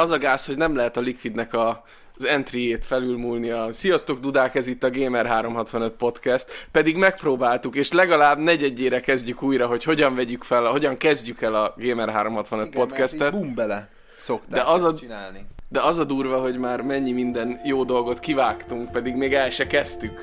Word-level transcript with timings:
Az 0.00 0.10
a 0.10 0.18
gáz, 0.18 0.46
hogy 0.46 0.56
nem 0.56 0.76
lehet 0.76 0.96
a 0.96 1.00
Liquidnek 1.00 1.54
a 1.54 1.84
az 2.18 2.24
entryjét 2.24 2.84
felülmúlnia. 2.84 3.72
Sziasztok, 3.72 4.20
Dudák, 4.20 4.54
ez 4.54 4.66
itt 4.66 4.82
a 4.82 4.90
Gamer 4.90 5.26
365 5.26 5.92
podcast, 5.92 6.68
pedig 6.72 6.96
megpróbáltuk, 6.96 7.74
és 7.76 7.92
legalább 7.92 8.38
negyedjére 8.38 9.00
kezdjük 9.00 9.42
újra, 9.42 9.66
hogy 9.66 9.84
hogyan 9.84 10.14
vegyük 10.14 10.44
fel, 10.44 10.64
hogyan 10.64 10.96
kezdjük 10.96 11.42
el 11.42 11.54
a 11.54 11.74
Gamer 11.76 12.08
365 12.10 12.66
Igen, 12.66 12.86
podcastet. 12.86 13.30
Bum 13.32 13.54
bele 13.54 13.88
szokták 14.16 14.64
De 14.64 14.70
az 14.70 14.84
a- 14.84 14.94
csinálni. 14.94 15.46
De 15.68 15.80
az 15.80 15.98
a 15.98 16.04
durva, 16.04 16.40
hogy 16.40 16.58
már 16.58 16.80
mennyi 16.80 17.12
minden 17.12 17.60
jó 17.64 17.84
dolgot 17.84 18.18
kivágtunk, 18.18 18.90
pedig 18.92 19.14
még 19.14 19.34
el 19.34 19.50
se 19.50 19.66
kezdtük. 19.66 20.20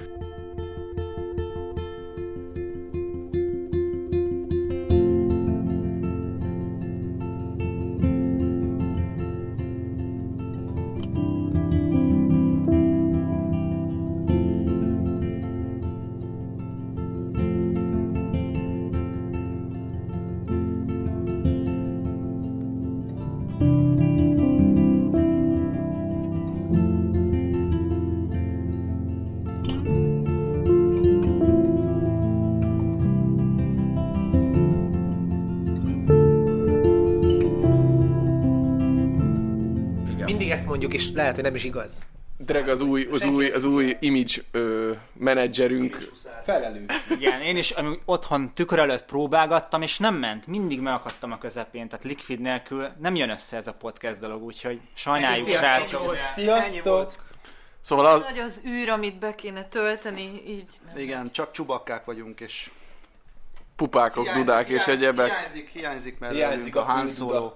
Lehet, 41.36 41.44
hogy 41.44 41.44
nem 41.44 41.56
is 41.56 41.64
igaz. 41.64 42.08
Dreg 42.38 42.70
az 42.70 42.81
új, 42.81 43.08
az 43.12 43.23
új, 43.23 43.50
az 43.50 43.64
új 43.64 43.98
image 44.00 44.42
ö, 44.52 44.94
menedzserünk. 45.14 45.98
Felelős. 46.46 46.86
Igen, 47.09 47.42
én 47.42 47.58
is 47.58 47.72
amúgy 47.72 48.00
otthon 48.06 48.54
tükör 48.54 48.80
előtt 48.80 49.06
próbálgattam, 49.06 49.82
és 49.82 49.98
nem 49.98 50.16
ment. 50.16 50.48
Mindig 50.48 50.80
megakadtam 50.80 51.32
a 51.32 51.38
közepén, 51.38 51.88
tehát 51.88 52.06
Liquid 52.06 52.40
nélkül 52.40 52.88
nem 53.00 53.16
jön 53.16 53.30
össze 53.30 53.58
ez 53.58 53.68
a 53.68 53.74
podcast 53.74 54.20
dolog, 54.20 54.44
úgyhogy 54.44 54.80
sajnáljuk, 54.94 55.46
Sziasztok! 55.46 55.88
srácok. 55.88 56.16
Sziasztok! 56.36 57.12
Szóval 57.81 58.06
az, 58.06 58.22
Nagy 58.22 58.40
az 58.40 58.62
űr, 58.68 58.90
amit 58.90 59.20
be 59.20 59.36
kéne 59.36 59.64
tölteni, 59.64 60.42
így 60.48 60.66
nem. 60.86 60.98
Igen, 60.98 61.31
csak 61.31 61.52
csubakkák 61.52 62.06
vagyunk, 62.06 62.40
és... 62.40 62.72
pupákok, 63.76 64.30
dudák 64.30 64.70
és 64.70 64.88
egyebek. 64.88 65.30
Hiányzik, 65.30 65.70
hiányzik, 65.70 66.20
mert 66.20 66.34
Hiányzik 66.34 66.74
hiányzik 66.74 66.76
a 66.76 66.80
a 66.80 66.84
Han 66.84 67.08
Solo. 67.08 67.52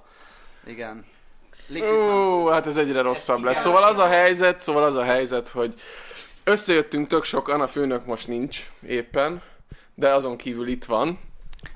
Igen. 0.65 1.05
Ó, 1.77 2.47
hát 2.47 2.67
ez 2.67 2.77
egyre 2.77 3.01
rosszabb 3.01 3.43
lesz. 3.43 3.59
Szóval 3.61 3.83
az 3.83 3.97
a 3.97 4.07
helyzet, 4.07 4.59
szóval 4.59 4.83
az 4.83 4.95
a 4.95 5.03
helyzet, 5.03 5.49
hogy 5.49 5.73
összejöttünk 6.43 7.07
tök 7.07 7.23
sokan, 7.23 7.61
a 7.61 7.67
főnök 7.67 8.05
most 8.05 8.27
nincs 8.27 8.69
éppen, 8.87 9.41
de 9.95 10.09
azon 10.09 10.37
kívül 10.37 10.67
itt 10.67 10.85
van. 10.85 11.19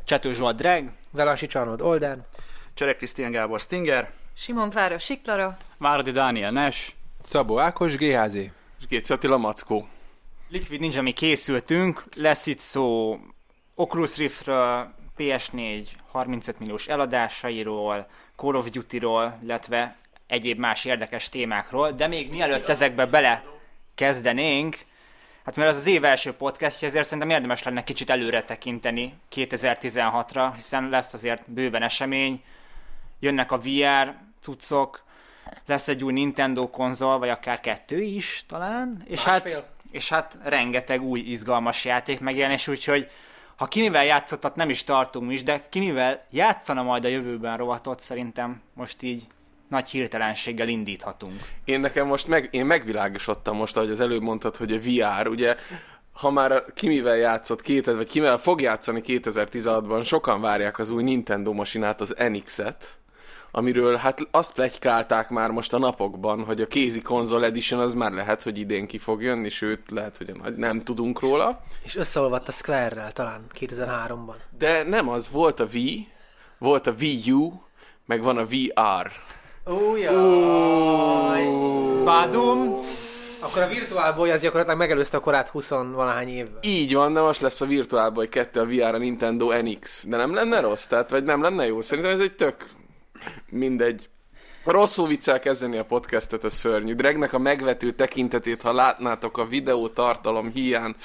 Csető 0.04 0.34
Zsolt 0.34 0.56
Drag, 0.56 0.90
Velasi 1.12 1.48
Csarnod 1.48 1.82
Olden. 1.82 2.26
Csörek 2.74 2.98
Krisztián 2.98 3.32
Gábor 3.32 3.60
Stinger. 3.60 4.12
Simon 4.36 4.70
Klára 4.70 5.00
Siklara, 5.00 5.58
Váradi 5.78 6.12
Dániel 6.12 6.52
Nes. 6.52 6.96
Szabó 7.24 7.60
Ákos, 7.60 7.96
GHZ. 7.96 8.36
És 8.36 8.88
Géci 8.90 9.14
Attila 9.14 9.38
Mackó. 9.38 9.88
Liquid 10.50 10.80
Ninja 10.80 11.02
mi 11.02 11.12
készültünk, 11.12 12.04
lesz 12.16 12.46
itt 12.46 12.60
szó 12.60 13.18
Oculus 13.76 14.18
Riftről, 14.18 14.94
PS4 15.18 15.88
35 16.12 16.60
milliós 16.60 16.88
eladásairól, 16.88 18.08
Call 18.44 18.56
of 18.56 18.70
Duty-ról, 18.70 19.38
illetve 19.44 19.96
egyéb 20.28 20.60
más 20.60 20.86
érdekes 20.86 21.30
témákról, 21.30 21.92
de 21.92 22.08
még 22.08 22.30
mielőtt 22.30 22.70
ezekbe 22.70 23.06
bele 23.06 23.44
kezdenénk, 23.96 24.78
hát 25.46 25.56
mert 25.56 25.70
ez 25.70 25.76
az 25.76 25.86
év 25.86 26.04
első 26.04 26.34
podcastja, 26.34 26.88
ezért 26.88 27.04
szerintem 27.04 27.30
érdemes 27.30 27.64
lenne 27.64 27.84
kicsit 27.84 28.10
előre 28.10 28.44
tekinteni 28.44 29.14
2016-ra, 29.36 30.52
hiszen 30.56 30.90
lesz 30.90 31.14
azért 31.14 31.52
bőven 31.52 31.82
esemény, 31.82 32.44
jönnek 33.20 33.52
a 33.52 33.60
VR 33.60 34.16
cuccok, 34.42 35.04
lesz 35.66 35.88
egy 35.88 36.04
új 36.04 36.14
Nintendo 36.14 36.70
konzol, 36.70 37.20
vagy 37.20 37.30
akár 37.30 37.60
kettő 37.60 38.02
is 38.02 38.44
talán, 38.48 39.04
és 39.08 39.24
hát, 39.24 39.44
Másfél. 39.44 39.66
és 39.92 40.10
hát 40.10 40.38
rengeteg 40.44 41.02
új 41.02 41.20
izgalmas 41.20 41.86
játék 41.86 42.20
megjelenés, 42.20 42.68
úgyhogy 42.68 43.10
ha 43.56 43.66
ki 43.66 43.82
mivel 43.82 44.06
játszottat, 44.06 44.56
nem 44.56 44.70
is 44.70 44.84
tartunk 44.84 45.32
is, 45.32 45.44
de 45.44 45.66
ki 45.70 45.80
mivel 45.80 46.24
játszana 46.30 46.84
majd 46.84 47.06
a 47.06 47.08
jövőben 47.08 47.58
rovatot, 47.58 48.00
szerintem 48.00 48.62
most 48.74 49.02
így 49.02 49.28
nagy 49.70 49.90
hirtelenséggel 49.90 50.68
indíthatunk. 50.68 51.42
Én 51.66 51.80
nekem 51.80 52.08
most 52.08 52.28
meg, 52.28 52.48
én 52.52 52.66
megvilágosodtam 52.66 53.56
most, 53.56 53.78
ahogy 53.78 53.90
az 53.90 54.00
előbb 54.00 54.22
mondtad, 54.22 54.56
hogy 54.56 54.72
a 54.72 54.80
VR, 54.80 55.28
ugye, 55.28 55.56
ha 56.14 56.32
már 56.32 56.52
a, 56.52 56.64
ki 56.74 56.88
mivel 56.88 57.16
játszott 57.16 57.62
2000, 57.62 57.96
vagy 57.96 58.10
ki 58.10 58.20
mivel 58.20 58.38
fog 58.38 58.62
játszani 58.62 59.02
2016-ban, 59.06 60.06
sokan 60.06 60.42
várják 60.42 60.80
az 60.80 60.90
új 60.90 61.04
Nintendo 61.04 61.54
masinát, 61.54 62.02
az 62.02 62.16
NX-et, 62.18 62.98
amiről 63.56 63.96
hát 63.96 64.28
azt 64.32 64.54
plegykálták 64.54 65.30
már 65.30 65.50
most 65.50 65.74
a 65.74 65.78
napokban, 65.78 66.44
hogy 66.44 66.62
a 66.62 66.68
kézi 66.68 67.02
konzol 67.02 67.46
edition 67.46 67.80
az 67.80 67.94
már 67.94 68.12
lehet, 68.12 68.44
hogy 68.44 68.58
idén 68.58 68.88
ki 68.88 68.98
fog 68.98 69.22
jönni, 69.22 69.50
sőt, 69.50 69.92
lehet, 69.92 70.18
hogy 70.18 70.56
nem 70.56 70.84
tudunk 70.84 71.20
róla. 71.20 71.60
És 71.84 71.96
összeolvadt 71.96 72.48
a 72.48 72.52
Square-rel 72.52 73.12
talán 73.12 73.46
2003-ban. 73.60 74.36
De 74.58 74.84
nem 74.84 75.10
az, 75.10 75.32
volt 75.32 75.60
a 75.60 75.66
Wii, 75.74 76.08
volt 76.58 76.88
a 76.88 76.94
Wii 77.00 77.32
U, 77.32 77.52
meg 78.06 78.24
van 78.24 78.38
a 78.38 78.46
VR. 78.46 79.12
Ó, 79.72 79.94
Badum! 82.04 82.76
Akkor 83.42 83.62
a 83.62 83.68
Virtual 83.68 84.14
Boy 84.14 84.32
az 84.32 84.42
gyakorlatilag 84.42 84.80
megelőzte 84.80 85.18
a 85.18 85.20
korát 85.20 85.48
20 85.48 85.70
valahány 85.70 86.28
évvel. 86.28 86.60
Így 86.62 86.94
van, 86.94 87.14
de 87.14 87.22
most 87.22 87.42
lesz 87.42 87.62
a 87.62 87.66
Virtual 87.66 88.10
Boy 88.10 88.30
2 88.30 88.60
a 88.60 88.66
VR 88.66 88.96
a 88.96 88.98
Nintendo 88.98 89.62
NX. 89.62 90.06
De 90.08 90.18
nem 90.18 90.34
lenne 90.34 90.60
rossz? 90.60 90.86
Tehát, 90.86 91.10
vagy 91.10 91.24
nem 91.24 91.42
lenne 91.42 91.66
jó? 91.66 91.82
Szerintem 91.82 92.14
ez 92.14 92.20
egy 92.20 92.36
tök 92.36 92.66
mindegy. 93.50 94.10
Rosszul 94.66 95.08
viccel 95.08 95.40
kezdeni 95.40 95.78
a 95.78 95.86
podcastet, 95.86 96.44
a 96.44 96.50
szörnyű. 96.50 96.94
Dregnek 96.94 97.34
a 97.34 97.38
megvető 97.38 97.92
tekintetét, 97.92 98.62
ha 98.62 98.74
látnátok 98.74 99.38
a 99.38 99.46
videó 99.46 99.88
tartalom 99.88 100.52
hiány. 100.52 100.96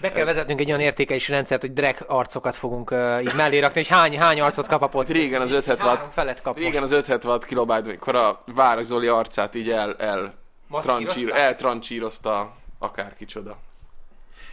Be 0.00 0.12
kell 0.12 0.24
vezetnünk 0.24 0.60
egy 0.60 0.68
olyan 0.68 0.80
értékelési 0.80 1.32
rendszert, 1.32 1.60
hogy 1.60 1.72
drag 1.72 1.96
arcokat 2.06 2.54
fogunk 2.54 2.90
uh, 2.90 3.18
így 3.22 3.34
mellé 3.34 3.58
rakni, 3.58 3.80
hogy 3.80 3.88
hány, 3.88 4.18
hány 4.18 4.40
arcot 4.40 4.66
kap 4.66 4.82
a 4.82 4.88
podcast. 4.88 5.18
Régen 5.18 5.40
az 5.40 5.50
576 5.50 5.96
Három 5.96 6.12
felet 6.12 6.42
kap 6.42 6.56
Régen 6.56 6.80
most. 6.80 6.92
az 6.92 6.98
576 6.98 7.44
kilobájt, 7.44 7.86
amikor 7.86 8.14
a 8.14 8.38
Vár 8.46 8.82
Zoli 8.82 9.06
arcát 9.06 9.54
így 9.54 9.70
el, 9.70 9.94
el, 9.98 10.34
trancsír, 10.80 11.30
eltrancsírozta 11.32 12.56
akár 12.78 13.16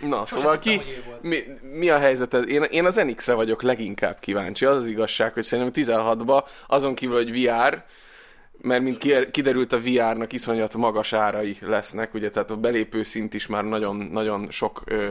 Na, 0.08 0.26
szóval 0.26 0.60
tudtam, 0.60 0.84
ki, 0.84 0.86
mi, 1.22 1.44
mi, 1.74 1.90
a 1.90 1.98
helyzet? 1.98 2.34
ez? 2.34 2.48
Én, 2.48 2.64
én 2.64 2.86
az 2.86 2.96
NX-re 2.96 3.34
vagyok 3.34 3.62
leginkább 3.62 4.20
kíváncsi. 4.20 4.66
Az 4.66 4.78
az 4.78 4.88
igazság, 4.88 5.34
hogy 5.34 5.44
szerintem 5.44 5.84
16-ba 5.84 6.44
azon 6.68 6.96
kívül, 6.96 7.16
hogy 7.16 7.42
VR, 7.42 7.84
mert 8.62 8.82
mint 8.84 8.98
ki- 8.98 9.32
kiderült 9.32 9.74
a 9.74 9.80
VR-nak 9.80 10.34
iszonyat 10.34 10.76
magas 10.76 11.14
árai 11.14 11.58
lesznek, 11.62 12.14
ugye, 12.14 12.30
tehát 12.30 12.52
a 12.52 12.58
belépő 12.58 13.04
szint 13.04 13.34
is 13.34 13.48
már 13.48 13.64
nagyon, 13.64 13.96
nagyon 13.96 14.52
sok 14.52 14.82
ö, 14.86 15.10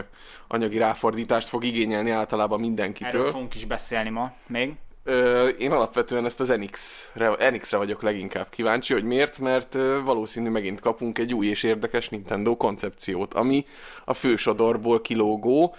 anyagi 0.49 0.79
ráfordítást 0.79 1.49
fog 1.49 1.65
igényelni 1.65 2.11
általában 2.11 2.61
mindenkitől. 2.61 3.21
Erről 3.21 3.33
fogunk 3.33 3.55
is 3.55 3.65
beszélni 3.65 4.09
ma 4.11 4.33
még. 4.47 4.73
Ö, 5.05 5.49
én 5.49 5.71
alapvetően 5.73 6.25
ezt 6.25 6.41
az 6.41 6.49
NX-re, 6.49 7.51
NX-re 7.51 7.77
vagyok 7.77 8.03
leginkább 8.03 8.47
kíváncsi, 8.51 8.93
hogy 8.93 9.05
miért, 9.05 9.39
mert 9.39 9.75
ö, 9.75 10.01
valószínű 10.05 10.49
megint 10.49 10.81
kapunk 10.81 11.19
egy 11.19 11.35
új 11.35 11.47
és 11.47 11.63
érdekes 11.63 12.09
Nintendo 12.09 12.57
koncepciót, 12.57 13.35
ami 13.35 13.67
a 14.05 14.15
fősodorból 14.15 15.01
kilógó 15.01 15.75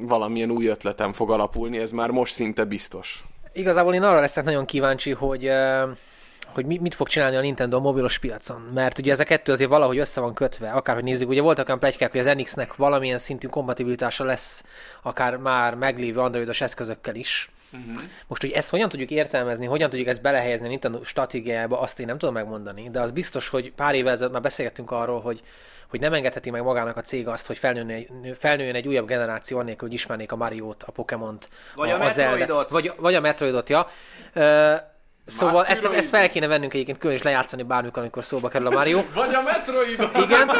valamilyen 0.00 0.50
új 0.50 0.66
ötleten 0.66 1.12
fog 1.12 1.30
alapulni, 1.30 1.78
ez 1.78 1.90
már 1.90 2.10
most 2.10 2.34
szinte 2.34 2.64
biztos. 2.64 3.24
Igazából 3.52 3.94
én 3.94 4.02
arra 4.02 4.20
leszek 4.20 4.44
nagyon 4.44 4.64
kíváncsi, 4.64 5.12
hogy 5.12 5.48
uh, 5.48 5.88
hogy 6.54 6.66
mi- 6.66 6.78
mit 6.78 6.94
fog 6.94 7.08
csinálni 7.08 7.36
a 7.36 7.40
Nintendo 7.40 7.76
a 7.76 7.80
mobilos 7.80 8.18
piacon. 8.18 8.60
Mert 8.74 8.98
ugye 8.98 9.12
ez 9.12 9.20
a 9.20 9.24
kettő 9.24 9.52
azért 9.52 9.70
valahogy 9.70 9.98
össze 9.98 10.20
van 10.20 10.34
kötve, 10.34 10.70
akárhogy 10.70 11.04
nézzük. 11.04 11.28
Ugye 11.28 11.40
voltak 11.40 11.66
olyan 11.66 11.80
plegykák, 11.80 12.10
hogy 12.10 12.20
az 12.20 12.34
NX-nek 12.36 12.76
valamilyen 12.76 13.18
szintű 13.18 13.48
kompatibilitása 13.48 14.24
lesz 14.24 14.64
akár 15.02 15.36
már 15.36 15.74
meglévő 15.74 16.20
androidos 16.20 16.60
eszközökkel 16.60 17.14
is. 17.14 17.50
Uh-huh. 17.88 18.02
Most, 18.26 18.40
hogy 18.40 18.50
ezt 18.50 18.70
hogyan 18.70 18.88
tudjuk 18.88 19.10
értelmezni, 19.10 19.66
hogyan 19.66 19.90
tudjuk 19.90 20.08
ezt 20.08 20.22
belehelyezni 20.22 20.66
a 20.66 20.68
Nintendo 20.68 21.04
stratégiájába, 21.04 21.80
azt 21.80 22.00
én 22.00 22.06
nem 22.06 22.18
tudom 22.18 22.34
megmondani, 22.34 22.90
de 22.90 23.00
az 23.00 23.10
biztos, 23.10 23.48
hogy 23.48 23.72
pár 23.72 23.94
évvel 23.94 24.12
ezelőtt 24.12 24.32
már 24.32 24.42
beszélgettünk 24.42 24.90
arról, 24.90 25.20
hogy 25.20 25.42
hogy 25.90 26.00
nem 26.00 26.12
engedheti 26.12 26.50
meg 26.50 26.62
magának 26.62 26.96
a 26.96 27.02
cég 27.02 27.28
azt, 27.28 27.46
hogy 27.46 27.58
felnőjön, 27.58 28.34
felnőjön 28.34 28.74
egy 28.74 28.88
újabb 28.88 29.06
generáció 29.06 29.58
annélkül, 29.58 29.88
hogy 29.88 29.96
ismernék 29.96 30.32
a 30.32 30.36
Mario-t, 30.36 30.82
a 30.82 30.92
Pokémont, 30.92 31.48
Vagy 31.74 31.90
a 31.90 32.08
Zelda- 32.08 32.38
Metroidot. 32.38 32.70
Vagy, 32.70 32.92
vagy 32.96 33.14
a 33.14 33.20
Metroidot, 33.20 33.68
ja. 33.68 33.88
Ö, 34.32 34.74
Szóval 35.26 35.64
ezt, 35.64 35.84
ezt 35.84 36.08
fel 36.08 36.28
kéne 36.30 36.46
vennünk 36.46 36.74
egyébként 36.74 36.98
külön 36.98 37.16
is 37.16 37.22
lejátszani 37.22 37.62
bármikor, 37.62 38.02
amikor 38.02 38.24
szóba 38.24 38.48
kerül 38.48 38.66
a 38.66 38.70
Mario. 38.70 39.00
Vagy 39.14 39.34
a 39.34 39.42
Metroid! 39.42 40.08
Igen. 40.24 40.50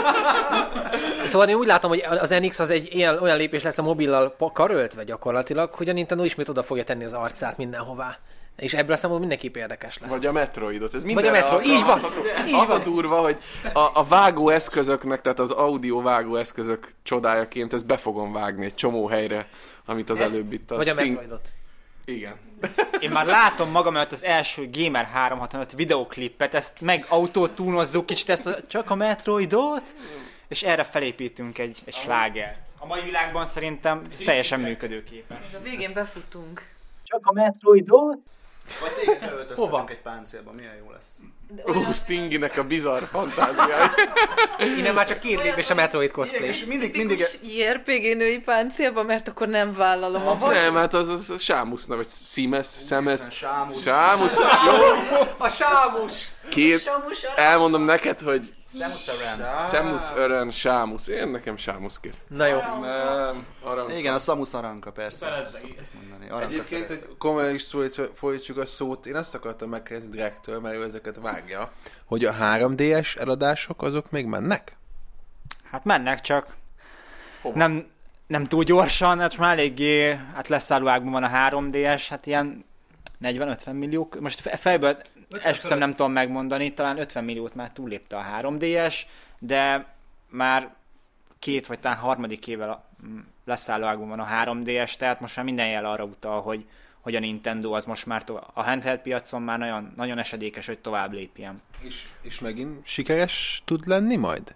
Szóval 1.25 1.49
én 1.49 1.55
úgy 1.57 1.67
látom, 1.67 1.91
hogy 1.91 2.05
az 2.21 2.31
NX 2.31 2.59
az 2.59 2.71
egy 2.71 2.89
ilyen, 2.95 3.19
olyan 3.19 3.37
lépés 3.37 3.63
lesz 3.63 3.79
a 3.79 3.83
mobillal 3.83 4.37
karöltve 4.53 5.05
gyakorlatilag, 5.05 5.75
hogy 5.75 5.89
a 5.89 5.93
Nintendo 5.93 6.25
ismét 6.25 6.49
oda 6.49 6.63
fogja 6.63 6.85
tenni 6.85 7.05
az 7.05 7.13
arcát 7.15 7.57
mindenhová. 7.57 8.19
És 8.57 8.75
ebből 8.75 8.93
a 8.93 8.97
szempontból 8.97 9.19
mindenképp 9.19 9.57
érdekes 9.57 9.99
lesz. 9.99 10.11
Vagy 10.11 10.27
a 10.27 10.33
Metroidot. 10.33 10.95
Ez 10.95 11.05
Vagy 11.15 11.27
a 11.27 11.31
Metroid. 11.31 11.67
Így 11.67 11.85
van. 11.85 11.99
Így 12.47 12.55
Az 12.55 12.69
a 12.69 12.73
van. 12.73 12.83
durva, 12.85 13.17
hogy 13.21 13.37
a, 13.73 13.91
a 13.93 14.05
vágó 14.09 14.49
eszközöknek, 14.49 15.21
tehát 15.21 15.39
az 15.39 15.51
audio 15.51 16.03
vágó 16.03 16.37
eszközök 16.37 16.89
csodájaként 17.03 17.73
ezt 17.73 17.87
be 17.87 17.97
fogom 17.97 18.33
vágni 18.33 18.65
egy 18.65 18.75
csomó 18.75 19.07
helyre, 19.07 19.47
amit 19.87 20.11
az 20.11 20.21
előbb 20.21 20.53
itt 20.53 20.71
a 20.71 20.77
Vagy 20.77 20.89
a 20.89 20.93
Sting- 20.93 21.09
Metroidot. 21.09 21.49
Igen. 22.07 22.37
Én 23.01 23.11
már 23.11 23.27
látom 23.27 23.71
magam 23.71 23.97
előtt 23.97 24.13
az 24.13 24.25
első 24.25 24.69
Gamer 24.73 25.05
365 25.05 25.73
videoklipet, 25.73 26.55
ezt 26.55 26.81
meg 26.81 27.05
autótúnozzuk 27.09 28.07
kicsit 28.07 28.29
ezt 28.29 28.47
a, 28.47 28.67
csak 28.67 28.91
a 28.91 28.95
Metroidot, 28.95 29.95
és 30.49 30.63
erre 30.63 30.85
felépítünk 30.85 31.59
egy, 31.59 31.83
egy 31.85 31.95
slágert. 31.95 32.69
A 32.79 32.87
mai 32.87 33.01
világban 33.03 33.47
szerintem 33.47 34.03
ez 34.13 34.19
teljesen 34.19 34.61
működőképes. 34.61 35.39
A 35.55 35.59
végén 35.63 35.93
befutunk. 35.93 36.69
Csak 37.03 37.27
a 37.27 37.33
Metroidot? 37.33 38.19
Vagy 38.81 38.93
téged 39.01 39.21
beöltöztetünk 39.21 39.91
egy 39.91 40.01
páncélba, 40.03 40.53
milyen 40.53 40.75
jó 40.75 40.91
lesz. 40.91 41.19
Ó, 41.69 41.93
Stinginek 41.93 42.59
a 42.59 42.65
bizarr 42.65 43.03
fantáziája. 43.11 43.91
Innen 44.79 44.95
már 44.95 45.07
csak 45.07 45.19
két 45.19 45.43
lépés 45.43 45.71
a 45.71 45.75
Metroid 45.75 46.11
cosplay. 46.11 46.49
És 46.49 46.65
mindig, 46.65 46.97
mindig... 46.97 47.25
JRPG 47.43 48.17
női 48.17 48.39
páncélba, 48.39 49.03
mert 49.03 49.29
akkor 49.29 49.49
nem 49.49 49.75
vállalom 49.75 50.27
a 50.27 50.49
Nem, 50.49 50.75
hát 50.75 50.95
az, 50.95 51.09
az, 51.09 51.31
az 51.31 51.43
Sámuszna, 51.43 51.97
vagy 51.97 52.09
Simes, 52.09 52.67
Szemes. 52.67 53.21
Sámusz. 53.31 53.83
Sámusz. 53.83 54.35
Jó, 54.67 55.23
A 55.39 55.49
sámus! 55.49 56.29
Két. 56.49 56.81
Samus 56.81 57.23
Elmondom 57.23 57.83
neked, 57.83 58.21
hogy 58.21 58.53
Samus 58.69 59.09
Aran. 59.09 59.59
Szemusz, 59.59 60.13
Örön, 60.17 60.51
Sámusz. 60.51 61.07
Én 61.09 61.29
nekem 61.29 61.57
Sámusz 61.57 62.01
két. 62.01 62.19
Na 62.29 62.47
jó. 62.47 62.59
Nem, 62.81 63.47
arra. 63.63 63.97
Igen, 63.97 64.15
a 64.15 64.19
Samus 64.19 64.55
Aranka, 64.55 64.91
persze. 64.93 65.49
Szoktuk 65.53 65.87
mondani. 65.95 66.29
Aranka 66.31 66.47
Egyébként, 66.47 66.89
hogy 66.89 67.17
komolyan 67.19 67.55
is 67.55 67.65
folytsuk 68.15 68.57
a 68.59 68.67
szót, 68.67 69.07
én 69.07 69.17
azt 69.17 69.35
akartam 69.35 69.69
megkérdezni 69.69 70.15
Drektől, 70.15 70.61
mert 70.61 70.75
ő 70.75 70.83
ezeket 70.83 71.17
vágja, 71.21 71.73
hogy 72.05 72.25
a 72.25 72.35
3DS 72.35 73.19
eladások 73.19 73.83
azok 73.83 74.11
még 74.11 74.27
mennek? 74.27 74.77
Hát 75.71 75.85
mennek 75.85 76.21
csak. 76.21 76.55
Nem, 77.55 77.85
nem 78.27 78.47
túl 78.47 78.65
gyorsan, 78.65 79.19
hát 79.19 79.37
már 79.37 79.53
eléggé, 79.53 80.19
hát 80.35 80.49
leszálló 80.49 80.89
ágban 80.89 81.13
van 81.13 81.25
a 81.25 81.49
3DS, 81.51 82.07
hát 82.09 82.27
ilyen 82.27 82.65
40-50 83.23 83.73
millió, 83.73 84.09
most 84.21 84.41
fe- 84.41 84.59
fejből 84.59 84.97
esküszöm 85.41 85.79
nem 85.79 85.95
tudom 85.95 86.13
megmondani, 86.13 86.73
talán 86.73 86.99
50 86.99 87.25
milliót 87.25 87.55
már 87.55 87.71
túllépte 87.71 88.17
a 88.17 88.25
3DS, 88.41 88.95
de 89.39 89.95
már 90.29 90.75
két 91.39 91.67
vagy 91.67 91.79
talán 91.81 91.99
harmadik 91.99 92.47
évvel 92.47 92.85
leszálló 93.45 93.85
ágban 93.85 94.09
van 94.09 94.21
a 94.21 94.27
3DS, 94.45 94.95
tehát 94.95 95.21
most 95.21 95.37
már 95.37 95.45
minden 95.45 95.69
jel 95.69 95.85
arra 95.87 96.05
utal, 96.05 96.43
hogy, 96.43 96.65
hogy 97.01 97.15
a 97.15 97.21
Nintendo 97.21 97.73
az 97.73 97.85
most 97.85 98.07
már 98.07 98.25
to- 98.25 98.51
a 98.55 98.63
handheld 98.63 99.01
piacon 99.01 99.43
már 99.43 99.59
nagyon, 99.59 99.93
nagyon 99.97 100.19
esedékes, 100.19 100.67
hogy 100.67 100.79
tovább 100.79 101.13
lépjen. 101.13 101.63
És, 101.81 102.05
és 102.23 102.41
megint 102.41 102.87
sikeres 102.87 103.63
tud 103.65 103.87
lenni 103.87 104.17
majd? 104.17 104.55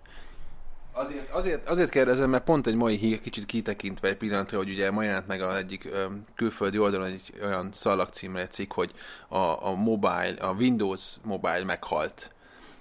Azért, 0.93 1.31
azért, 1.31 1.69
azért 1.69 1.91
kérdezem, 1.91 2.31
mert 2.31 2.45
pont 2.45 2.67
egy 2.67 2.75
mai 2.75 2.97
hír 2.97 3.21
kicsit 3.21 3.47
kitekintve 3.47 4.09
egy 4.09 4.17
pillanatra, 4.17 4.59
hogy 4.59 4.71
ugye 4.71 4.91
ma 4.91 5.03
jelent 5.03 5.27
meg 5.27 5.43
a 5.43 5.57
egyik 5.57 5.85
ö, 5.85 6.05
külföldi 6.37 6.79
oldalon 6.79 7.07
egy 7.07 7.33
olyan 7.43 7.69
szalagcímre 7.73 8.41
egy 8.41 8.51
cikk, 8.51 8.73
hogy 8.73 8.93
a, 9.29 9.67
a 9.67 9.75
mobile, 9.75 10.35
a 10.41 10.53
Windows 10.53 11.03
mobile 11.23 11.65
meghalt. 11.65 12.31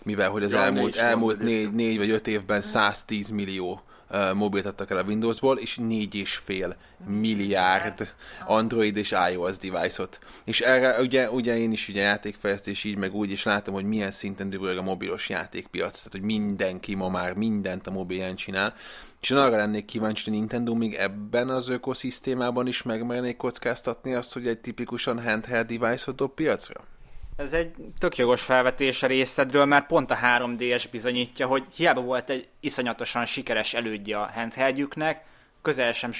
Mivel, 0.03 0.29
hogy 0.29 0.43
az 0.43 0.51
ne 0.51 0.57
elmúlt, 0.57 0.95
elmúlt 0.95 1.41
négy, 1.41 1.73
négy 1.73 1.97
vagy 1.97 2.09
öt 2.09 2.27
évben 2.27 2.61
110 2.61 3.29
millió 3.29 3.81
ö, 4.09 4.33
mobilt 4.33 4.65
adtak 4.65 4.91
el 4.91 4.97
a 4.97 5.03
Windowsból, 5.03 5.57
és 5.57 5.77
négy 5.77 6.15
és 6.15 6.35
fél 6.35 6.75
milliárd 7.07 8.13
Android 8.47 8.97
és 8.97 9.15
iOS 9.31 9.57
device-ot. 9.57 10.19
És 10.43 10.61
erre 10.61 11.01
ugye, 11.01 11.29
ugye 11.31 11.57
én 11.57 11.71
is 11.71 11.87
ugye 11.87 12.01
játékfejlesztés 12.01 12.83
így 12.83 12.97
meg 12.97 13.15
úgy 13.15 13.31
is 13.31 13.43
látom, 13.43 13.73
hogy 13.73 13.85
milyen 13.85 14.11
szinten 14.11 14.49
dübörög 14.49 14.77
a 14.77 14.81
mobilos 14.81 15.29
játékpiac, 15.29 15.97
tehát 15.97 16.11
hogy 16.11 16.21
mindenki 16.21 16.95
ma 16.95 17.09
már 17.09 17.33
mindent 17.33 17.87
a 17.87 17.91
mobilján 17.91 18.35
csinál. 18.35 18.75
És 19.21 19.29
én 19.29 19.37
arra 19.37 19.55
lennék 19.55 19.85
kíváncsi, 19.85 20.23
hogy 20.23 20.39
Nintendo 20.39 20.75
még 20.75 20.93
ebben 20.93 21.49
az 21.49 21.69
ökoszisztémában 21.69 22.67
is 22.67 22.83
megmernék 22.83 23.37
kockáztatni 23.37 24.13
azt, 24.13 24.33
hogy 24.33 24.47
egy 24.47 24.59
tipikusan 24.59 25.23
handheld 25.23 25.67
device-ot 25.67 26.15
dob 26.15 26.33
piacra? 26.33 26.83
Ez 27.39 27.53
egy 27.53 27.73
tök 27.97 28.17
jogos 28.17 28.41
felvetés 28.41 29.03
a 29.03 29.07
részedről, 29.07 29.65
mert 29.65 29.85
pont 29.85 30.11
a 30.11 30.15
3DS 30.15 30.85
bizonyítja, 30.91 31.47
hogy 31.47 31.65
hiába 31.75 32.01
volt 32.01 32.29
egy 32.29 32.47
iszonyatosan 32.59 33.25
sikeres 33.25 33.73
elődje 33.73 34.19
a 34.19 34.31
handheldjüknek, 34.33 35.25
közel 35.61 35.91
sem, 35.91 36.11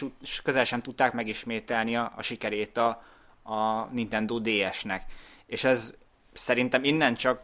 közel 0.44 0.64
sem 0.64 0.82
tudták 0.82 1.14
megismételni 1.14 1.96
a, 1.96 2.14
a 2.16 2.22
sikerét 2.22 2.78
a, 2.78 3.04
a 3.44 3.86
Nintendo 3.92 4.40
DS-nek. 4.40 5.06
És 5.46 5.64
ez 5.64 5.96
szerintem 6.34 6.84
innen 6.84 7.16
csak 7.16 7.42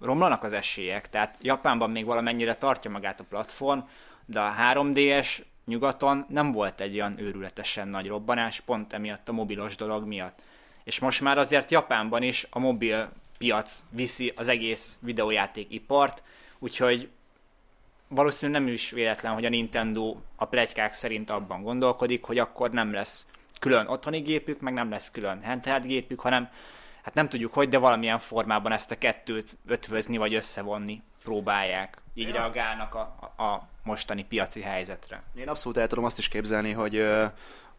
romlanak 0.00 0.42
az 0.42 0.52
esélyek. 0.52 1.08
Tehát 1.08 1.36
Japánban 1.40 1.90
még 1.90 2.04
valamennyire 2.04 2.54
tartja 2.54 2.90
magát 2.90 3.20
a 3.20 3.24
platform, 3.28 3.80
de 4.26 4.40
a 4.40 4.54
3DS 4.72 5.38
nyugaton 5.66 6.26
nem 6.28 6.52
volt 6.52 6.80
egy 6.80 6.94
olyan 6.94 7.20
őrületesen 7.20 7.88
nagy 7.88 8.06
robbanás, 8.06 8.60
pont 8.60 8.92
emiatt 8.92 9.28
a 9.28 9.32
mobilos 9.32 9.76
dolog 9.76 10.06
miatt. 10.06 10.42
És 10.88 10.98
most 10.98 11.20
már 11.20 11.38
azért 11.38 11.70
Japánban 11.70 12.22
is 12.22 12.46
a 12.50 12.58
mobil 12.58 13.10
piac 13.38 13.84
viszi 13.90 14.32
az 14.36 14.48
egész 14.48 14.98
videójátékipart, 15.00 16.22
úgyhogy 16.58 17.08
valószínűleg 18.08 18.62
nem 18.62 18.72
is 18.72 18.90
véletlen, 18.90 19.32
hogy 19.32 19.44
a 19.44 19.48
Nintendo 19.48 20.16
a 20.36 20.44
plegykák 20.44 20.92
szerint 20.92 21.30
abban 21.30 21.62
gondolkodik, 21.62 22.24
hogy 22.24 22.38
akkor 22.38 22.70
nem 22.70 22.92
lesz 22.92 23.26
külön 23.60 23.86
otthoni 23.86 24.18
gépük, 24.18 24.60
meg 24.60 24.72
nem 24.72 24.90
lesz 24.90 25.10
külön 25.10 25.44
handheld 25.44 25.84
gépük, 25.84 26.20
hanem 26.20 26.48
hát 27.02 27.14
nem 27.14 27.28
tudjuk 27.28 27.54
hogy, 27.54 27.68
de 27.68 27.78
valamilyen 27.78 28.18
formában 28.18 28.72
ezt 28.72 28.90
a 28.90 28.98
kettőt 28.98 29.56
ötvözni 29.66 30.16
vagy 30.16 30.34
összevonni 30.34 31.02
próbálják. 31.22 31.98
Így 32.14 32.30
reagálnak 32.30 32.94
a, 32.94 33.00
a, 33.42 33.68
mostani 33.82 34.24
piaci 34.24 34.60
helyzetre. 34.60 35.22
Én 35.34 35.48
abszolút 35.48 35.78
el 35.78 35.86
tudom 35.86 36.04
azt 36.04 36.18
is 36.18 36.28
képzelni, 36.28 36.72
hogy 36.72 37.06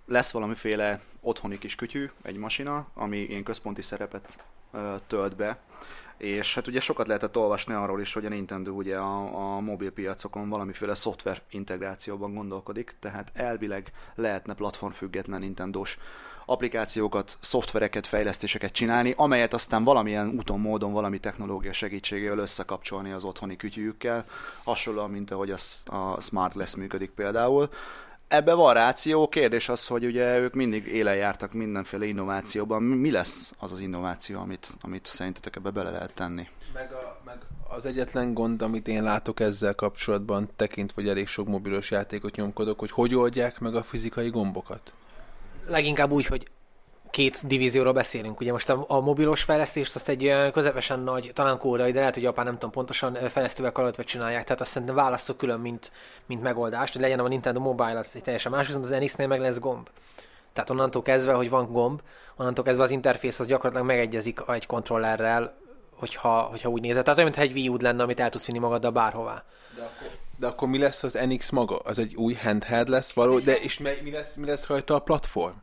lesz 0.10 0.32
valamiféle 0.32 1.00
otthoni 1.22 1.58
kis 1.58 1.76
kütyű, 1.76 2.10
egy 2.22 2.38
masina, 2.38 2.88
ami 2.94 3.18
ilyen 3.18 3.44
központi 3.44 3.82
szerepet 3.82 4.44
ö, 4.72 4.96
tölt 5.08 5.36
be. 5.36 5.60
És 6.18 6.56
hát 6.56 6.68
ugye 6.68 6.80
sokat 6.80 7.08
lehetett 7.08 7.38
olvasni 7.38 7.74
arról 7.74 8.02
is, 8.02 8.14
hogy 8.14 8.26
a 8.26 8.30
Nintendo 8.30 8.72
ugye 8.72 8.98
a, 8.98 9.56
a 9.56 9.60
mobil 9.60 9.92
piacokon 9.92 10.50
valamiféle 10.50 10.96
szoftver 10.96 11.42
integrációban 11.50 12.34
gondolkodik, 12.34 12.96
tehát 13.00 13.32
elvileg 13.34 13.92
lehetne 14.16 14.54
platformfüggetlen 14.54 15.40
Nintendós 15.40 15.98
applikációkat, 16.46 17.38
szoftvereket, 17.42 18.08
fejlesztéseket 18.08 18.72
csinálni, 18.72 19.14
amelyet 19.18 19.54
aztán 19.54 19.84
valamilyen 19.84 20.28
úton, 20.38 20.60
módon, 20.60 20.94
valami 20.94 21.20
technológia 21.20 21.74
segítségével 21.74 22.38
összekapcsolni 22.38 23.12
az 23.12 23.24
otthoni 23.24 23.56
kütyűjükkel, 23.56 24.26
hasonlóan, 24.64 25.10
mint 25.10 25.32
ahogy 25.32 25.52
a, 25.52 25.58
a 25.96 26.22
Smart 26.22 26.56
lesz 26.56 26.74
működik 26.74 27.10
például. 27.10 27.70
Ebbe 28.30 28.54
van 28.54 28.74
ráció, 28.74 29.28
kérdés 29.28 29.70
az, 29.70 29.88
hogy 29.88 30.06
ugye 30.06 30.38
ők 30.38 30.54
mindig 30.54 30.88
élen 30.88 31.16
jártak 31.16 31.54
mindenféle 31.54 32.06
innovációban. 32.06 32.84
Mi 32.84 33.12
lesz 33.12 33.54
az 33.58 33.72
az 33.72 33.80
innováció, 33.80 34.40
amit, 34.40 34.68
amit 34.82 35.06
szerintetek 35.06 35.56
ebbe 35.56 35.70
bele 35.70 35.90
lehet 35.90 36.14
tenni? 36.14 36.48
Meg, 36.74 36.92
a, 36.92 37.22
meg 37.26 37.38
az 37.68 37.86
egyetlen 37.86 38.34
gond, 38.34 38.62
amit 38.62 38.88
én 38.88 39.04
látok 39.04 39.40
ezzel 39.40 39.76
kapcsolatban, 39.76 40.50
tekintve, 40.56 41.02
hogy 41.02 41.10
elég 41.10 41.28
sok 41.28 41.48
mobilos 41.48 41.92
játékot 41.92 42.36
nyomkodok, 42.36 42.80
hogy 42.80 42.92
hogy 42.92 43.16
oldják 43.16 43.60
meg 43.60 43.76
a 43.76 43.84
fizikai 43.84 44.30
gombokat. 44.30 44.94
Leginkább 45.68 46.12
úgy, 46.12 46.26
hogy 46.26 46.46
két 47.12 47.48
divízióról 47.48 47.94
beszélünk. 47.94 48.40
Ugye 48.40 48.52
most 48.52 48.70
a, 48.70 48.86
a 48.88 49.00
mobilos 49.00 49.44
fejlesztést 49.44 49.96
azt 49.96 50.10
egy 50.10 50.26
olyan 50.26 50.52
közepesen 50.52 51.00
nagy, 51.00 51.32
talán 51.34 51.58
kórai, 51.58 51.92
de 51.92 52.00
lehet, 52.00 52.14
hogy 52.14 52.24
Japán 52.24 52.46
nem 52.46 52.54
tudom 52.54 52.72
pontosan 52.72 53.14
fejlesztővel 53.30 53.72
karöltve 53.72 54.04
csinálják, 54.04 54.44
tehát 54.44 54.62
azt 54.62 54.72
szerintem 54.72 54.96
válasszuk 54.96 55.38
külön, 55.38 55.60
mint, 55.60 55.92
mint 56.26 56.42
megoldást, 56.42 56.94
hogy 56.94 57.02
legyen 57.02 57.20
a 57.20 57.28
Nintendo 57.28 57.60
Mobile, 57.60 57.98
az 57.98 58.12
egy 58.16 58.24
teljesen 58.24 58.52
más, 58.52 58.66
viszont 58.66 58.86
az 58.86 58.96
NX-nél 59.00 59.28
meg 59.28 59.40
lesz 59.40 59.60
gomb. 59.60 59.90
Tehát 60.54 60.70
onnantól 60.70 61.02
kezdve, 61.02 61.34
hogy 61.34 61.50
van 61.50 61.72
gomb, 61.72 62.02
onnantól 62.36 62.64
kezdve 62.64 62.84
az 62.84 62.92
interfész 62.92 63.40
az 63.40 63.48
gyakorlatilag 63.48 63.88
megegyezik 63.88 64.40
egy 64.48 64.66
kontrollerrel, 64.66 65.58
hogyha, 65.96 66.42
hogyha 66.42 66.70
úgy 66.70 66.82
nézed. 66.82 67.04
Tehát 67.04 67.20
olyan, 67.20 67.32
mintha 67.32 67.52
egy 67.52 67.58
Wii 67.58 67.70
U 67.70 67.78
lenne, 67.82 68.04
amit 68.04 68.20
el 68.20 68.30
tudsz 68.30 68.46
vinni 68.46 68.60
magaddal 68.60 68.92
bárhová. 68.92 69.44
De 70.38 70.48
akkor 70.48 70.68
mi 70.68 70.80
lesz 70.80 71.04
az 71.04 71.14
NX 71.28 71.50
maga? 71.50 71.78
Az 71.78 72.00
egy 72.00 72.16
új 72.16 72.34
handheld 72.34 72.90
lesz 72.90 73.12
való, 73.14 73.40
de 73.40 73.58
és 73.58 73.80
mi, 73.80 73.90
mi, 74.04 74.12
lesz, 74.12 74.36
mi 74.36 74.46
lesz 74.46 74.68
rajta 74.68 74.96
a 74.96 75.00
platform? 75.00 75.56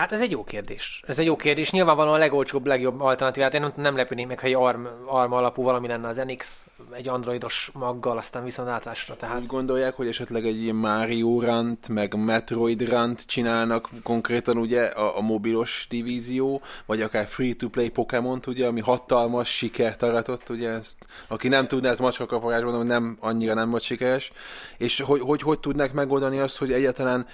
Hát 0.00 0.12
ez 0.12 0.20
egy 0.20 0.30
jó 0.30 0.44
kérdés. 0.44 1.02
Ez 1.06 1.18
egy 1.18 1.26
jó 1.26 1.36
kérdés. 1.36 1.70
Nyilvánvalóan 1.70 2.14
a 2.14 2.18
legolcsóbb, 2.18 2.66
legjobb 2.66 3.00
alternatívát. 3.00 3.54
Én 3.54 3.60
nem, 3.60 3.72
nem 3.76 3.96
lepődnék 3.96 4.26
meg, 4.26 4.38
ha 4.40 4.46
egy 4.46 4.54
ARM, 4.54 4.86
ARM 5.06 5.32
alapú 5.32 5.62
valami 5.62 5.86
lenne 5.86 6.08
az 6.08 6.16
NX, 6.26 6.66
egy 6.92 7.08
androidos 7.08 7.70
maggal, 7.74 8.16
aztán 8.16 8.44
viszontlátásra. 8.44 9.16
Tehát 9.16 9.40
Úgy 9.40 9.46
gondolják, 9.46 9.94
hogy 9.94 10.08
esetleg 10.08 10.46
egy 10.46 10.62
ilyen 10.62 10.74
Mario 10.74 11.40
Rant, 11.40 11.88
meg 11.88 12.14
Metroid 12.14 12.88
Rant 12.88 13.26
csinálnak 13.26 13.88
konkrétan 14.02 14.56
ugye 14.56 14.82
a, 14.82 15.16
a 15.16 15.20
mobilos 15.20 15.86
divízió, 15.90 16.60
vagy 16.86 17.02
akár 17.02 17.26
free-to-play 17.26 17.88
Pokémon, 17.88 18.40
ugye, 18.46 18.66
ami 18.66 18.80
hatalmas 18.80 19.56
sikert 19.56 20.02
aratott, 20.02 20.48
ugye 20.48 20.68
ezt, 20.68 20.96
aki 21.28 21.48
nem 21.48 21.66
tudná, 21.66 21.90
ez 21.90 21.98
macskakaparás, 21.98 22.62
mondom, 22.62 22.80
hogy 22.80 22.90
nem, 22.90 23.16
annyira 23.20 23.54
nem 23.54 23.70
volt 23.70 23.82
sikeres, 23.82 24.32
és 24.78 25.00
hogy, 25.00 25.20
hogy, 25.20 25.42
hogy 25.42 25.58
tudnák 25.58 25.92
megoldani 25.92 26.38
azt, 26.38 26.58
hogy 26.58 26.72
egyáltalán, 26.72 27.26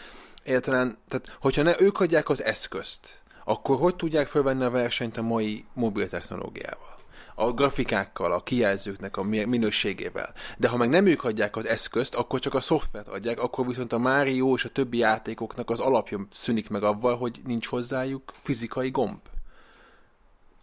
egyáltalán 0.46 0.98
tehát 1.08 1.36
hogyha 1.40 1.62
ne 1.62 1.80
ők 1.80 2.00
adják 2.00 2.28
az 2.28 2.42
eszközt, 2.42 3.22
akkor 3.44 3.78
hogy 3.78 3.96
tudják 3.96 4.26
felvenni 4.26 4.64
a 4.64 4.70
versenyt 4.70 5.16
a 5.16 5.22
mai 5.22 5.64
mobil 5.72 6.08
technológiával? 6.08 6.94
a 7.38 7.52
grafikákkal, 7.52 8.32
a 8.32 8.42
kijelzőknek 8.42 9.16
a 9.16 9.22
mi- 9.22 9.44
minőségével. 9.44 10.34
De 10.58 10.68
ha 10.68 10.76
meg 10.76 10.88
nem 10.88 11.06
ők 11.06 11.24
adják 11.24 11.56
az 11.56 11.66
eszközt, 11.66 12.14
akkor 12.14 12.38
csak 12.38 12.54
a 12.54 12.60
szoftvert 12.60 13.08
adják, 13.08 13.42
akkor 13.42 13.66
viszont 13.66 13.92
a 13.92 13.98
Mario 13.98 14.54
és 14.54 14.64
a 14.64 14.68
többi 14.68 14.98
játékoknak 14.98 15.70
az 15.70 15.80
alapja 15.80 16.26
szűnik 16.30 16.68
meg 16.68 16.82
avval, 16.82 17.16
hogy 17.16 17.40
nincs 17.44 17.66
hozzájuk 17.66 18.32
fizikai 18.42 18.90
gomb. 18.90 19.20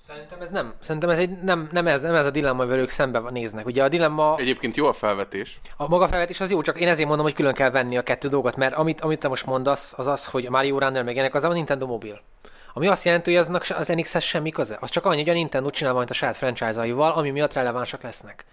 Szerintem 0.08 0.42
ez 0.42 0.50
nem. 0.50 0.74
Szerintem 0.80 1.10
ez 1.10 1.18
egy, 1.18 1.42
nem, 1.42 1.70
nem, 1.72 1.88
ez, 1.88 2.02
nem 2.02 2.16
ez 2.16 2.26
a 2.26 2.32
dilemma, 2.32 2.62
amivel 2.62 2.80
ők 2.80 2.90
szembe 2.90 3.20
néznek. 3.30 3.66
Ugye 3.66 3.84
a 3.84 3.90
dilemma, 3.90 4.36
Egyébként 4.38 4.76
jó 4.76 4.86
a 4.88 4.94
felvetés. 4.94 5.60
a 5.78 5.88
maga 5.88 6.08
felvetés 6.08 6.40
az 6.40 6.52
jó, 6.52 6.62
csak 6.62 6.80
én 6.80 6.88
ezért 6.88 7.08
mondom, 7.08 7.26
hogy 7.26 7.36
külön 7.36 7.54
kell 7.54 7.70
venni 7.70 7.98
a 7.98 8.02
kettő 8.02 8.28
dolgot, 8.28 8.56
mert 8.56 8.74
amit, 8.74 9.02
amit 9.02 9.20
te 9.20 9.28
most 9.28 9.46
mondasz, 9.46 9.94
az 9.98 10.08
az, 10.08 10.26
hogy 10.26 10.46
a 10.46 10.50
Mario 10.50 10.80
Runner 10.80 11.04
meg 11.04 11.18
ennek 11.18 11.34
az 11.34 11.44
a 11.44 11.54
Nintendo 11.54 11.86
mobil. 11.86 12.22
Ami 12.74 12.88
azt 12.88 13.06
jelenti, 13.06 13.32
hogy 13.32 13.40
aznak 13.40 13.66
az 13.78 13.88
NX-hez 13.88 14.24
semmi 14.24 14.52
köze. 14.52 14.78
Az 14.80 14.90
csak 14.90 15.06
annyi, 15.06 15.20
hogy 15.20 15.30
a 15.30 15.34
Nintendo 15.34 15.70
csinál 15.70 15.94
majd 15.94 16.10
a 16.10 16.14
saját 16.14 16.38
franchise-aival, 16.38 17.12
ami 17.12 17.30
miatt 17.30 17.54
relevánsak 17.54 18.02
lesznek. 18.02 18.46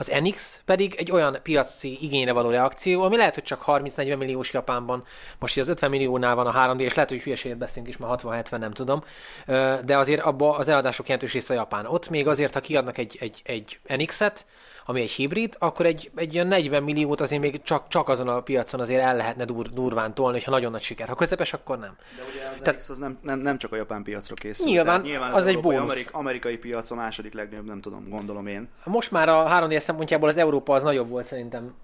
Az 0.00 0.12
NX 0.22 0.62
pedig 0.64 0.94
egy 0.98 1.10
olyan 1.10 1.38
piaci 1.42 1.98
igényre 2.00 2.32
való 2.32 2.50
reakció, 2.50 3.02
ami 3.02 3.16
lehet, 3.16 3.34
hogy 3.34 3.42
csak 3.42 3.62
30-40 3.66 4.18
milliós 4.18 4.52
Japánban, 4.52 5.04
most 5.38 5.58
az 5.58 5.68
50 5.68 5.90
milliónál 5.90 6.34
van 6.34 6.46
a 6.46 6.74
3D, 6.74 6.80
és 6.80 6.94
lehet, 6.94 7.10
hogy 7.10 7.20
hülyeséget 7.20 7.58
beszélünk 7.58 7.88
is, 7.88 7.96
már 7.96 8.18
60-70, 8.22 8.58
nem 8.58 8.72
tudom, 8.72 9.04
de 9.84 9.98
azért 9.98 10.20
abba 10.20 10.56
az 10.56 10.68
eladások 10.68 11.06
jelentős 11.06 11.32
része 11.32 11.54
Japán. 11.54 11.86
Ott 11.86 12.08
még 12.08 12.28
azért, 12.28 12.54
ha 12.54 12.60
kiadnak 12.60 12.98
egy, 12.98 13.16
egy, 13.20 13.40
egy 13.44 13.80
NX-et, 13.96 14.44
ami 14.86 15.00
egy 15.00 15.10
hibrid, 15.10 15.56
akkor 15.58 15.86
egy, 15.86 16.10
egy 16.14 16.34
ilyen 16.34 16.46
40 16.46 16.82
milliót 16.82 17.20
azért 17.20 17.42
még 17.42 17.62
csak, 17.62 17.88
csak 17.88 18.08
azon 18.08 18.28
a 18.28 18.40
piacon 18.40 18.80
azért 18.80 19.02
el 19.02 19.16
lehetne 19.16 19.44
dur, 19.44 19.68
durván 19.68 20.14
tolni, 20.14 20.32
hogyha 20.32 20.50
nagyon 20.50 20.70
nagy 20.70 20.82
siker. 20.82 21.08
Ha 21.08 21.14
közepes, 21.14 21.52
akkor 21.52 21.78
nem. 21.78 21.96
De 22.16 22.22
ugye 22.32 22.48
az 22.52 22.60
Tehát- 22.60 22.86
az 22.88 22.98
nem, 22.98 23.18
nem, 23.22 23.38
nem 23.38 23.58
csak 23.58 23.72
a 23.72 23.76
japán 23.76 24.02
piacra 24.02 24.34
készül. 24.34 24.66
Nyilván, 24.66 25.00
nyilván 25.00 25.32
az 25.32 25.46
egy 25.46 25.54
európai, 25.54 25.76
bónusz. 25.76 25.90
Amerik, 25.92 26.08
amerikai 26.14 26.58
piac 26.58 26.90
a 26.90 26.94
második 26.94 27.34
legnagyobb, 27.34 27.66
nem 27.66 27.80
tudom, 27.80 28.08
gondolom 28.08 28.46
én. 28.46 28.68
Most 28.84 29.10
már 29.10 29.28
a 29.28 29.44
3D 29.48 29.78
szempontjából 29.78 30.28
az 30.28 30.36
Európa 30.36 30.74
az 30.74 30.82
nagyobb 30.82 31.08
volt 31.08 31.24
szerintem, 31.26 31.74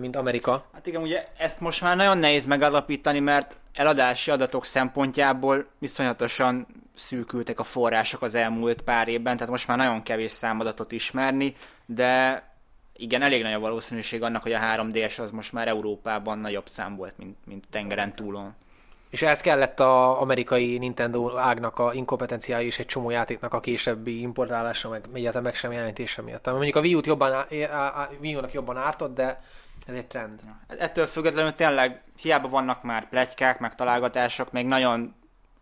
mint 0.00 0.16
Amerika. 0.16 0.64
Hát 0.72 0.86
igen, 0.86 1.02
ugye 1.02 1.26
ezt 1.38 1.60
most 1.60 1.82
már 1.82 1.96
nagyon 1.96 2.18
nehéz 2.18 2.46
megalapítani, 2.46 3.18
mert 3.18 3.56
eladási 3.72 4.30
adatok 4.30 4.64
szempontjából 4.64 5.66
viszonyatosan 5.78 6.66
szűkültek 6.98 7.60
a 7.60 7.64
források 7.64 8.22
az 8.22 8.34
elmúlt 8.34 8.82
pár 8.82 9.08
évben, 9.08 9.36
tehát 9.36 9.52
most 9.52 9.68
már 9.68 9.76
nagyon 9.76 10.02
kevés 10.02 10.30
számadatot 10.30 10.92
ismerni, 10.92 11.54
de 11.86 12.42
igen, 12.96 13.22
elég 13.22 13.42
nagy 13.42 13.52
a 13.52 13.58
valószínűség 13.58 14.22
annak, 14.22 14.42
hogy 14.42 14.52
a 14.52 14.58
3DS 14.58 15.20
az 15.20 15.30
most 15.30 15.52
már 15.52 15.68
Európában 15.68 16.38
nagyobb 16.38 16.66
szám 16.66 16.96
volt, 16.96 17.18
mint, 17.18 17.36
mint 17.44 17.64
tengeren 17.70 18.14
túlon. 18.14 18.54
És 19.10 19.22
ehhez 19.22 19.40
kellett 19.40 19.80
a 19.80 20.20
amerikai 20.20 20.78
Nintendo 20.78 21.36
ágnak 21.36 21.78
a 21.78 21.94
inkompetenciája 21.94 22.66
és 22.66 22.78
egy 22.78 22.86
csomó 22.86 23.10
játéknak 23.10 23.54
a 23.54 23.60
későbbi 23.60 24.20
importálása, 24.20 24.88
meg 24.88 25.04
egyáltalán 25.12 25.42
meg 25.42 25.54
sem 25.54 25.72
jelentése 25.72 26.22
miatt. 26.22 26.46
Mondjuk 26.46 26.76
a 26.76 26.80
Wii, 26.80 26.94
U-t 26.94 27.06
jobban, 27.06 27.32
á- 27.32 28.10
Wii 28.20 28.34
U-nak 28.34 28.52
jobban 28.52 28.76
ártott, 28.76 29.14
de 29.14 29.42
ez 29.86 29.94
egy 29.94 30.06
trend. 30.06 30.40
Ettől 30.66 31.06
függetlenül 31.06 31.54
tényleg 31.54 32.02
hiába 32.16 32.48
vannak 32.48 32.82
már 32.82 33.08
pletykák, 33.08 33.58
meg 33.58 33.74
találgatások, 33.74 34.52
még 34.52 34.66
nagyon 34.66 35.14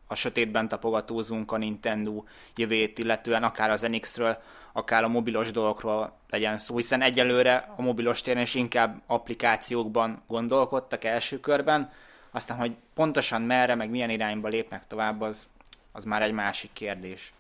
a 0.07 0.15
sötétben 0.15 0.69
tapogatózunk 0.69 1.53
a 1.53 1.57
Nintendo 1.57 2.25
jövőjét 2.57 2.99
illetően, 2.99 3.43
akár 3.43 3.71
az 3.71 3.81
NX-ről, 3.81 4.39
akár 4.73 5.05
a 5.05 5.09
mobilos 5.09 5.51
dolgokról 5.51 6.19
legyen 6.29 6.57
szó, 6.57 6.77
hiszen 6.77 7.03
egyelőre 7.03 7.73
a 7.77 7.83
mobilos 7.83 8.23
téren 8.23 8.43
is 8.43 8.55
inkább 8.55 9.03
applikációkban 9.07 10.23
gondolkodtak 10.27 11.05
első 11.05 11.41
körben, 11.41 11.93
aztán, 12.31 12.57
hogy 12.57 12.77
pontosan 12.95 13.43
merre, 13.43 13.75
meg 13.75 13.91
milyen 13.91 14.11
irányba 14.11 14.49
lépnek 14.49 14.87
tovább, 14.87 15.21
az, 15.21 15.49
az 15.93 16.05
már 16.05 16.23
egy 16.23 16.33
másik 16.33 16.71
kérdés. 16.73 17.33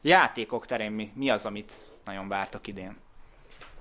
Játékok 0.00 0.66
terén 0.66 0.92
mi, 0.92 1.12
mi 1.14 1.30
az, 1.30 1.46
amit 1.46 1.72
nagyon 2.04 2.28
vártok 2.28 2.66
idén? 2.66 2.96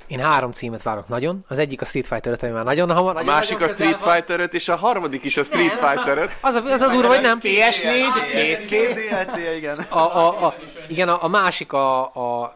Én 0.08 0.20
három 0.20 0.52
címet 0.52 0.84
várok 0.84 1.08
nagyon. 1.08 1.46
Az 1.48 1.60
egyik 1.60 1.82
a 1.82 1.86
Street 1.86 2.08
Fighter 2.08 2.32
5, 2.32 2.44
ami 2.44 2.52
már 2.52 2.64
nagyon 2.64 2.92
hamar. 2.92 3.18
A 3.18 3.24
másik 3.24 3.62
a 3.62 3.68
Street. 3.68 4.02
Fighter 4.02 4.40
5, 4.40 4.54
és 4.54 4.70
a 4.70 4.76
harmadik 4.76 5.24
is 5.24 5.38
a 5.38 5.44
Street 5.44 5.76
Fighter 5.76 6.18
5. 6.18 6.38
Az 6.42 6.56
a, 6.56 6.64
az 6.64 6.82
a 6.82 6.90
durva, 6.90 7.08
hogy 7.08 7.22
nem. 7.22 7.40
PS4, 7.42 8.04
PC, 8.32 8.70
DLC, 8.70 9.56
igen. 9.58 9.78
A, 9.90 9.98
a, 9.98 10.46
a, 10.46 10.56
igen, 10.88 11.10
a, 11.10 11.24
a 11.24 11.28
másik 11.28 11.74
a, 11.74 12.02
a 12.02 12.56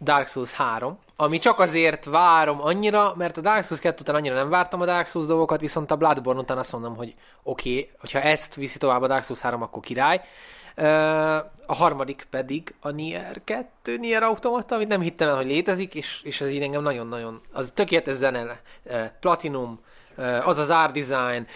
Dark 0.00 0.26
Souls 0.26 0.52
3, 0.52 0.98
ami 1.16 1.38
csak 1.38 1.58
azért 1.58 2.04
várom 2.04 2.60
annyira, 2.60 3.14
mert 3.16 3.36
a 3.36 3.40
Dark 3.40 3.64
Souls 3.64 3.80
2 3.80 3.96
után 4.00 4.14
annyira 4.14 4.34
nem 4.34 4.48
vártam 4.48 4.80
a 4.80 4.84
Dark 4.84 5.06
Souls 5.06 5.26
dolgokat, 5.26 5.60
viszont 5.60 5.90
a 5.90 5.96
Bloodborne 5.96 6.40
után 6.40 6.58
azt 6.58 6.72
mondom, 6.72 6.96
hogy 6.96 7.14
oké, 7.42 7.70
okay, 7.70 7.90
hogyha 8.00 8.20
ezt 8.20 8.54
viszi 8.54 8.78
tovább 8.78 9.02
a 9.02 9.06
Dark 9.06 9.24
Souls 9.24 9.40
3, 9.40 9.62
akkor 9.62 9.82
király. 9.82 10.20
A 11.66 11.74
harmadik 11.74 12.26
pedig 12.30 12.74
a 12.80 12.90
Nier 12.90 13.40
2, 13.44 13.96
Nier 13.96 14.22
Automata, 14.22 14.74
amit 14.74 14.88
nem 14.88 15.00
hittem 15.00 15.28
el, 15.28 15.36
hogy 15.36 15.46
létezik, 15.46 15.94
és, 15.94 16.20
és 16.22 16.40
ez 16.40 16.48
így 16.48 16.62
engem 16.62 16.82
nagyon-nagyon, 16.82 17.40
az 17.52 17.72
tökéletes 17.74 18.14
zene, 18.14 18.60
Platinum, 19.20 19.80
az 20.44 20.58
az 20.58 20.70
art 20.70 20.92
design, 20.92 21.46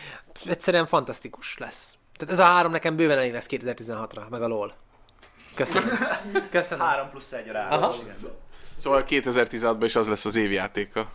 egyszerűen 0.45 0.87
fantasztikus 0.87 1.59
lesz. 1.59 1.97
Tehát 2.17 2.35
ez 2.35 2.41
a 2.41 2.45
három 2.45 2.73
nekem 2.73 2.97
bőven 2.97 3.19
elég 3.19 3.33
lesz 3.33 3.47
2016-ra, 3.51 4.29
meg 4.29 4.43
a 4.43 4.47
LOL. 4.47 4.75
Köszönöm. 5.55 5.89
Köszönöm. 6.51 6.87
3 6.87 7.09
plusz 7.09 7.33
1 7.33 7.49
a. 7.49 7.93
Szóval 8.77 9.05
2016-ban 9.09 9.83
is 9.83 9.97
az 9.97 10.09
lesz 10.09 10.25
az 10.25 10.37
évjátéka. 10.37 11.11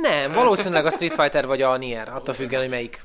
Nem, 0.00 0.32
valószínűleg 0.32 0.86
a 0.86 0.90
Street 0.90 1.14
Fighter 1.14 1.46
vagy 1.46 1.62
a 1.62 1.76
Nier, 1.76 2.08
attól 2.08 2.34
függően, 2.34 2.60
hogy 2.62 2.70
melyik. 2.70 3.04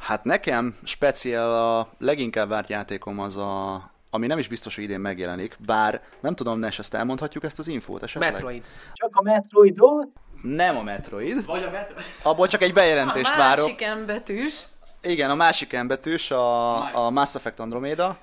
Hát 0.00 0.24
nekem 0.24 0.74
speciál 0.84 1.54
a 1.76 1.88
leginkább 1.98 2.48
várt 2.48 2.68
játékom 2.68 3.18
az 3.18 3.36
a 3.36 3.82
ami 4.12 4.26
nem 4.26 4.38
is 4.38 4.48
biztos, 4.48 4.74
hogy 4.74 4.84
idén 4.84 5.00
megjelenik, 5.00 5.56
bár 5.66 6.02
nem 6.20 6.34
tudom, 6.34 6.58
Nes, 6.58 6.78
ezt 6.78 6.94
elmondhatjuk 6.94 7.44
ezt 7.44 7.58
az 7.58 7.68
infót 7.68 8.02
esetleg? 8.02 8.32
Metroid. 8.32 8.64
Csak 8.92 9.10
a 9.12 9.22
Metroidot? 9.22 10.08
Nem 10.42 10.76
a 10.76 10.82
Metroid. 10.82 11.44
Vagy 11.46 11.62
a 11.62 11.70
Metroid. 11.70 12.04
Abból 12.22 12.46
csak 12.46 12.62
egy 12.62 12.70
A 12.70 12.74
bejelentést 12.74 13.36
várok. 13.36 13.64
másik 13.64 13.82
embetűs. 13.82 14.66
Igen, 15.02 15.30
a 15.30 15.34
másik 15.34 15.72
embetűs, 15.72 16.30
a, 16.30 17.04
a 17.06 17.10
Mass 17.10 17.34
Effect 17.34 17.60
Andromeda, 17.60 18.18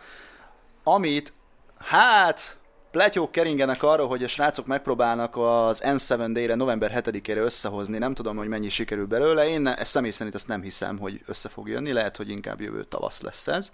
amit, 0.83 1.33
hát, 1.79 2.56
pletyók 2.91 3.31
keringenek 3.31 3.83
arra, 3.83 4.05
hogy 4.05 4.23
a 4.23 4.27
srácok 4.27 4.65
megpróbálnak 4.65 5.37
az 5.37 5.81
N7-re 5.85 6.55
november 6.55 6.91
7-ére 6.95 7.43
összehozni, 7.43 7.97
nem 7.97 8.13
tudom, 8.13 8.37
hogy 8.37 8.47
mennyi 8.47 8.69
sikerül 8.69 9.05
belőle, 9.05 9.49
én 9.49 9.61
ne, 9.61 9.75
ezt 9.75 9.91
személy 9.91 10.11
szerint 10.11 10.35
ezt 10.35 10.47
nem 10.47 10.61
hiszem, 10.61 10.97
hogy 10.97 11.21
össze 11.25 11.49
fog 11.49 11.67
jönni, 11.67 11.91
lehet, 11.91 12.17
hogy 12.17 12.29
inkább 12.29 12.61
jövő 12.61 12.83
tavasz 12.83 13.21
lesz 13.21 13.47
ez. 13.47 13.71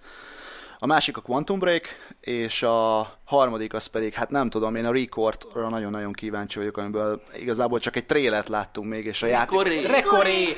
A 0.80 0.86
másik 0.86 1.18
a 1.18 1.22
Quantum 1.22 1.60
Break, 1.60 2.16
és 2.20 2.64
a 2.64 3.12
harmadik 3.26 3.74
az 3.74 3.86
pedig, 3.86 4.14
hát 4.14 4.30
nem 4.30 4.50
tudom, 4.50 4.76
én 4.76 4.86
a 4.86 4.92
Record-ra 4.92 5.70
nagyon-nagyon 5.70 6.14
kíváncsi 6.14 6.58
vagyok, 6.58 6.78
amiből 6.78 7.22
igazából 7.36 7.80
csak 7.80 7.96
egy 7.96 8.06
trélert 8.06 8.50
láttunk 8.50 8.90
még, 8.90 9.06
és 9.06 9.24
a 9.24 9.28
játék... 9.28 9.62
Rekoré! 9.88 10.58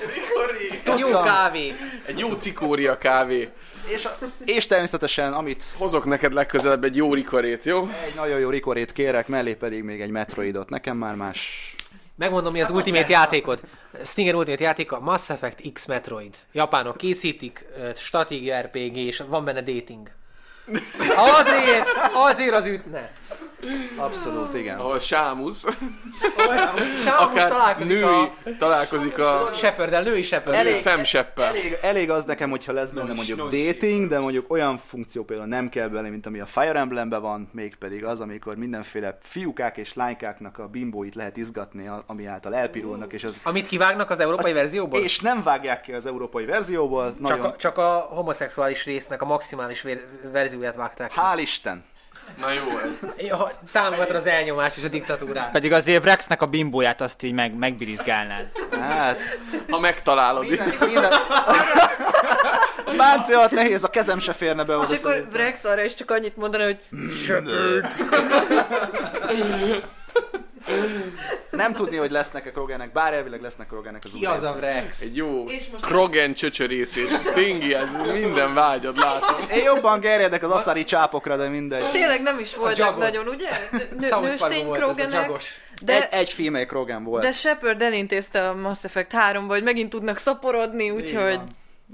Egy 0.85 0.97
jó 0.97 1.09
kávé! 1.09 1.73
Egy 2.05 2.19
jó 2.19 2.33
cikória 2.33 2.97
kávé. 2.97 3.49
És, 3.87 4.05
a, 4.05 4.17
és 4.45 4.67
természetesen, 4.67 5.33
amit 5.33 5.63
Hozok 5.77 6.05
neked 6.05 6.33
legközelebb 6.33 6.83
egy 6.83 6.95
jó 6.95 7.13
rikorét, 7.13 7.65
jó? 7.65 7.89
egy 8.05 8.15
nagyon 8.15 8.39
jó 8.39 8.49
rikorét 8.49 8.91
kérek, 8.91 9.27
mellé 9.27 9.53
pedig 9.53 9.83
még 9.83 10.01
egy 10.01 10.09
Metroidot. 10.09 10.69
Nekem 10.69 10.97
már 10.97 11.15
más... 11.15 11.75
Megmondom, 12.17 12.51
mi 12.51 12.61
az 12.61 12.69
Ultimate 12.69 13.09
játékod. 13.09 13.59
Stinger 14.03 14.35
Ultimate 14.35 14.63
játéka, 14.63 14.99
Mass 14.99 15.29
Effect 15.29 15.71
X 15.73 15.85
Metroid. 15.85 16.35
Japánok 16.51 16.97
készítik, 16.97 17.65
stratégia 17.95 18.59
RPG, 18.61 18.97
és 18.97 19.23
van 19.27 19.45
benne 19.45 19.61
dating. 19.61 20.11
Azért, 21.39 21.87
azért 22.13 22.53
az 22.53 22.65
ütne. 22.65 23.11
Abszolút, 23.97 24.53
igen. 24.53 24.77
ahol 24.79 24.99
Sámusz, 24.99 25.65
Sámus 27.03 27.19
akár 27.19 27.49
találkozik 27.49 27.87
női 27.87 28.03
a 28.03 28.31
találkozik 28.57 29.17
a 29.17 29.49
Shepard-el, 29.53 30.03
női 30.03 30.21
Shepard. 30.21 30.55
Elég- 30.55 30.81
femseppel. 30.81 31.45
Elég, 31.45 31.77
elég 31.81 32.09
az 32.09 32.25
nekem, 32.25 32.49
hogyha 32.49 32.71
lesz 32.73 32.89
benne 32.89 33.13
mondjuk 33.13 33.39
dating, 33.49 34.07
de 34.07 34.19
mondjuk 34.19 34.51
olyan 34.51 34.77
funkció 34.77 35.23
például 35.23 35.47
nem 35.49 35.69
kell 35.69 35.87
bele, 35.87 36.09
mint 36.09 36.25
ami 36.25 36.39
a 36.39 36.45
Fire 36.45 36.79
Emblemben 36.79 37.21
van, 37.21 37.49
mégpedig 37.53 38.05
az, 38.05 38.19
amikor 38.21 38.55
mindenféle 38.55 39.17
fiúkák 39.21 39.77
és 39.77 39.93
lánykáknak 39.93 40.57
a 40.59 40.67
bimbóit 40.67 41.15
lehet 41.15 41.37
izgatni, 41.37 41.87
a- 41.87 42.03
ami 42.07 42.25
által 42.25 42.55
elpirulnak, 42.55 43.13
és 43.13 43.23
az 43.23 43.39
Amit 43.43 43.67
kivágnak 43.67 44.09
az 44.09 44.19
európai 44.19 44.53
verzióból? 44.53 44.99
és 44.99 45.19
nem 45.19 45.43
vágják 45.43 45.81
ki 45.81 45.93
az 45.93 46.05
európai 46.05 46.45
verzióból, 46.45 47.05
Csak 47.09 47.19
nagyon... 47.19 47.45
a, 47.45 47.55
csak 47.55 47.77
a 47.77 47.89
homoszexuális 48.09 48.85
résznek 48.85 49.21
a 49.21 49.25
maximális 49.25 49.81
vér, 49.81 50.05
verzióját 50.31 50.75
vágták 50.75 51.09
ki. 51.09 51.15
Hál' 51.19 51.37
Isten! 51.39 51.83
Na 52.39 52.51
jó 52.51 52.61
ez. 52.79 53.09
Ja, 53.17 53.51
Támogatod 53.71 54.15
az 54.15 54.27
elnyomást 54.27 54.77
és 54.77 54.83
a 54.83 54.87
diktatúrát. 54.87 55.51
Pedig 55.51 55.71
azért 55.71 56.03
Vrexnek 56.03 56.41
a 56.41 56.45
bimbóját 56.45 57.01
azt 57.01 57.23
így 57.23 57.33
meg, 57.33 57.57
megbirizgálnád. 57.57 58.45
Hát, 58.79 59.19
Ha 59.69 59.79
megtalálod. 59.79 60.47
minden, 60.47 61.11
páncél 62.97 63.37
alatt 63.37 63.51
nehéz, 63.51 63.83
a 63.83 63.89
kezem 63.89 64.19
se 64.19 64.33
férne 64.33 64.63
be 64.63 64.77
És 64.89 64.97
akkor. 64.97 65.25
Vrex 65.31 65.63
arra 65.63 65.83
is 65.83 65.93
csak 65.93 66.11
annyit 66.11 66.37
mondana, 66.37 66.63
hogy 66.63 66.79
Shepard. 67.11 67.87
Nem 71.51 71.73
tudni, 71.73 71.95
hogy 71.97 72.11
lesznek-e 72.11 72.51
Krogenek, 72.51 72.91
bár 72.91 73.13
elvileg 73.13 73.41
lesznek 73.41 73.67
Krogenek 73.67 74.01
az 74.05 74.11
Ki 74.13 74.25
az 74.25 74.43
a 74.43 74.53
Vrex? 74.53 75.01
Egy 75.01 75.15
jó 75.15 75.43
És 75.49 75.67
most- 75.71 75.85
Krogen 75.85 76.33
csöcsörész 76.33 76.95
és 76.95 77.09
Stingy, 77.09 77.71
ez 77.73 77.89
minden 78.13 78.53
vágyad 78.53 78.97
látom. 78.97 79.35
Én 79.53 79.63
jobban 79.63 79.99
gerjedek 79.99 80.43
az 80.43 80.51
aszari 80.51 80.83
csápokra, 80.83 81.37
de 81.37 81.47
mindegy. 81.47 81.91
Tényleg 81.91 82.21
nem 82.21 82.39
is 82.39 82.55
voltak 82.55 82.97
nagyon, 82.97 83.27
ugye? 83.27 83.49
Nő, 83.99 84.09
nőstény 84.21 84.71
Krogenek. 84.71 85.31
De, 85.81 85.93
Egy, 86.09 86.19
egy 86.19 86.29
female 86.29 86.65
Krogan 86.65 87.03
volt. 87.03 87.23
de 87.23 87.31
Shepard 87.31 87.81
elintézte 87.81 88.49
a 88.49 88.55
Mass 88.55 88.83
Effect 88.83 89.11
3-ba, 89.15 89.43
hogy 89.47 89.63
megint 89.63 89.89
tudnak 89.89 90.17
szaporodni, 90.17 90.89
úgyhogy 90.89 91.39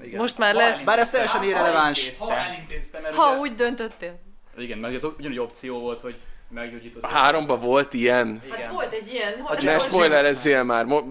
Igen. 0.02 0.20
most 0.20 0.38
már 0.38 0.54
lesz. 0.54 0.84
Bár 0.84 0.98
ez 0.98 1.10
teljesen 1.10 1.42
irreleváns. 1.42 2.12
Ha 2.18 2.36
elintéztem, 2.36 3.02
Ha 3.14 3.30
ugye, 3.30 3.38
úgy 3.40 3.54
döntöttél. 3.54 4.20
igen, 4.56 4.78
mert 4.78 4.94
ez 4.94 5.02
ugyanúgy 5.18 5.38
opció 5.38 5.78
volt, 5.78 6.00
hogy 6.00 6.16
meggyógyítod. 6.54 7.04
A 7.04 7.06
háromba 7.06 7.56
volt 7.56 7.94
ilyen. 7.94 8.42
Hát 8.50 8.70
volt 8.72 8.92
egy 8.92 9.12
ilyen. 9.12 9.32
ez 9.56 9.62
Ne 9.64 9.70
volt- 9.70 9.82
spoilerezzél 9.82 10.62
már. 10.62 10.84
Mo- 10.84 11.04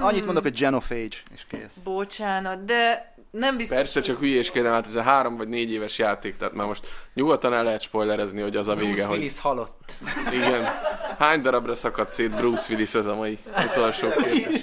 Annyit 0.00 0.24
mondok, 0.24 0.42
hogy 0.42 0.58
Genophage, 0.58 1.16
és 1.34 1.46
kész. 1.48 1.76
Bocsánat, 1.84 2.64
de 2.64 3.12
nem 3.30 3.56
biztos. 3.56 3.76
Persze 3.76 4.00
csak 4.00 4.18
hülyéskedem, 4.18 4.72
hát 4.72 4.86
ez 4.86 4.94
a 4.94 5.02
három 5.02 5.36
vagy 5.36 5.48
négy 5.48 5.72
éves 5.72 5.98
játék, 5.98 6.36
tehát 6.36 6.54
már 6.54 6.66
most 6.66 6.86
nyugodtan 7.14 7.54
el 7.54 7.64
lehet 7.64 7.80
spoilerezni, 7.80 8.40
hogy 8.42 8.56
az 8.56 8.68
a 8.68 8.74
vége, 8.74 8.86
Bruce 8.88 9.06
hogy 9.06 9.16
Willis 9.16 9.38
halott. 9.40 9.92
igen. 10.32 10.64
Hány 11.18 11.40
darabra 11.42 11.74
szakadt 11.74 12.10
szét 12.10 12.30
Bruce 12.36 12.72
Willis 12.72 12.94
ez 12.94 13.06
a 13.06 13.14
mai 13.14 13.38
utolsó 13.72 14.08
kérdés? 14.08 14.62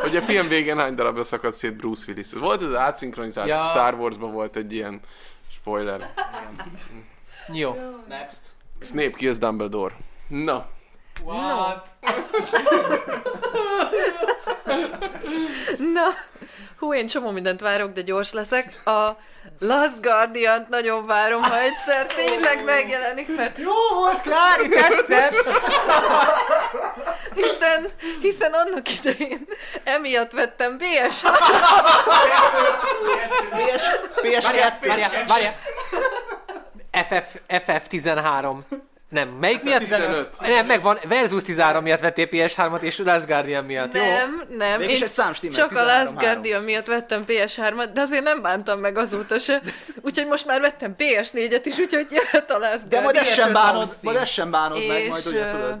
Hogy 0.00 0.16
a 0.16 0.20
film 0.22 0.48
végén 0.48 0.76
hány 0.76 0.94
darabra 0.94 1.22
szakadt 1.22 1.54
szét 1.56 1.76
Bruce 1.76 2.04
Willis? 2.08 2.32
Volt 2.32 2.62
ez 2.62 2.68
az 2.68 2.74
átszinkronizált, 2.74 3.48
Ja. 3.48 3.62
Star 3.64 3.94
Wars-ban 3.94 4.32
volt 4.32 4.56
egy 4.56 4.72
ilyen 4.72 5.00
spoiler. 5.50 6.12
Jó. 7.52 7.76
Next. 8.08 8.40
Snape 8.82 9.10
kills 9.10 9.38
Dumbledore. 9.38 9.94
Na, 10.28 10.66
What? 11.24 11.86
Na, 15.78 16.08
hú, 16.78 16.94
én 16.94 17.06
csomó 17.06 17.30
mindent 17.30 17.60
várok, 17.60 17.92
de 17.92 18.00
gyors 18.00 18.32
leszek. 18.32 18.86
A 18.86 19.16
Last 19.58 20.00
guardian 20.02 20.66
nagyon 20.70 21.06
várom, 21.06 21.42
ha 21.42 21.60
egyszer 21.60 22.06
tényleg 22.06 22.64
megjelenik, 22.64 23.36
mert 23.36 23.58
Jó 23.58 23.72
volt, 23.94 24.20
Klári, 24.20 24.68
tetszett! 24.68 25.34
hiszen, 27.34 27.86
hiszen 28.20 28.52
annak 28.52 28.92
idején 28.98 29.46
emiatt 29.84 30.32
vettem 30.32 30.76
PS 30.78 31.20
PS, 33.50 33.86
PS2. 34.22 34.84
Várjál, 34.86 35.10
várjál. 35.26 35.54
FF, 37.04 37.36
FF13. 37.48 38.56
Nem, 39.08 39.28
melyik 39.28 39.62
miatt? 39.62 39.78
15. 39.78 40.30
Nem, 40.40 40.66
megvan, 40.66 40.98
Versus 41.08 41.42
13 41.42 41.82
miatt 41.82 42.00
vettél 42.00 42.28
PS3-at, 42.30 42.80
és 42.80 42.98
Last 42.98 43.26
Guardian 43.26 43.64
miatt, 43.64 43.94
jó? 43.94 44.00
Nem, 44.02 44.42
nem. 44.56 44.80
Én 44.80 44.88
egy 44.88 45.04
szám 45.04 45.34
stimmel, 45.34 45.56
csak 45.56 45.70
a 45.70 45.74
13 45.74 46.04
Last 46.04 46.18
Guardian 46.18 46.62
miatt 46.62 46.86
vettem 46.86 47.24
PS3-at, 47.26 47.88
de 47.94 48.00
azért 48.00 48.22
nem 48.22 48.42
bántam 48.42 48.80
meg 48.80 48.98
azóta 48.98 49.38
se. 49.38 49.60
Úgyhogy 50.02 50.26
most 50.26 50.46
már 50.46 50.60
vettem 50.60 50.94
PS4-et 50.98 51.60
is, 51.64 51.78
úgyhogy 51.78 52.06
jöhet 52.10 52.50
a 52.50 52.58
Last 52.58 52.88
De 52.88 53.00
majd 53.00 53.14
Guardian. 53.16 53.24
ezt 53.24 53.34
sem 53.34 53.48
PS5 53.50 53.52
bánod, 53.52 53.88
majd 54.02 54.16
ezt 54.16 54.32
sem 54.32 54.50
bánod 54.50 54.78
meg, 54.86 55.08
majd 55.08 55.22
És, 55.26 55.26
ugye 55.26 55.50
tudod. 55.50 55.78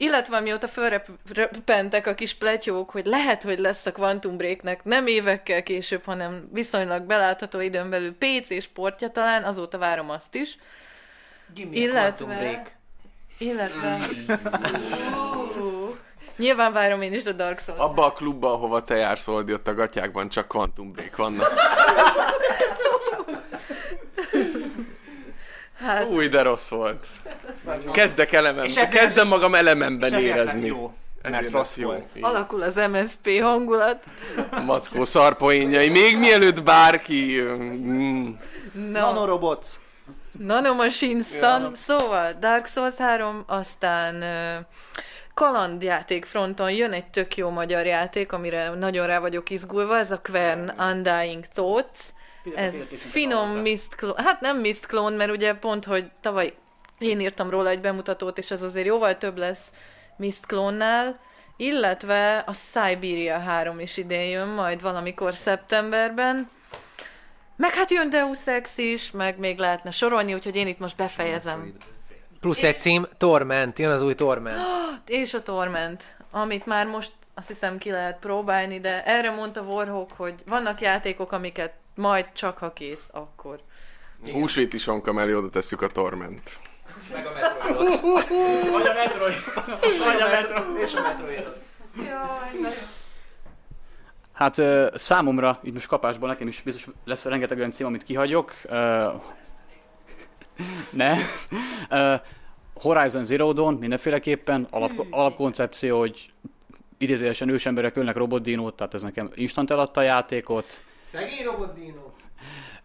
Illetve 0.00 0.36
amióta 0.36 0.68
fölrepentek 0.68 2.06
a 2.06 2.14
kis 2.14 2.34
pletyók, 2.34 2.90
hogy 2.90 3.06
lehet, 3.06 3.42
hogy 3.42 3.58
lesz 3.58 3.86
a 3.86 3.92
Quantum 3.92 4.36
Breaknek 4.36 4.84
nem 4.84 5.06
évekkel 5.06 5.62
később, 5.62 6.04
hanem 6.04 6.48
viszonylag 6.52 7.02
belátható 7.02 7.60
időn 7.60 7.90
belül 7.90 8.16
PC 8.18 8.62
sportja 8.62 9.08
talán, 9.10 9.44
azóta 9.44 9.78
várom 9.78 10.10
azt 10.10 10.34
is. 10.34 10.58
Gimme 11.54 11.76
Illetve- 11.76 12.00
Quantum 12.26 12.28
Break. 12.38 12.76
Illetve... 13.38 13.98
Ú, 15.60 15.96
Nyilván 16.36 16.72
várom 16.72 17.02
én 17.02 17.12
is 17.12 17.24
a 17.26 17.32
Dark 17.32 17.58
Souls. 17.58 17.80
abba 17.80 18.04
a 18.04 18.12
klubba, 18.12 18.52
ahova 18.52 18.84
te 18.84 18.96
jársz, 18.96 19.28
Oldi, 19.28 19.52
ott 19.52 19.68
a 19.68 19.74
gatyákban 19.74 20.28
csak 20.28 20.48
Quantum 20.48 20.92
Break 20.92 21.16
vannak. 21.16 21.52
Hát, 25.78 26.04
Új, 26.04 26.28
de 26.28 26.42
rossz 26.42 26.68
volt. 26.68 27.06
Kezdek 27.92 28.32
elemem, 28.32 28.64
ezért- 28.64 28.88
kezdem 28.88 29.28
magam 29.28 29.54
elememben 29.54 30.12
És 30.12 30.18
érezni. 30.24 30.66
jó, 30.66 30.92
mert 31.22 31.34
Ezért 31.34 31.52
rossz 31.52 31.62
lesz 31.62 31.76
jó. 31.76 31.86
volt. 31.86 32.04
Így. 32.16 32.24
alakul 32.24 32.62
az 32.62 32.76
MSP 32.92 33.40
hangulat. 33.40 34.04
Mackó 34.64 35.04
szarpoénjai, 35.04 35.88
még 35.88 36.18
mielőtt 36.18 36.62
bárki... 36.62 37.40
Mm, 37.42 38.28
Na, 38.72 39.00
Nanorobots. 39.00 39.66
Nanomachine 40.38 41.22
Sun, 41.22 41.74
szóval 41.74 42.32
Dark 42.40 42.66
Souls 42.66 42.96
3, 42.96 43.44
aztán 43.46 44.14
uh, 44.14 44.64
kalandjáték 45.34 46.24
fronton 46.24 46.70
jön 46.70 46.92
egy 46.92 47.06
tök 47.06 47.36
jó 47.36 47.48
magyar 47.50 47.86
játék, 47.86 48.32
amire 48.32 48.68
nagyon 48.70 49.06
rá 49.06 49.18
vagyok 49.18 49.50
izgulva, 49.50 49.98
ez 49.98 50.10
a 50.10 50.20
Quern 50.30 50.72
Undying 50.90 51.44
Thoughts. 51.54 52.00
Ez 52.54 53.00
finom 53.00 53.50
Mist 53.50 53.94
klón, 53.94 54.16
hát 54.16 54.40
nem 54.40 54.58
Mist 54.58 54.86
klón, 54.86 55.12
mert 55.12 55.30
ugye 55.30 55.54
pont, 55.54 55.84
hogy 55.84 56.10
tavaly 56.20 56.54
én 56.98 57.20
írtam 57.20 57.50
róla 57.50 57.68
egy 57.68 57.80
bemutatót, 57.80 58.38
és 58.38 58.50
ez 58.50 58.62
azért 58.62 58.86
jóval 58.86 59.18
több 59.18 59.38
lesz 59.38 59.72
Mist 60.16 60.46
klónnál, 60.46 61.20
illetve 61.56 62.38
a 62.46 62.52
Siberia 62.52 63.38
3 63.38 63.80
is 63.80 63.96
idén 63.96 64.30
jön, 64.30 64.48
majd 64.48 64.80
valamikor 64.80 65.34
szeptemberben. 65.34 66.50
Meg 67.56 67.74
hát 67.74 67.90
jön 67.90 68.10
Deus 68.10 68.46
Ex 68.46 68.78
is, 68.78 69.10
meg 69.10 69.38
még 69.38 69.58
lehetne 69.58 69.90
sorolni, 69.90 70.34
úgyhogy 70.34 70.56
én 70.56 70.66
itt 70.66 70.78
most 70.78 70.96
befejezem. 70.96 71.72
Plusz 72.40 72.62
egy 72.62 72.78
cím, 72.78 73.06
Torment, 73.16 73.78
jön 73.78 73.90
az 73.90 74.02
új 74.02 74.14
Torment. 74.14 74.58
És 75.06 75.34
a 75.34 75.42
Torment, 75.42 76.16
amit 76.30 76.66
már 76.66 76.86
most 76.86 77.12
azt 77.34 77.48
hiszem 77.48 77.78
ki 77.78 77.90
lehet 77.90 78.18
próbálni, 78.18 78.80
de 78.80 79.04
erre 79.04 79.30
mondta 79.30 79.62
Warhawk, 79.62 80.12
hogy 80.16 80.34
vannak 80.46 80.80
játékok, 80.80 81.32
amiket 81.32 81.72
majd 81.98 82.26
csak 82.32 82.58
ha 82.58 82.72
kész, 82.72 83.08
akkor. 83.12 83.60
húsvéti 84.32 84.78
sonka 84.78 85.12
mellé 85.12 85.32
oda 85.32 85.50
tesszük 85.50 85.82
a 85.82 85.86
Torment. 85.86 86.58
Vagy 87.10 88.86
a 88.86 88.92
Metroid. 88.94 89.34
Vagy 90.04 90.20
a 90.20 90.28
Metroid. 90.28 90.82
És 90.82 90.94
a 90.94 91.02
Metroid. 91.02 91.48
Hát 94.32 94.58
ö, 94.58 94.90
számomra, 94.94 95.60
így 95.62 95.72
most 95.72 95.86
kapásból 95.86 96.28
nekem 96.28 96.46
is 96.46 96.62
biztos 96.62 96.86
lesz 97.04 97.24
rengeteg 97.24 97.58
olyan 97.58 97.70
cím, 97.70 97.86
amit 97.86 98.02
kihagyok. 98.02 98.52
Ö, 98.64 99.08
ne. 100.90 101.16
Ö, 101.90 102.14
Horizon 102.74 103.24
Zero 103.24 103.52
Dawn 103.52 103.74
mindenféleképpen, 103.74 104.66
alap, 104.70 105.06
alapkoncepció, 105.10 105.98
hogy 105.98 106.32
idézőjelesen 106.98 107.48
ősemberek 107.48 107.96
ölnek 107.96 108.16
robotdinót, 108.16 108.74
tehát 108.76 108.94
ez 108.94 109.02
nekem 109.02 109.30
instant 109.34 109.70
eladta 109.70 110.00
a 110.00 110.04
játékot. 110.04 110.82
Szegény 111.10 111.44
robot 111.44 111.74
Dino. 111.74 112.10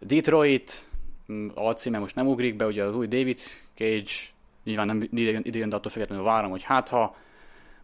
Detroit, 0.00 0.86
mm, 1.32 1.48
alcíme 1.54 1.98
most 1.98 2.14
nem 2.14 2.26
ugrik 2.26 2.56
be, 2.56 2.66
ugye 2.66 2.84
az 2.84 2.94
új 2.94 3.06
David 3.06 3.38
Cage, 3.74 4.12
nyilván 4.64 4.86
nem 4.86 5.08
idejön, 5.12 5.42
idejön 5.44 5.68
de 5.68 5.76
attól 5.76 5.90
függetlenül 5.90 6.24
várom, 6.24 6.50
hogy 6.50 6.62
hát 6.62 6.88
ha 6.88 7.16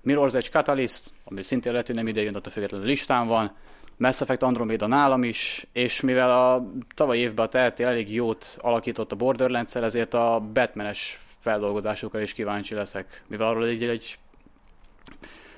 Mirror's 0.05 0.35
Edge 0.35 0.48
Catalyst, 0.48 1.12
ami 1.24 1.42
szintén 1.42 1.72
lehet, 1.72 1.87
hogy 1.87 1.96
nem 1.96 2.07
idejön, 2.07 2.33
de 2.33 2.38
attól 2.38 2.53
függetlenül 2.53 2.87
listán 2.87 3.26
van, 3.26 3.57
Mass 3.96 4.20
Effect 4.20 4.42
Andromeda 4.42 4.87
nálam 4.87 5.22
is, 5.22 5.66
és 5.72 6.00
mivel 6.00 6.31
a 6.31 6.66
tavaly 6.94 7.18
évben 7.18 7.46
a 7.46 7.48
TLT 7.48 7.81
elég 7.81 8.14
jót 8.14 8.57
alakított 8.61 9.12
a 9.12 9.16
borderlands 9.16 9.74
ezért 9.74 10.14
a 10.14 10.42
Batman-es 10.53 11.20
feldolgozásokra 11.40 12.20
is 12.20 12.33
kíváncsi 12.33 12.74
leszek. 12.74 13.22
Mivel 13.26 13.48
arról 13.48 13.66
egy, 13.66 13.88
egy 13.88 14.18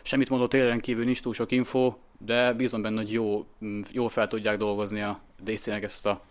semmit 0.02 0.28
mondó 0.28 0.46
traileren 0.46 0.80
kívül 0.80 1.04
nincs 1.04 1.20
túl 1.20 1.34
sok 1.34 1.52
info, 1.52 1.94
de 2.24 2.52
bízom 2.52 2.82
benne, 2.82 3.00
hogy 3.00 3.12
jó, 3.12 3.46
mm, 3.64 3.80
jól 3.90 4.08
fel 4.08 4.28
tudják 4.28 4.56
dolgozni 4.56 5.00
a 5.00 5.20
DC-nek 5.44 5.82
ezt 5.82 6.06
a 6.06 6.22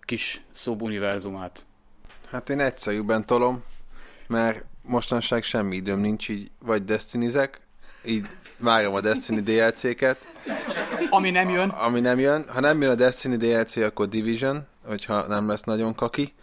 kis 0.00 0.42
szubuniverzumát. 0.52 1.66
Hát 2.30 2.50
én 2.50 2.60
egyszerűbben 2.60 3.26
tolom, 3.26 3.62
mert 4.26 4.64
mostanság 4.82 5.42
semmi 5.42 5.76
időm 5.76 6.00
nincs, 6.00 6.28
így 6.28 6.50
vagy 6.58 6.84
Destinizek, 6.84 7.60
így 8.04 8.26
várom 8.58 8.94
a 8.94 9.00
Destiny 9.00 9.42
DLC-ket, 9.42 10.26
Ami 11.10 11.30
nem 11.30 11.48
jön, 11.48 11.68
ami 11.68 12.00
nem 12.00 12.18
jön. 12.18 12.44
Ha 12.48 12.60
nem 12.60 12.80
jön 12.80 12.90
a 12.90 12.94
Destiny 12.94 13.36
DLC, 13.36 13.76
akkor 13.76 14.08
Division, 14.08 14.66
hogyha 14.84 15.26
nem 15.26 15.48
lesz 15.48 15.62
nagyon 15.62 15.94
kaki, 15.94 16.34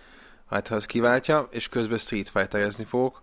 hát 0.49 0.67
ha 0.67 0.75
az 0.75 0.85
kiváltja, 0.85 1.47
és 1.51 1.69
közben 1.69 1.97
Street 1.97 2.29
Fighterezni 2.29 2.83
fogok, 2.83 3.21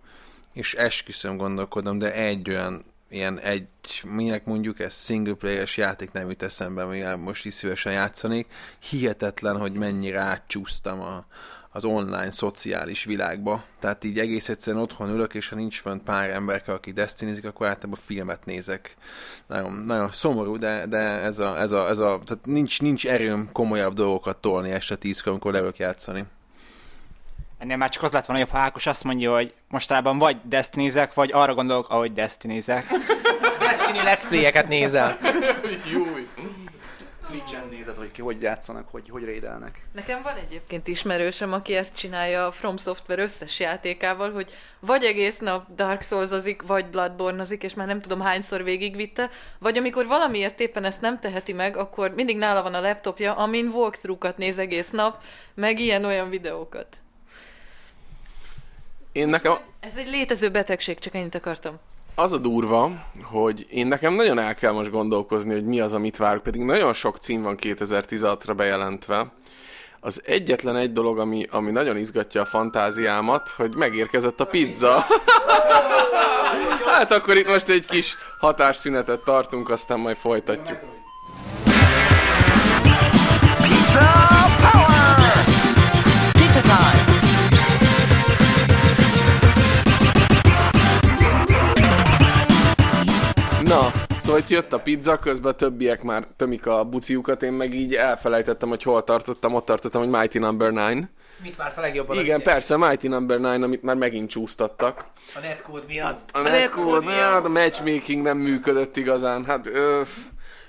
és 0.53 0.73
esküszöm 0.73 1.37
gondolkodom, 1.37 1.97
de 1.97 2.13
egy 2.13 2.49
olyan 2.49 2.85
ilyen 3.09 3.39
egy, 3.39 3.67
minek 4.03 4.45
mondjuk 4.45 4.79
ez 4.79 5.03
single 5.03 5.33
playeres 5.33 5.77
játék 5.77 6.11
nem 6.11 6.29
jut 6.29 6.43
eszembe, 6.43 6.83
amivel 6.83 7.17
most 7.17 7.45
is 7.45 7.53
szívesen 7.53 7.93
játszanék. 7.93 8.47
Hihetetlen, 8.89 9.57
hogy 9.57 9.73
mennyire 9.73 10.19
átcsúsztam 10.19 11.01
a, 11.01 11.25
az 11.75 11.83
online 11.85 12.31
szociális 12.31 13.03
világba. 13.03 13.63
Tehát 13.79 14.03
így 14.03 14.19
egész 14.19 14.49
egyszerűen 14.49 14.83
otthon 14.83 15.09
ülök, 15.09 15.33
és 15.33 15.49
ha 15.49 15.55
nincs 15.55 15.81
fönt 15.81 16.03
pár 16.03 16.29
ember, 16.29 16.63
aki 16.65 16.91
destinizik, 16.91 17.45
akkor 17.45 17.67
általában 17.67 17.99
filmet 18.05 18.45
nézek. 18.45 18.95
Nagyon, 19.47 19.73
nagyon 19.73 20.11
szomorú, 20.11 20.57
de, 20.57 20.85
de 20.85 20.97
ez 20.97 21.39
a, 21.39 21.59
ez 21.59 21.71
a, 21.71 21.89
ez 21.89 21.99
a 21.99 22.19
tehát 22.25 22.45
nincs, 22.45 22.81
nincs 22.81 23.07
erőm 23.07 23.49
komolyabb 23.51 23.93
dolgokat 23.93 24.37
tolni 24.37 24.71
este 24.71 24.95
tízkor, 24.95 25.31
amikor 25.31 25.51
leülök 25.51 25.77
játszani. 25.77 26.25
Ennél 27.57 27.77
már 27.77 27.89
csak 27.89 28.03
az 28.03 28.11
lett 28.11 28.25
volna 28.25 28.41
jobb, 28.41 28.51
ha 28.51 28.57
Ákos 28.57 28.87
azt 28.87 29.03
mondja, 29.03 29.33
hogy 29.33 29.53
mostában 29.69 30.17
vagy 30.17 30.37
Destinizek, 30.43 31.13
vagy 31.13 31.31
arra 31.33 31.53
gondolok, 31.53 31.89
ahogy 31.89 32.13
Destinizek. 32.13 32.87
Destiny 33.59 34.01
Let's 34.03 34.23
Play-eket 34.29 34.67
nézel. 34.67 35.17
Júj. 35.91 36.27
Twitch-en 37.29 37.67
nézed, 37.71 37.97
hogy 37.97 38.11
ki 38.11 38.21
hogy 38.21 38.41
játszanak, 38.41 38.87
hogy, 38.91 39.09
hogy 39.09 39.23
raidelnek. 39.23 39.87
Nekem 39.93 40.21
van 40.21 40.35
egyébként 40.35 40.87
ismerősöm, 40.87 41.53
aki 41.53 41.75
ezt 41.75 41.95
csinálja 41.95 42.47
a 42.47 42.51
From 42.51 42.77
Software 42.77 43.21
összes 43.21 43.59
játékával, 43.59 44.31
hogy 44.31 44.51
vagy 44.79 45.03
egész 45.03 45.37
nap 45.39 45.75
Dark 45.75 46.03
Souls-ozik, 46.03 46.61
vagy 46.61 46.85
Bloodborne-ozik, 46.85 47.63
és 47.63 47.73
már 47.73 47.87
nem 47.87 48.01
tudom 48.01 48.21
hányszor 48.21 48.63
végigvitte, 48.63 49.29
vagy 49.59 49.77
amikor 49.77 50.07
valamiért 50.07 50.59
éppen 50.59 50.83
ezt 50.83 51.01
nem 51.01 51.19
teheti 51.19 51.53
meg, 51.53 51.77
akkor 51.77 52.13
mindig 52.15 52.37
nála 52.37 52.63
van 52.63 52.73
a 52.73 52.81
laptopja, 52.81 53.33
amin 53.33 53.67
walkthrough-kat 53.67 54.37
néz 54.37 54.57
egész 54.57 54.89
nap, 54.89 55.23
meg 55.53 55.79
ilyen-olyan 55.79 56.29
videókat. 56.29 56.99
Én 59.15 59.27
nekem 59.27 59.53
Ez 59.79 59.91
egy 59.97 60.09
létező 60.09 60.49
betegség, 60.49 60.99
csak 60.99 61.15
ennyit 61.15 61.35
akartam. 61.35 61.79
az 62.15 62.31
a 62.31 62.37
durva, 62.37 62.89
hogy 63.23 63.65
én 63.69 63.87
nekem 63.87 64.13
nagyon 64.13 64.39
el 64.39 64.55
kell 64.55 64.71
most 64.71 64.91
gondolkozni, 64.91 65.53
hogy 65.53 65.65
mi 65.65 65.79
az, 65.79 65.93
amit 65.93 66.17
várok, 66.17 66.43
pedig 66.43 66.61
nagyon 66.61 66.93
sok 66.93 67.17
cím 67.17 67.41
van 67.41 67.57
2016-ra 67.61 68.53
bejelentve. 68.55 69.33
Az 69.99 70.21
egyetlen 70.25 70.75
egy 70.75 70.91
dolog, 70.91 71.19
ami, 71.19 71.47
ami 71.51 71.71
nagyon 71.71 71.97
izgatja 71.97 72.41
a 72.41 72.45
fantáziámat, 72.45 73.49
hogy 73.49 73.75
megérkezett 73.75 74.39
a 74.39 74.45
pizza. 74.45 75.05
hát 76.93 77.11
akkor 77.11 77.37
itt 77.37 77.47
most 77.47 77.69
egy 77.69 77.85
kis 77.85 78.17
hatásszünetet 78.39 79.23
tartunk, 79.23 79.69
aztán 79.69 79.99
majd 79.99 80.17
folytatjuk. 80.17 80.79
Na, 93.67 93.91
szóval 94.21 94.39
itt 94.39 94.47
jött 94.47 94.73
a 94.73 94.79
pizza, 94.79 95.17
közben 95.17 95.51
a 95.51 95.55
többiek 95.55 96.03
már 96.03 96.27
tömik 96.35 96.65
a 96.65 96.83
buciukat, 96.83 97.43
én 97.43 97.53
meg 97.53 97.73
így 97.73 97.95
elfelejtettem, 97.95 98.69
hogy 98.69 98.83
hol 98.83 99.03
tartottam, 99.03 99.53
ott 99.53 99.65
tartottam, 99.65 100.01
hogy 100.01 100.09
Mighty 100.09 100.37
Number 100.37 100.69
9. 100.69 101.05
Mit 101.43 101.55
vársz 101.55 101.77
a 101.77 101.81
legjobban? 101.81 102.17
Igen, 102.17 102.41
persze, 102.41 102.77
Mighty 102.77 103.07
Number 103.07 103.37
9, 103.37 103.63
amit 103.63 103.83
már 103.83 103.95
megint 103.95 104.29
csúsztattak. 104.29 105.05
A 105.35 105.39
netcode 105.39 105.85
miatt. 105.87 106.29
A 106.33 106.41
netcode 106.41 107.05
miatt, 107.05 107.45
a 107.45 107.49
matchmaking 107.49 108.23
nem 108.23 108.37
működött 108.37 108.97
igazán. 108.97 109.45
Hát, 109.45 109.67
ö, 109.67 110.01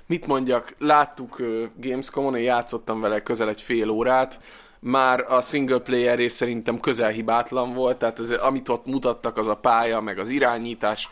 mit 0.07 0.27
mondjak, 0.27 0.75
láttuk 0.79 1.43
Gamescom-on, 1.77 2.37
én 2.37 2.45
játszottam 2.45 3.01
vele 3.01 3.23
közel 3.23 3.49
egy 3.49 3.61
fél 3.61 3.89
órát, 3.89 4.39
már 4.79 5.25
a 5.29 5.41
single 5.41 5.79
player 5.79 6.17
rész 6.17 6.35
szerintem 6.35 6.81
közel 6.81 7.11
hibátlan 7.11 7.75
volt, 7.75 7.99
tehát 7.99 8.19
ez, 8.19 8.31
amit 8.31 8.69
ott 8.69 8.87
mutattak, 8.87 9.37
az 9.37 9.47
a 9.47 9.55
pálya, 9.55 10.01
meg 10.01 10.19
az 10.19 10.29
irányítás, 10.29 11.09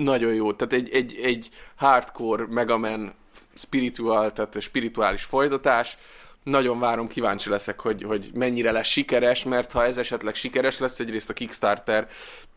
nagyon 0.00 0.34
jó. 0.34 0.52
Tehát 0.52 0.72
egy, 0.72 0.90
egy, 0.90 1.20
egy 1.22 1.48
hardcore 1.76 2.46
Mega 2.48 2.78
Man 2.78 3.14
spiritual, 3.54 4.32
tehát 4.32 4.60
spirituális 4.60 5.24
folytatás. 5.24 5.96
Nagyon 6.42 6.78
várom, 6.78 7.06
kíváncsi 7.06 7.50
leszek, 7.50 7.80
hogy, 7.80 8.02
hogy 8.02 8.30
mennyire 8.34 8.70
lesz 8.70 8.86
sikeres, 8.86 9.44
mert 9.44 9.72
ha 9.72 9.84
ez 9.84 9.98
esetleg 9.98 10.34
sikeres 10.34 10.78
lesz, 10.78 11.00
egyrészt 11.00 11.30
a 11.30 11.32
Kickstarter 11.32 12.08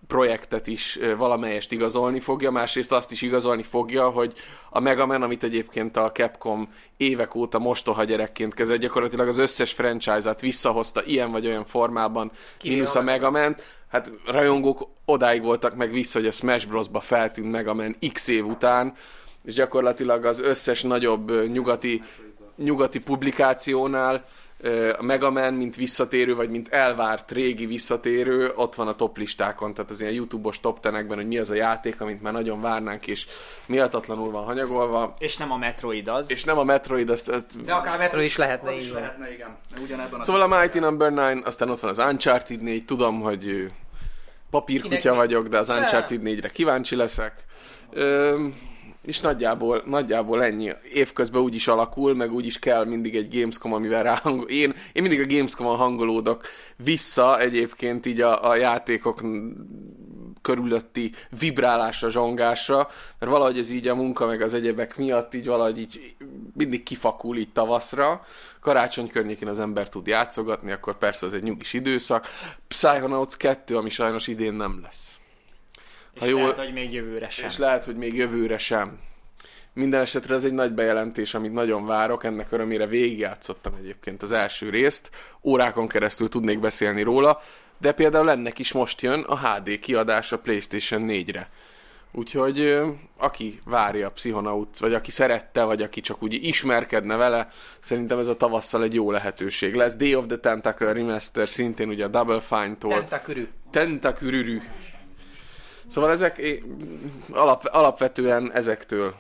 projektet 0.08 0.68
is 0.68 1.00
valamelyest 1.18 1.72
igazolni 1.72 2.20
fogja, 2.20 2.52
másrészt 2.52 2.92
azt 2.92 3.12
is 3.12 3.22
igazolni 3.22 3.64
fogja, 3.64 4.10
hogy 4.10 4.34
a 4.70 4.80
Mega 4.80 5.06
Man, 5.06 5.22
amit 5.22 5.44
egyébként 5.44 5.98
a 5.98 6.12
Capcom 6.12 6.70
évek 6.98 7.36
óta 7.36 7.60
mostoha 7.60 8.04
gyerekként 8.04 8.54
kezel, 8.54 8.78
gyakorlatilag 8.78 9.28
az 9.28 9.38
összes 9.38 9.72
franchise-át 9.72 10.42
visszahozta 10.42 11.04
ilyen 11.06 11.32
vagy 11.32 11.48
olyan 11.48 11.66
formában, 11.66 12.32
Kivéve 12.58 12.80
mínusz 12.80 12.96
a 12.96 13.02
Mega 13.02 13.32
Man. 13.32 13.56
Hát 13.90 14.12
rajongók 14.26 14.90
odáig 15.06 15.42
voltak 15.42 15.76
meg 15.76 15.92
vissza, 15.92 16.20
hogy 16.20 16.28
a 16.28 16.32
Smash 16.32 16.68
Bros-ba 16.68 17.00
feltűnt 17.00 17.52
Mega 17.52 17.74
Man 17.74 17.96
x 18.14 18.28
év 18.28 18.46
után, 18.46 18.94
és 19.44 19.54
gyakorlatilag 19.54 20.26
az 20.26 20.40
összes 20.40 20.82
nagyobb 20.82 21.48
nyugati, 21.48 22.04
nyugati 22.58 23.00
publikációnál 23.00 24.26
a 24.98 25.04
Mega 25.04 25.30
Man, 25.30 25.54
mint 25.54 25.76
visszatérő, 25.76 26.36
vagy 26.36 26.50
mint 26.50 26.70
elvárt 26.70 27.32
régi 27.32 27.66
visszatérő, 27.66 28.52
ott 28.56 28.76
van 28.76 28.88
a 28.88 28.96
top 28.96 29.18
listákon, 29.18 29.74
tehát 29.74 29.92
az 29.92 30.02
ilyen 30.02 30.14
YouTube-os 30.14 30.60
top 30.60 30.80
tenekben, 30.80 31.18
hogy 31.18 31.28
mi 31.28 31.38
az 31.38 31.50
a 31.50 31.54
játék, 31.54 32.02
amit 32.02 32.22
már 32.22 32.34
nagyon 32.34 32.62
várnánk, 32.62 33.08
és 33.08 33.28
méltatlanul 33.66 34.32
van 34.32 34.44
hanyagolva, 34.44 35.16
És 35.20 35.38
nem 35.38 35.52
a 35.52 35.58
Metroid 35.58 36.08
az. 36.08 36.32
és 36.32 36.44
nem 36.44 36.58
a 36.58 36.64
Metroid, 36.64 37.10
azt, 37.10 37.30
azt 37.30 37.64
De 37.64 37.74
akár 37.74 37.98
Metro 37.98 38.22
is 38.22 38.38
lehetne 38.38 38.76
így 38.76 38.92
van. 38.92 39.02
Lehetne, 39.02 39.34
igen. 39.34 39.56
Ugyanebben 39.84 40.20
a 40.20 40.24
Szóval 40.24 40.42
a 40.42 40.60
Mighty 40.60 40.80
Number 40.80 41.10
9, 41.10 41.48
aztán 41.48 41.70
ott 41.70 41.80
van 41.80 41.90
az 41.90 41.98
Uncharted 42.00 42.62
4, 42.62 42.86
tudom, 42.86 43.22
hogy 43.22 43.72
papírkutya 44.50 44.98
Kinek- 44.98 45.16
vagyok, 45.18 45.48
de 45.48 45.58
az 45.58 45.70
Uncharted 45.70 46.22
4-re 46.24 46.50
kíváncsi 46.50 46.96
leszek. 46.96 47.34
Ö, 47.92 48.46
és 49.04 49.20
nagyjából, 49.20 49.82
nagyjából 49.86 50.44
ennyi. 50.44 50.72
Évközben 50.94 51.42
úgy 51.42 51.56
is 51.56 51.68
alakul, 51.68 52.16
meg 52.16 52.34
úgy 52.34 52.46
is 52.46 52.60
kell 52.60 52.86
mindig 52.86 53.16
egy 53.16 53.38
Gamescom, 53.38 53.74
amivel 53.74 54.04
ráhangol. 54.04 54.48
Én, 54.48 54.74
én 54.94 55.02
mindig 55.02 55.22
a 55.22 55.36
Gamescom-on 55.36 55.78
hangolódok 55.78 56.42
vissza 56.84 57.40
egyébként 57.40 58.06
így 58.06 58.22
a, 58.22 58.50
a 58.50 58.56
játékok 58.56 59.22
körülötti 60.42 61.12
vibrálásra, 61.40 62.10
zsongásra, 62.10 62.90
mert 63.20 63.32
valahogy 63.32 63.58
ez 63.58 63.70
így 63.70 63.88
a 63.88 63.96
munka 63.96 64.26
meg 64.26 64.42
az 64.42 64.54
egyebek 64.54 64.98
miatt 64.98 65.34
így 65.34 65.46
valahogy 65.46 65.80
így 65.80 66.16
mindig 66.54 66.84
kifakul 66.84 67.38
így 67.38 67.52
tavaszra. 67.52 68.26
Karácsony 68.60 69.08
környékén 69.08 69.48
az 69.48 69.60
ember 69.60 69.90
tud 69.90 70.08
játszogatni, 70.08 70.72
akkor 70.72 70.98
persze 70.98 71.26
az 71.26 71.34
egy 71.34 71.44
nyugis 71.44 71.74
időszak. 71.74 72.28
Psychonauts 72.68 73.38
2, 73.38 73.78
ami 73.78 73.90
sajnos 73.90 74.28
idén 74.28 74.54
nem 74.54 74.80
lesz. 74.84 75.18
És 76.14 76.20
ha 76.20 76.26
jól- 76.26 76.42
lehet, 76.42 76.58
hogy 76.58 76.74
még 76.74 76.94
jövőre 76.94 77.30
sem. 77.30 77.48
És 77.48 77.58
lehet, 77.58 77.84
hogy 77.84 77.96
még 77.96 78.16
jövőre 78.16 78.58
sem. 78.58 79.00
Minden 79.74 80.02
esetre 80.02 80.36
ez 80.36 80.46
egy 80.46 80.54
nagy 80.54 80.74
bejelentés, 80.74 81.34
amit 81.34 81.54
nagyon 81.54 81.86
várok, 81.86 82.24
ennek 82.24 82.52
örömére 82.52 82.88
végigjátszottam 82.88 83.74
egyébként 83.80 84.22
az 84.22 84.32
első 84.32 84.70
részt, 84.70 85.10
órákon 85.44 85.88
keresztül 85.88 86.30
tudnék 86.30 86.60
beszélni 86.60 87.02
róla, 87.02 87.42
de 87.78 87.92
például 87.92 88.30
ennek 88.30 88.60
is 88.60 88.72
most 88.72 89.02
jön 89.02 89.20
a 89.20 89.38
HD 89.38 89.80
kiadása 89.80 90.40
PlayStation 90.40 91.06
4-re. 91.08 91.50
Úgyhogy 92.12 92.80
aki 93.18 93.62
várja 93.66 94.08
a 94.08 94.12
Psychonauts, 94.12 94.80
vagy 94.80 94.94
aki 94.94 95.12
szerette, 95.12 95.64
vagy 95.64 95.82
aki 95.82 96.02
csak 96.02 96.24
úgy 96.24 96.44
ismerkedne 96.44 97.16
vele, 97.16 97.48
szerintem 97.80 98.20
ez 98.20 98.28
a 98.28 98.38
tavasszal 98.38 98.84
egy 98.84 98.94
jó 98.94 99.12
lehetőség 99.12 99.76
lesz. 99.76 99.96
Day 99.96 100.16
of 100.16 100.26
the 100.28 100.38
Tentacle 100.38 100.94
Remaster, 100.94 101.50
szintén 101.50 101.90
ugye 101.90 102.06
a 102.06 102.08
Double 102.08 102.40
Fine-tól. 102.40 102.92
Tentakörű. 102.94 103.48
Tentakürürű. 103.72 104.60
Szóval 105.94 106.12
ezek 106.12 106.42
alap, 107.32 107.66
alapvetően 107.72 108.52
ezektől 108.54 109.16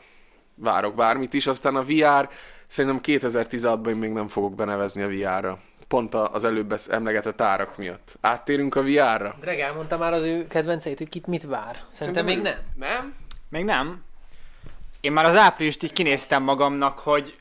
várok 0.56 0.96
bármit 0.96 1.34
is, 1.34 1.48
aztán 1.48 1.76
a 1.76 1.84
VR 1.84 2.30
szerintem 2.68 3.00
2016-ban 3.04 3.88
én 3.88 3.96
még 3.96 4.12
nem 4.12 4.28
fogok 4.28 4.56
benevezni 4.56 5.02
a 5.02 5.08
VR-ra. 5.08 5.60
Pont 5.88 6.14
az 6.14 6.44
előbb 6.44 6.80
emlegetett 6.90 7.42
árak 7.42 7.78
miatt. 7.78 8.16
Áttérünk 8.22 8.76
a 8.76 8.84
VR-ra? 8.84 9.36
Dreg 9.40 9.60
elmondta 9.60 9.98
már 9.98 10.14
az 10.14 10.24
ő 10.24 10.48
kedvenceit, 10.48 10.98
hogy 10.98 11.10
kit 11.10 11.28
mit 11.28 11.44
vár. 11.44 11.84
Szerintem 11.92 12.26
még 12.26 12.42
nem. 12.42 12.58
Nem? 12.76 13.16
Még 13.50 13.66
nem. 13.66 14.04
Én 15.02 15.12
már 15.12 15.26
az 15.26 15.38
áprilist 15.38 15.84
így 15.84 15.94
kinéztem 15.94 16.44
magamnak, 16.44 17.00
hogy 17.00 17.38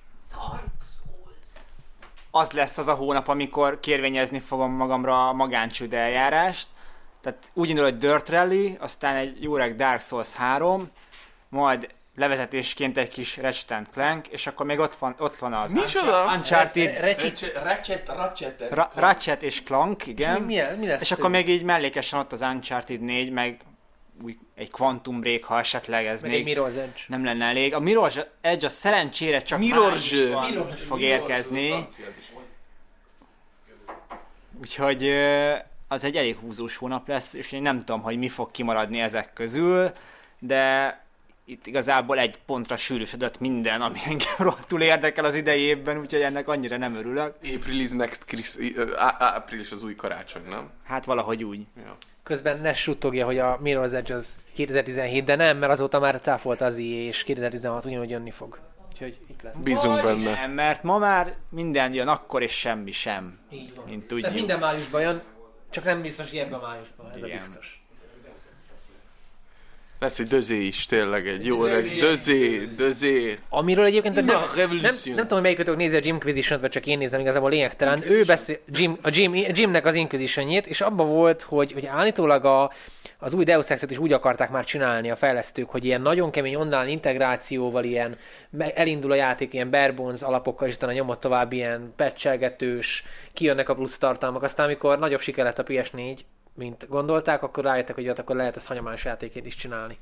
az 2.30 2.50
lesz 2.50 2.78
az 2.78 2.88
a 2.88 2.94
hónap, 2.94 3.28
amikor 3.28 3.80
kérvényezni 3.80 4.40
fogom 4.40 4.72
magamra 4.72 5.28
a 5.28 5.32
magáncsőd 5.32 5.92
eljárást. 5.92 6.68
Tehát 7.22 7.38
úgy 7.54 7.68
indul, 7.68 7.84
hogy 7.84 7.96
Dirt 7.96 8.28
Rally, 8.28 8.76
aztán 8.80 9.16
egy 9.16 9.42
jó 9.42 9.56
reg 9.56 9.76
Dark 9.76 10.00
Souls 10.00 10.34
3, 10.34 10.90
majd 11.48 11.88
levezetésként 12.16 12.98
egy 12.98 13.08
kis 13.08 13.36
Ratchet 13.36 13.88
Clank, 13.92 14.26
és 14.28 14.46
akkor 14.46 14.66
még 14.66 14.78
ott 14.78 14.94
van, 14.94 15.14
ott 15.18 15.36
van 15.36 15.52
az 15.52 15.72
Micsoda? 15.72 16.24
Uncharted, 16.24 17.00
Ratchet, 17.00 17.62
Ratchet, 18.14 18.68
Ra- 18.70 18.92
Ratchet 18.94 19.42
és 19.42 19.62
Clank, 19.62 20.06
igen. 20.06 20.42
mi, 20.42 20.60
mi 20.78 20.86
lesz? 20.86 21.00
És 21.00 21.12
akkor 21.12 21.30
még 21.30 21.48
így 21.48 21.62
mellékesen 21.62 22.18
ott 22.18 22.32
az 22.32 22.40
Uncharted 22.40 23.00
4, 23.00 23.30
meg 23.30 23.60
új, 24.24 24.38
egy 24.54 24.70
Quantum 24.70 25.20
Break, 25.20 25.44
ha 25.44 25.58
esetleg 25.58 26.06
ez 26.06 26.22
meg 26.22 26.30
még 26.30 26.48
egy 26.48 26.56
Mirror's 26.56 26.76
Edge. 26.76 27.00
nem 27.06 27.24
lenne 27.24 27.44
elég. 27.44 27.74
A 27.74 27.80
Mirror's 27.80 28.26
Edge 28.40 28.66
a 28.66 28.68
szerencsére 28.68 29.40
csak 29.40 29.58
Mirror's 29.60 29.72
májusban 29.74 30.50
Mirror's 30.50 30.86
fog 30.86 31.00
érkezni, 31.00 31.86
úgyhogy 34.60 35.12
az 35.92 36.04
egy 36.04 36.16
elég 36.16 36.36
húzós 36.36 36.76
hónap 36.76 37.08
lesz, 37.08 37.34
és 37.34 37.52
én 37.52 37.62
nem 37.62 37.78
tudom, 37.78 38.02
hogy 38.02 38.18
mi 38.18 38.28
fog 38.28 38.50
kimaradni 38.50 39.00
ezek 39.00 39.32
közül, 39.32 39.90
de 40.38 41.00
itt 41.44 41.66
igazából 41.66 42.18
egy 42.18 42.38
pontra 42.46 42.76
sűrűsödött 42.76 43.40
minden, 43.40 43.80
ami 43.80 43.98
engem 44.04 44.34
rohadtul 44.48 44.82
érdekel 44.82 45.24
az 45.24 45.34
idei 45.34 45.60
évben, 45.60 45.98
úgyhogy 45.98 46.20
ennek 46.20 46.48
annyira 46.48 46.76
nem 46.76 46.94
örülök. 46.94 47.34
April 47.54 47.80
is 47.80 47.90
next 47.90 48.24
Chris, 48.24 48.56
április 49.18 49.72
az 49.72 49.82
új 49.82 49.94
karácsony, 49.94 50.42
nem? 50.50 50.70
Hát 50.84 51.04
valahogy 51.04 51.44
úgy. 51.44 51.66
Ja. 51.76 51.96
Közben 52.22 52.60
ne 52.60 52.72
suttogja, 52.72 53.24
hogy 53.24 53.38
a 53.38 53.60
Mirror's 53.64 53.94
Edge 53.94 54.14
az 54.14 54.42
2017, 54.54 55.24
de 55.24 55.36
nem, 55.36 55.58
mert 55.58 55.72
azóta 55.72 55.98
már 55.98 56.20
cáfolt 56.20 56.60
az 56.60 56.78
EA, 56.78 56.82
és 56.84 57.24
2016 57.24 57.84
ugyanúgy 57.84 58.10
jönni 58.10 58.30
fog. 58.30 58.58
Úgyhogy 58.90 59.18
itt 59.30 59.42
lesz. 59.42 59.56
Bízunk 59.56 60.02
benne. 60.02 60.32
Nem, 60.32 60.50
mert 60.50 60.82
ma 60.82 60.98
már 60.98 61.34
minden 61.48 61.94
jön 61.94 62.08
akkor, 62.08 62.42
és 62.42 62.58
semmi 62.58 62.92
sem. 62.92 63.38
Így 63.50 63.74
van. 63.74 63.84
Mint 63.84 64.06
Tehát 64.06 64.08
tudjuk. 64.08 64.32
minden 64.32 64.58
májusban 64.58 65.00
jön, 65.00 65.22
csak 65.72 65.84
nem 65.84 66.02
biztos, 66.02 66.30
hogy 66.30 66.38
ebben 66.38 66.58
a 66.58 66.66
májusban, 66.66 67.10
ez 67.10 67.16
Igen. 67.22 67.30
a 67.30 67.32
biztos. 67.32 67.81
Lesz 70.02 70.18
egy 70.18 70.26
dözé 70.26 70.60
is, 70.66 70.86
tényleg 70.86 71.26
egy 71.26 71.46
jó 71.46 71.64
öreg 71.64 71.84
dözé, 72.00 72.68
dözé. 72.76 73.38
Amiről 73.48 73.84
egyébként 73.84 74.14
nem, 74.14 74.24
Na, 74.24 74.32
nem, 74.32 74.40
nem, 74.40 74.56
Revolution. 74.56 75.16
tudom, 75.16 75.28
hogy 75.28 75.42
melyikötök 75.42 75.76
nézi 75.76 75.96
a 75.96 76.00
Jimquisition-t, 76.02 76.60
vagy 76.60 76.70
csak 76.70 76.86
én 76.86 76.98
nézem, 76.98 77.20
igazából 77.20 77.50
lényegtelen. 77.50 78.02
Ő 78.06 78.24
beszél, 78.24 78.58
Jim, 78.72 78.98
a 79.02 79.08
Jim, 79.12 79.34
Jimnek 79.34 79.86
az 79.86 79.94
Inquisition-jét, 79.94 80.66
és 80.66 80.80
abban 80.80 81.08
volt, 81.08 81.42
hogy, 81.42 81.72
hogy 81.72 81.86
állítólag 81.86 82.44
a, 82.44 82.72
az 83.18 83.34
új 83.34 83.44
Deus 83.44 83.70
Ex-et 83.70 83.90
is 83.90 83.98
úgy 83.98 84.12
akarták 84.12 84.50
már 84.50 84.64
csinálni 84.64 85.10
a 85.10 85.16
fejlesztők, 85.16 85.70
hogy 85.70 85.84
ilyen 85.84 86.00
nagyon 86.00 86.30
kemény 86.30 86.54
online 86.54 86.88
integrációval 86.88 87.84
ilyen 87.84 88.16
elindul 88.58 89.12
a 89.12 89.14
játék 89.14 89.54
ilyen 89.54 89.70
bare 89.70 89.92
bones 89.92 90.22
alapokkal, 90.22 90.68
és 90.68 90.74
utána 90.74 90.92
nyomott 90.92 91.20
tovább 91.20 91.52
ilyen 91.52 91.92
patchelgetős, 91.96 93.04
kijönnek 93.32 93.68
a 93.68 93.74
plusz 93.74 93.98
tartalmak. 93.98 94.42
Aztán, 94.42 94.66
amikor 94.66 94.98
nagyobb 94.98 95.20
siker 95.20 95.44
lett 95.44 95.58
a 95.58 95.62
PS4, 95.62 96.18
mint 96.54 96.88
gondolták, 96.88 97.42
akkor 97.42 97.64
rájöttek, 97.64 97.94
hogy 97.94 98.08
ott 98.08 98.18
akkor 98.18 98.36
lehet 98.36 98.56
ezt 98.56 98.66
hagyományos 98.66 99.04
játékét 99.04 99.46
is 99.46 99.54
csinálni. 99.54 99.98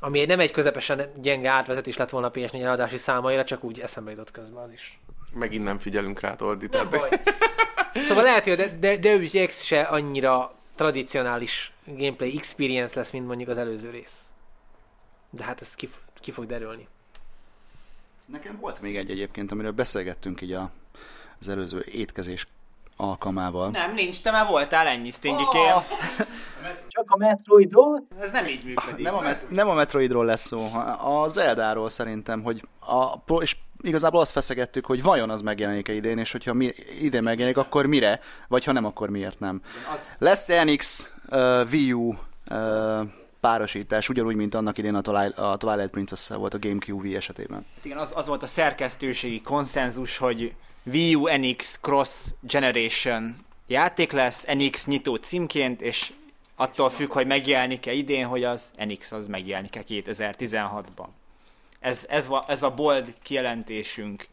Ami 0.00 0.20
egy 0.20 0.28
nem 0.28 0.40
egy 0.40 0.52
közepesen 0.52 1.10
gyenge 1.16 1.50
átvezetés 1.50 1.96
lett 1.96 2.10
volna 2.10 2.26
a 2.26 2.30
PS4 2.30 2.62
eladási 2.62 2.96
számaira, 2.96 3.44
csak 3.44 3.64
úgy 3.64 3.80
eszembe 3.80 4.10
jutott 4.10 4.30
közben 4.30 4.62
az 4.62 4.72
is. 4.72 5.00
Megint 5.32 5.64
nem 5.64 5.78
figyelünk 5.78 6.20
rá, 6.20 6.36
Oldi. 6.40 6.68
Nem 6.70 6.88
baj. 6.90 7.08
Szóval 7.94 8.22
lehet, 8.22 8.44
hogy 8.44 8.52
a 8.52 8.56
De- 8.56 8.76
De- 8.78 8.96
Deus 8.96 9.34
Ex 9.34 9.62
se 9.64 9.82
annyira 9.82 10.54
tradicionális 10.74 11.72
gameplay 11.86 12.36
experience 12.36 12.98
lesz, 12.98 13.10
mint 13.10 13.26
mondjuk 13.26 13.48
az 13.48 13.58
előző 13.58 13.90
rész. 13.90 14.22
De 15.30 15.44
hát 15.44 15.60
ez 15.60 15.74
ki, 15.74 15.88
ki 16.20 16.30
fog 16.30 16.46
derülni. 16.46 16.88
Nekem 18.26 18.58
volt 18.60 18.80
még 18.80 18.96
egy 18.96 19.10
egyébként, 19.10 19.52
amiről 19.52 19.72
beszélgettünk 19.72 20.40
így 20.40 20.52
a, 20.52 20.70
az 21.40 21.48
előző 21.48 21.84
étkezés 21.92 22.46
alkalmával. 23.00 23.70
Nem, 23.70 23.94
nincs, 23.94 24.20
te 24.20 24.30
már 24.30 24.46
voltál 24.46 24.86
ennyi, 24.86 25.10
Stingikém. 25.10 25.72
Csak 26.88 27.04
a 27.06 27.16
Metroidot? 27.16 28.02
Ez 28.20 28.30
nem 28.30 28.44
így 28.44 28.64
működik. 28.64 29.04
Nem 29.04 29.14
a, 29.14 29.20
met- 29.20 29.50
nem 29.50 29.68
a 29.68 29.74
Metroidról 29.74 30.24
lesz 30.24 30.46
szó, 30.46 30.66
a 31.04 31.28
Zeldáról 31.28 31.88
szerintem, 31.88 32.42
hogy 32.42 32.62
a, 32.80 33.18
pro- 33.18 33.42
és 33.42 33.56
igazából 33.82 34.20
azt 34.20 34.32
feszegettük, 34.32 34.86
hogy 34.86 35.02
vajon 35.02 35.30
az 35.30 35.40
megjelenik-e 35.40 35.92
idén, 35.92 36.18
és 36.18 36.32
hogyha 36.32 36.52
mi, 36.52 36.70
idén 37.00 37.22
megjelenik, 37.22 37.56
akkor 37.58 37.86
mire, 37.86 38.20
vagy 38.48 38.64
ha 38.64 38.72
nem, 38.72 38.84
akkor 38.84 39.08
miért 39.08 39.40
nem. 39.40 39.62
Lesz 40.18 40.46
NX, 40.64 41.12
uh, 41.30 41.60
Wii 41.72 41.92
U 41.92 42.14
uh, 42.50 43.00
párosítás, 43.40 44.08
ugyanúgy, 44.08 44.36
mint 44.36 44.54
annak 44.54 44.78
idén 44.78 44.94
a, 44.94 45.00
Twilight, 45.00 45.38
a 45.38 45.56
Twilight 45.56 45.90
princess 45.90 46.28
volt 46.28 46.54
a 46.54 46.58
GameCube 46.58 47.16
esetében. 47.16 47.64
Hát 47.74 47.84
Igen, 47.84 47.98
az, 47.98 48.12
az 48.14 48.26
volt 48.26 48.42
a 48.42 48.46
szerkesztőségi 48.46 49.40
konszenzus, 49.40 50.16
hogy 50.16 50.54
Wii 50.90 51.14
U 51.14 51.36
NX 51.36 51.78
Cross 51.80 52.34
Generation 52.40 53.36
játék 53.66 54.12
lesz, 54.12 54.44
NX 54.44 54.86
nyitó 54.86 55.16
címként, 55.16 55.80
és 55.80 56.12
attól 56.56 56.88
függ, 56.88 57.12
hogy 57.12 57.26
megjelenik-e 57.26 57.92
idén, 57.92 58.26
hogy 58.26 58.44
az 58.44 58.72
NX 58.76 59.12
az 59.12 59.26
megjelenik-e 59.26 59.82
2016-ban. 59.88 61.06
Ez, 61.80 62.06
ez, 62.08 62.28
ez 62.46 62.62
a 62.62 62.74
bold 62.74 63.14
kijelentésünk. 63.22 64.26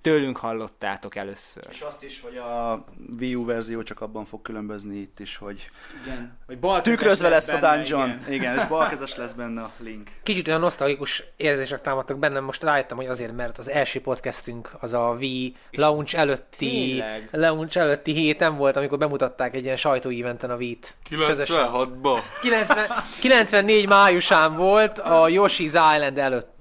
Tőlünk 0.00 0.36
hallottátok 0.36 1.16
először. 1.16 1.64
És 1.70 1.80
azt 1.80 2.02
is, 2.02 2.20
hogy 2.20 2.36
a 2.36 2.84
Wii 3.18 3.34
U 3.34 3.44
verzió 3.44 3.82
csak 3.82 4.00
abban 4.00 4.24
fog 4.24 4.42
különbözni 4.42 4.96
itt 4.96 5.20
is, 5.20 5.36
hogy 5.36 5.70
Igen. 6.04 6.38
Hogy 6.46 6.82
tükrözve 6.82 7.28
lesz 7.28 7.48
a 7.52 7.58
benne, 7.58 7.76
dungeon. 7.76 8.08
igen. 8.08 8.32
Igen, 8.32 8.58
és 8.58 8.64
balkezes 8.66 9.16
lesz 9.16 9.32
benne 9.32 9.60
a 9.62 9.70
link. 9.78 10.10
Kicsit 10.22 10.48
olyan 10.48 10.60
nosztalgikus 10.60 11.24
érzések 11.36 11.80
támadtak 11.80 12.18
bennem, 12.18 12.44
most 12.44 12.62
rájöttem, 12.62 12.96
hogy 12.96 13.06
azért, 13.06 13.32
mert 13.32 13.58
az 13.58 13.70
első 13.70 14.00
podcastünk 14.00 14.70
az 14.80 14.92
a 14.94 15.16
Wii 15.18 15.54
launch 15.70 16.16
előtti, 16.18 16.56
tényleg? 16.56 17.28
launch 17.32 17.76
előtti 17.78 18.12
héten 18.12 18.56
volt, 18.56 18.76
amikor 18.76 18.98
bemutatták 18.98 19.54
egy 19.54 19.64
ilyen 19.64 19.76
sajtóíventen 19.76 20.50
a 20.50 20.56
Wii-t. 20.56 20.96
Közösen. 21.26 21.68
96-ba. 21.70 22.18
90, 22.42 22.86
94 23.20 23.86
májusán 23.88 24.54
volt 24.54 24.98
a 24.98 25.24
Yoshi's 25.28 25.92
Island 25.94 26.18
előtt. 26.18 26.52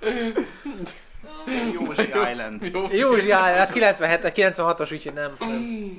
Józsi 1.72 2.08
Island. 2.30 2.62
Józsi 2.92 3.26
Island, 3.26 3.56
ez 3.56 3.70
97 3.70 4.32
96-os, 4.34 4.92
úgyhogy 4.92 5.12
nem. 5.12 5.30
nem. 5.40 5.98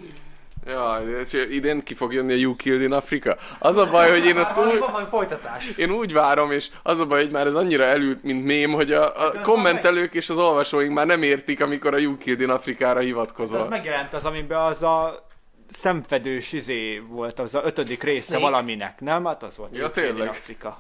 Ja, 0.67 1.01
idén 1.49 1.83
ki 1.83 1.93
fog 1.93 2.13
jönni 2.13 2.33
a 2.33 2.35
You 2.35 2.55
Killed 2.55 2.81
in 2.81 2.91
Africa. 2.93 3.35
Az 3.59 3.77
a 3.77 3.85
baj, 3.89 4.09
hogy 4.09 4.25
én 4.25 4.37
azt 4.37 4.55
Van, 4.55 4.67
úgy, 4.67 4.79
van 4.79 4.91
valami 4.91 5.09
folytatás. 5.09 5.69
én 5.77 5.91
úgy 5.91 6.13
várom, 6.13 6.51
és 6.51 6.69
az 6.83 6.99
a 6.99 7.05
baj, 7.05 7.21
hogy 7.21 7.31
már 7.31 7.47
ez 7.47 7.55
annyira 7.55 7.83
elült, 7.83 8.23
mint 8.23 8.45
mém, 8.45 8.71
hogy 8.71 8.91
a, 8.91 9.27
a 9.27 9.41
kommentelők 9.41 10.13
és 10.13 10.29
az 10.29 10.37
olvasóink 10.37 10.93
már 10.93 11.05
nem 11.05 11.23
értik, 11.23 11.61
amikor 11.61 11.93
a 11.93 11.97
You 11.97 12.17
Killed 12.17 12.41
in 12.41 12.49
Afrikára 12.49 12.99
Az 12.99 13.05
hivatkozol. 13.05 13.67
megjelent 13.69 14.13
az, 14.13 14.25
amiben 14.25 14.59
az 14.59 14.83
a 14.83 15.25
szemfedős 15.67 16.51
izé 16.51 17.01
volt, 17.07 17.39
az 17.39 17.55
a 17.55 17.61
ötödik 17.65 18.03
része 18.03 18.21
Snake. 18.25 18.41
valaminek, 18.41 18.99
nem? 19.01 19.25
Hát 19.25 19.43
az 19.43 19.57
volt. 19.57 19.75
Ja, 19.75 19.85
UK-n 19.85 19.93
tényleg. 19.93 20.27
Afrika. 20.27 20.79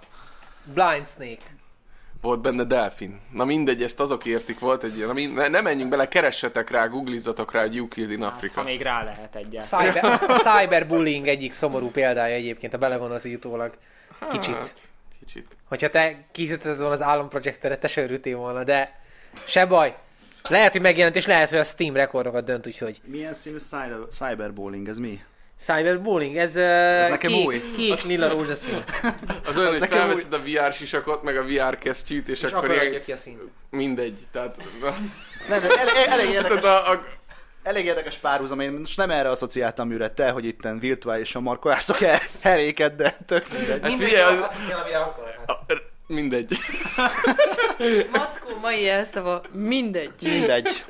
Blind 0.73 1.07
Snake. 1.07 1.59
Volt 2.21 2.41
benne 2.41 2.63
delfin. 2.63 3.19
Na 3.31 3.45
mindegy, 3.45 3.83
ezt 3.83 3.99
azok 3.99 4.25
értik, 4.25 4.59
volt 4.59 4.83
egy 4.83 4.95
ilyen, 4.95 5.07
na, 5.07 5.13
mind, 5.13 5.33
ne, 5.33 5.47
ne 5.47 5.61
menjünk 5.61 5.89
bele, 5.89 6.07
keressetek 6.07 6.69
rá, 6.69 6.85
googlizzatok 6.87 7.51
rá, 7.51 7.61
hogy 7.61 7.75
You 7.75 7.87
Killed 7.87 8.11
in 8.11 8.19
Ha 8.19 8.25
Africa. 8.25 8.63
még 8.63 8.81
rá 8.81 9.03
lehet 9.03 9.35
egyáltalán. 9.35 9.93
Cyber, 9.93 10.03
a 10.27 10.37
cyberbullying 10.37 11.27
egyik 11.27 11.51
szomorú 11.51 11.89
példája 11.91 12.35
egyébként, 12.35 12.73
a 12.73 12.77
belegondolsz 12.77 13.25
utólag. 13.25 13.77
Kicsit. 14.31 14.55
Hát, 14.55 14.75
kicsit. 15.19 15.47
Hogyha 15.67 15.89
te 15.89 16.15
készítetted 16.31 16.77
volna 16.77 16.93
az 16.93 17.01
államprojekteret, 17.01 17.79
te 17.79 17.87
se 17.87 18.01
örültél 18.01 18.37
volna, 18.37 18.63
de 18.63 18.99
se 19.45 19.65
baj. 19.65 19.95
Lehet, 20.49 20.71
hogy 20.71 20.81
megjelent, 20.81 21.15
és 21.15 21.25
lehet, 21.25 21.49
hogy 21.49 21.57
a 21.57 21.63
Steam 21.63 21.93
rekordokat 21.95 22.45
dönt, 22.45 22.67
úgyhogy 22.67 23.01
Milyen 23.05 23.33
színű 23.33 23.57
cyber- 23.57 24.11
cyberbowling, 24.11 24.87
ez 24.87 24.97
mi? 24.97 25.21
Cyberbullying, 25.61 26.37
ez, 26.37 26.55
ez 26.55 27.09
nekem 27.09 27.31
kék, 27.31 27.45
új. 27.45 27.71
kék 27.75 28.03
lila 28.03 28.29
rózsaszín. 28.29 28.83
Az 29.47 29.57
olyan, 29.57 29.77
hogy 29.77 29.87
felveszed 29.87 30.33
a 30.33 30.39
VR 30.39 30.73
sisakot, 30.73 31.23
meg 31.23 31.37
a 31.37 31.43
VR 31.43 31.77
kesztyűt, 31.77 32.27
és, 32.27 32.41
És 32.41 32.51
akkor 32.51 32.69
akkor 32.69 32.83
ilyen, 32.83 33.01
ki 33.01 33.11
a 33.11 33.15
színt. 33.15 33.39
mindegy. 33.69 34.19
Tehát, 34.31 34.55
Nem, 35.49 35.59
de 35.61 35.67
elég, 35.79 36.07
elég, 36.19 36.29
érdekes, 36.29 36.59
tehát 36.61 36.85
a, 36.87 36.91
a, 36.91 37.01
elég 37.63 37.85
érdekes 37.85 38.17
párhuzam, 38.17 38.59
én 38.59 38.71
most 38.71 38.97
nem 38.97 39.09
erre 39.11 39.29
asszociáltam 39.29 39.87
műre 39.87 40.09
te, 40.09 40.29
hogy 40.29 40.45
itten 40.45 40.79
virtuálisan 40.79 41.41
markolászok 41.41 42.01
el 42.01 42.19
heréket, 42.41 42.95
de 42.95 43.17
tök 43.25 43.49
mindegy. 43.51 43.69
Hát 43.69 43.81
Mindegy, 43.81 44.07
figyelj, 44.07 44.37
az- 44.37 44.51
mindegy. 46.11 46.57
Mackó 48.13 48.57
mai 48.61 48.89
elszava 48.89 49.41
mindegy. 49.53 50.11
Mindegy. 50.23 50.85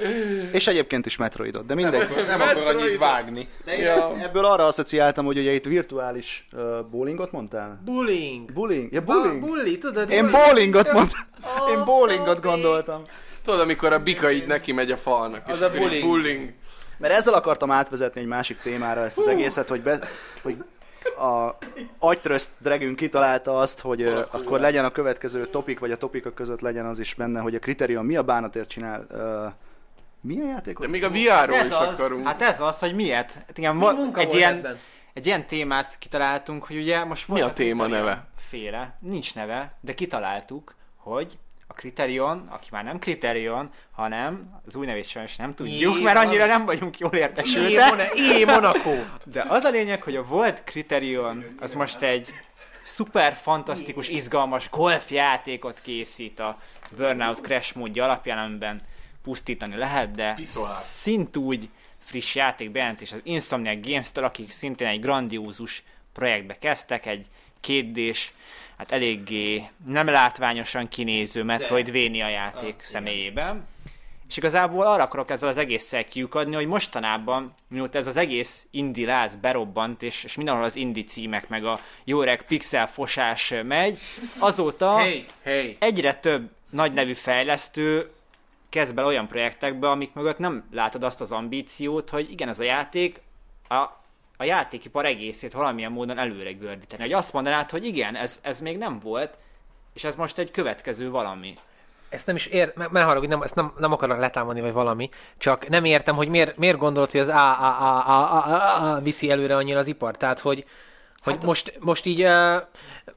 És 0.51 0.67
egyébként 0.67 1.05
is 1.05 1.17
Metroidot, 1.17 1.65
de 1.65 1.75
mindegy. 1.75 2.07
Nem 2.27 2.41
akar 2.41 2.75
annyit 2.75 2.97
vágni. 2.97 3.47
De 3.65 3.77
én 3.77 3.87
ebből 4.21 4.45
arra 4.45 4.65
asszociáltam, 4.65 5.25
hogy 5.25 5.37
ugye 5.37 5.51
itt 5.51 5.65
virtuális 5.65 6.47
uh, 6.53 6.61
bowlingot 6.91 7.31
mondtál? 7.31 7.81
Bullying. 7.85 8.53
Bullying? 8.53 8.91
Ja, 8.93 9.01
Ba- 9.01 9.21
bullying? 9.21 9.39
bully, 9.45 9.77
tudod? 9.77 10.09
Én 10.09 10.21
bully. 10.21 10.31
bowlingot 10.31 10.91
mondtam. 10.93 11.21
Én 11.69 11.79
Ó, 11.79 11.83
bowlingot 11.83 12.35
Tobi. 12.35 12.47
gondoltam. 12.47 13.03
Tudod, 13.43 13.59
amikor 13.59 13.93
a 13.93 13.99
bika 13.99 14.31
így 14.31 14.47
neki 14.47 14.71
megy 14.71 14.91
a 14.91 14.97
falnak, 14.97 15.41
és 15.47 15.51
Az 15.53 15.61
a 15.61 15.65
akkor 15.65 15.77
így 15.79 15.83
bullying. 15.85 16.07
bullying. 16.07 16.53
Mert 16.97 17.13
ezzel 17.13 17.33
akartam 17.33 17.71
átvezetni 17.71 18.21
egy 18.21 18.27
másik 18.27 18.57
témára 18.59 19.03
ezt 19.05 19.17
az 19.17 19.27
egészet, 19.27 19.69
hogy, 19.69 19.81
be, 19.81 19.99
hogy 20.41 20.55
a 21.03 21.57
agytröszt 21.99 22.51
dragünk 22.59 22.95
kitalálta 22.95 23.57
azt, 23.57 23.79
hogy 23.79 24.01
ö, 24.01 24.21
akkor 24.31 24.59
legyen 24.59 24.85
a 24.85 24.91
következő 24.91 25.45
topik, 25.47 25.79
vagy 25.79 25.91
a 25.91 25.97
topikok 25.97 26.33
között 26.33 26.61
legyen 26.61 26.85
az 26.85 26.99
is 26.99 27.13
benne, 27.13 27.39
hogy 27.39 27.55
a 27.55 27.59
kritérium 27.59 28.05
mi 28.05 28.15
a 28.15 28.23
bánatért 28.23 28.69
csinál. 28.69 29.05
Ö, 29.09 29.45
milyen 30.21 30.47
játékot? 30.47 30.85
De 30.85 30.91
még 30.91 31.03
a 31.03 31.09
VR-ról 31.09 31.57
ez 31.57 31.65
is 31.65 31.71
az, 31.73 31.99
akarunk. 31.99 32.25
hát 32.27 32.41
ez 32.41 32.59
az, 32.59 32.79
hogy 32.79 32.95
miért? 32.95 33.33
Hát 33.33 33.57
igen, 33.57 33.75
Mi 33.75 33.85
munka 33.85 34.19
egy 34.19 34.25
volt 34.25 34.37
ilyen, 34.37 34.53
ebben? 34.57 34.77
egy 35.13 35.25
ilyen 35.25 35.47
témát 35.47 35.97
kitaláltunk, 35.97 36.63
hogy 36.65 36.75
ugye 36.77 37.03
most 37.03 37.27
Mi 37.27 37.41
a 37.41 37.53
téma 37.53 37.87
neve? 37.87 38.27
Féle. 38.37 38.97
Nincs 38.99 39.35
neve, 39.35 39.77
de 39.81 39.93
kitaláltuk, 39.93 40.75
hogy 40.97 41.37
Criterion, 41.81 42.47
aki 42.49 42.67
már 42.71 42.83
nem 42.83 42.99
Criterion, 42.99 43.69
hanem 43.91 44.61
az 44.65 44.75
új 44.75 44.85
nevét 44.85 45.07
sajnos 45.07 45.35
nem 45.35 45.53
tudjuk, 45.53 45.95
Jé, 45.95 46.03
mert 46.03 46.17
annyira 46.17 46.45
nem 46.45 46.65
vagyunk 46.65 46.97
jól 46.97 47.11
értesültek. 47.11 48.11
Jé, 48.15 48.43
Monaco! 48.43 48.93
De 49.25 49.45
az 49.47 49.63
a 49.63 49.69
lényeg, 49.69 50.03
hogy 50.03 50.15
a 50.15 50.23
volt 50.23 50.63
Criterion 50.63 51.43
az 51.59 51.73
most 51.73 52.01
egy 52.01 52.29
szuper 52.85 53.33
fantasztikus, 53.33 54.07
izgalmas 54.07 54.69
golfjátékot 54.69 55.81
készít 55.81 56.39
a 56.39 56.59
Burnout 56.97 57.41
Crash 57.41 57.75
módja 57.75 58.03
alapján, 58.03 58.37
amiben 58.37 58.81
pusztítani 59.23 59.75
lehet, 59.75 60.11
de 60.11 60.37
szintúgy 60.81 61.69
friss 62.03 62.35
játék 62.35 62.71
bejelentés 62.71 63.11
az 63.11 63.19
Insomniac 63.23 63.87
Games-től, 63.87 64.23
akik 64.23 64.51
szintén 64.51 64.87
egy 64.87 64.99
grandiózus 64.99 65.83
projektbe 66.13 66.57
kezdtek, 66.57 67.05
egy 67.05 67.25
kétdés, 67.59 68.33
hát 68.81 68.91
eléggé 68.91 69.69
nem 69.85 70.07
látványosan 70.07 70.87
kinéző 70.87 71.43
Metroidvania 71.43 72.27
játék 72.27 72.75
személyében. 72.83 73.67
És 74.29 74.37
igazából 74.37 74.85
arra 74.85 75.03
akarok 75.03 75.31
ezzel 75.31 75.49
az 75.49 75.57
egésszel 75.57 76.05
kiukadni, 76.05 76.55
hogy 76.55 76.65
mostanában, 76.65 77.53
mióta 77.67 77.97
ez 77.97 78.07
az 78.07 78.17
egész 78.17 78.67
indie 78.71 79.07
láz 79.07 79.35
berobbant, 79.35 80.01
és, 80.01 80.23
és 80.23 80.35
mindenhol 80.35 80.63
az 80.63 80.75
indie 80.75 81.03
címek, 81.03 81.49
meg 81.49 81.65
a 81.65 81.79
jó 82.03 82.21
öreg 82.21 82.45
pixel 82.45 82.87
fosás 82.87 83.53
megy, 83.63 83.97
azóta 84.39 84.97
Hey, 84.97 85.25
hey. 85.43 85.77
egyre 85.79 86.13
több 86.13 86.49
nagy 86.69 86.93
nevű 86.93 87.13
fejlesztő 87.13 88.09
kezd 88.69 88.93
bele 88.93 89.07
olyan 89.07 89.27
projektekbe, 89.27 89.89
amik 89.89 90.13
mögött 90.13 90.37
nem 90.37 90.63
látod 90.71 91.03
azt 91.03 91.21
az 91.21 91.31
ambíciót, 91.31 92.09
hogy 92.09 92.31
igen, 92.31 92.47
ez 92.47 92.59
a 92.59 92.63
játék 92.63 93.21
a, 93.67 94.00
a 94.41 94.43
játékipar 94.43 95.05
egészét 95.05 95.53
valamilyen 95.53 95.91
módon 95.91 96.19
előre 96.19 96.51
gördíteni. 96.51 97.01
Hogy 97.01 97.13
azt 97.13 97.33
mondanád, 97.33 97.69
hogy 97.69 97.85
igen, 97.85 98.15
ez, 98.15 98.39
ez 98.41 98.59
még 98.59 98.77
nem 98.77 98.99
volt, 98.99 99.37
és 99.93 100.03
ez 100.03 100.15
most 100.15 100.37
egy 100.37 100.51
következő 100.51 101.09
valami. 101.09 101.57
Ezt 102.09 102.25
nem 102.25 102.35
is 102.35 102.45
ér, 102.45 102.73
ne 102.91 103.01
haragudj, 103.01 103.31
nem, 103.31 103.41
ezt 103.41 103.55
nem, 103.55 103.73
nem 103.77 103.91
akarok 103.91 104.17
letámadni, 104.19 104.61
vagy 104.61 104.73
valami, 104.73 105.09
csak 105.37 105.67
nem 105.67 105.85
értem, 105.85 106.15
hogy 106.15 106.27
miért, 106.27 106.57
miért 106.57 106.77
gondolod, 106.77 107.11
hogy 107.11 107.19
az 107.19 107.27
A, 107.27 107.61
A, 107.61 107.81
A, 107.81 108.07
A, 108.07 108.35
A, 108.35 108.53
A, 108.53 108.91
A 108.91 108.99
viszi 108.99 109.29
előre 109.29 109.55
annyira 109.55 109.79
az 109.79 109.87
ipar. 109.87 110.17
Tehát, 110.17 110.39
hogy, 110.39 110.65
hogy 111.23 111.33
hát, 111.33 111.45
most, 111.45 111.73
most 111.79 112.05
így 112.05 112.23
uh, 112.23 112.61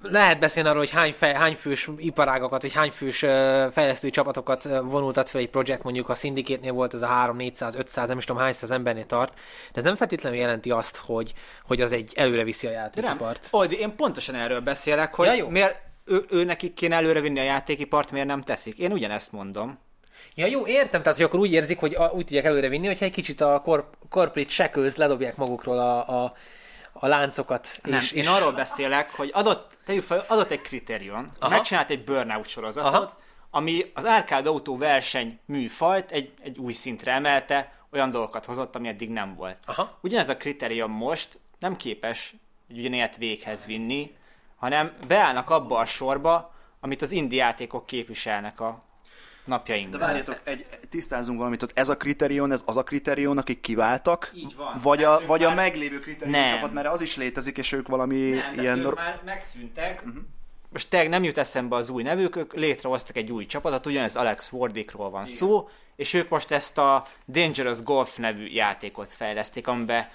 lehet 0.02 0.38
beszélni 0.38 0.68
arról, 0.68 0.80
hogy 0.80 0.90
hány, 0.90 1.12
fej, 1.12 1.34
hány 1.34 1.54
fős 1.54 1.88
iparágakat, 1.96 2.62
vagy 2.62 2.72
hány 2.72 2.90
fős 2.90 3.22
uh, 3.22 3.30
fejlesztői 3.70 4.10
csapatokat 4.10 4.62
vonultat 4.62 5.28
fel 5.28 5.40
egy 5.40 5.50
projekt, 5.50 5.82
mondjuk 5.82 6.08
a 6.08 6.14
Syndicate-nél 6.14 6.72
volt 6.72 6.94
ez 6.94 7.02
a 7.02 7.06
3, 7.06 7.36
400, 7.36 7.74
500, 7.74 8.08
nem 8.08 8.18
is 8.18 8.24
tudom 8.24 8.42
hány 8.42 8.52
száz 8.52 8.70
embernél 8.70 9.06
tart, 9.06 9.34
de 9.34 9.40
ez 9.72 9.82
nem 9.82 9.96
feltétlenül 9.96 10.38
jelenti 10.38 10.70
azt, 10.70 10.96
hogy, 10.96 11.32
hogy 11.66 11.80
az 11.80 11.92
egy 11.92 12.12
előre 12.16 12.44
viszi 12.44 12.66
a 12.66 12.70
De 12.70 12.76
játékipart. 12.76 13.48
Old, 13.50 13.72
én 13.72 13.96
pontosan 13.96 14.34
erről 14.34 14.60
beszélek, 14.60 15.14
hogy 15.14 15.26
Ja, 15.26 15.32
jó. 15.32 15.48
miért 15.48 15.80
ő, 16.04 16.24
ő 16.30 16.44
nekik 16.44 16.74
kéne 16.74 16.96
előrevinni 16.96 17.38
a 17.38 17.42
játékipart, 17.42 18.10
miért 18.10 18.26
nem 18.26 18.42
teszik. 18.42 18.78
Én 18.78 18.92
ugyanezt 18.92 19.32
mondom. 19.32 19.78
Ja 20.34 20.46
jó, 20.46 20.66
értem, 20.66 21.02
tehát 21.02 21.18
hogy 21.18 21.26
akkor 21.26 21.40
úgy 21.40 21.52
érzik, 21.52 21.78
hogy 21.78 21.94
a, 21.94 22.10
úgy 22.14 22.24
tudják 22.24 22.44
előre 22.44 22.68
vinni, 22.68 22.86
hogyha 22.86 23.04
egy 23.04 23.12
kicsit 23.12 23.40
a 23.40 23.60
corp- 23.60 23.96
corporate 24.08 24.50
shackles 24.50 24.96
ledobják 24.96 25.36
magukról 25.36 25.78
a, 25.78 26.22
a, 26.22 26.32
a 26.96 27.07
láncokat. 27.07 27.78
Nem, 27.83 27.98
és, 27.98 28.12
én 28.12 28.22
és 28.22 28.28
arról 28.28 28.52
beszélek, 28.52 29.11
hogy 29.16 29.30
adott, 29.33 29.78
tegyük 29.85 30.02
fel, 30.02 30.24
adott 30.28 30.50
egy 30.50 30.61
kritérium, 30.61 31.26
Aha. 31.38 31.50
megcsinált 31.50 31.90
egy 31.90 32.04
Burnout 32.04 32.48
sorozatot, 32.48 32.94
Aha. 32.94 33.16
ami 33.50 33.90
az 33.94 34.04
arcade 34.04 34.48
autó 34.48 34.76
verseny 34.76 35.38
műfajt 35.44 36.11
egy, 36.11 36.33
egy 36.42 36.59
új 36.59 36.72
szintre 36.72 37.12
emelte, 37.12 37.72
olyan 37.92 38.11
dolgokat 38.11 38.44
hozott, 38.44 38.76
ami 38.76 38.88
eddig 38.88 39.09
nem 39.09 39.35
volt. 39.35 39.59
Aha. 39.66 39.98
Ugyanez 40.00 40.28
a 40.28 40.37
kritérium 40.37 40.90
most 40.90 41.38
nem 41.59 41.76
képes 41.76 42.35
egy 42.70 42.78
ugyanilyet 42.78 43.16
véghez 43.16 43.66
vinni, 43.66 44.16
hanem 44.57 44.92
beállnak 45.07 45.50
abba 45.50 45.78
a 45.78 45.85
sorba, 45.85 46.54
amit 46.80 47.02
az 47.02 47.12
indie 47.12 47.44
játékok 47.44 47.87
képviselnek 47.87 48.61
a 48.61 48.78
De 49.46 49.50
napjainkban. 49.54 50.00
várjatok, 50.00 50.40
egy, 50.44 50.66
tisztázunk 50.88 51.38
valamit, 51.38 51.61
hogy 51.61 51.70
ez 51.74 51.88
a 51.88 51.96
kritérium, 51.96 52.52
ez 52.52 52.62
az 52.66 52.76
a 52.76 52.83
kritérium, 52.83 53.37
akik 53.38 53.61
kiváltak, 53.61 54.30
Így 54.35 54.57
van. 54.57 54.74
vagy 54.83 55.04
a, 55.04 55.20
vagy 55.26 55.42
a 55.42 55.46
már- 55.46 55.57
meglévő 55.57 55.98
kritérium 56.00 56.40
Nem. 56.40 56.48
csapat, 56.48 56.72
mert 56.72 56.87
az 56.87 57.00
is 57.00 57.16
létezik, 57.16 57.59
és 57.59 57.72
ők 57.72 57.88
valami 57.88 58.30
Nem, 58.30 58.59
ilyen 58.59 58.78
nor- 58.78 58.94
már 58.96 59.20
megszűntek. 59.24 60.02
Uh-huh. 60.07 60.22
Most 60.68 60.88
tényleg 60.88 61.09
nem 61.09 61.22
jut 61.24 61.38
eszembe 61.38 61.76
az 61.76 61.88
új 61.88 62.02
nevük, 62.02 62.37
ők 62.37 62.54
létrehoztak 62.54 63.16
egy 63.16 63.30
új 63.30 63.46
csapatot, 63.46 63.87
ugyanez 63.87 64.16
Alex 64.16 64.52
Wardickról 64.52 65.11
van 65.11 65.22
Igen. 65.24 65.35
szó, 65.35 65.68
és 65.96 66.14
ők 66.14 66.28
most 66.28 66.50
ezt 66.50 66.78
a 66.78 67.04
Dangerous 67.28 67.83
Golf 67.83 68.16
nevű 68.16 68.46
játékot 68.46 69.12
fejleszték, 69.12 69.66
amiben 69.68 70.09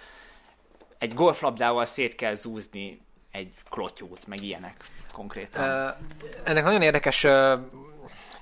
egy 0.98 1.13
golflabdával 1.13 1.86
szét 1.86 2.15
kell 2.15 2.34
zúzni 2.36 3.02
egy 3.32 3.54
klotyót, 3.70 4.28
meg 4.28 4.44
ilyenek 4.44 4.84
konkrétan. 5.13 5.63
Ö, 5.70 5.88
ennek 6.44 6.63
nagyon 6.63 6.82
érdekes 6.82 7.24
ö, 7.24 7.56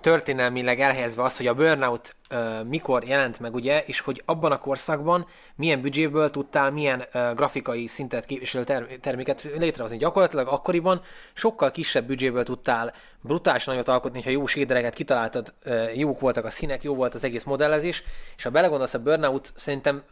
történelmileg 0.01 0.79
elhelyezve 0.79 1.23
azt, 1.23 1.37
hogy 1.37 1.47
a 1.47 1.53
Burnout 1.53 2.15
ö, 2.29 2.63
mikor 2.63 3.03
jelent 3.03 3.39
meg, 3.39 3.53
ugye, 3.53 3.83
és 3.85 3.99
hogy 3.99 4.21
abban 4.25 4.51
a 4.51 4.59
korszakban 4.59 5.27
milyen 5.55 5.81
büdzséből 5.81 6.29
tudtál 6.29 6.71
milyen 6.71 7.03
ö, 7.11 7.31
grafikai 7.35 7.87
szintet 7.87 8.25
képviselő 8.25 8.63
ter- 8.63 8.99
terméket 8.99 9.49
létrehozni. 9.57 9.97
Gyakorlatilag 9.97 10.47
akkoriban 10.47 11.01
sokkal 11.33 11.71
kisebb 11.71 12.05
büdzséből 12.05 12.43
tudtál 12.43 12.93
brutális 13.21 13.65
nagyot 13.65 13.87
alkotni, 13.87 14.21
ha 14.23 14.29
jó 14.29 14.45
sédereket 14.45 14.93
kitaláltad, 14.93 15.53
ö, 15.63 15.89
jók 15.89 16.19
voltak 16.19 16.45
a 16.45 16.49
színek, 16.49 16.83
jó 16.83 16.95
volt 16.95 17.13
az 17.13 17.23
egész 17.23 17.43
modellezés, 17.43 18.03
és 18.37 18.43
ha 18.43 18.49
belegondolsz, 18.49 18.93
a 18.93 18.99
Burnout 18.99 19.53
szerintem 19.55 20.03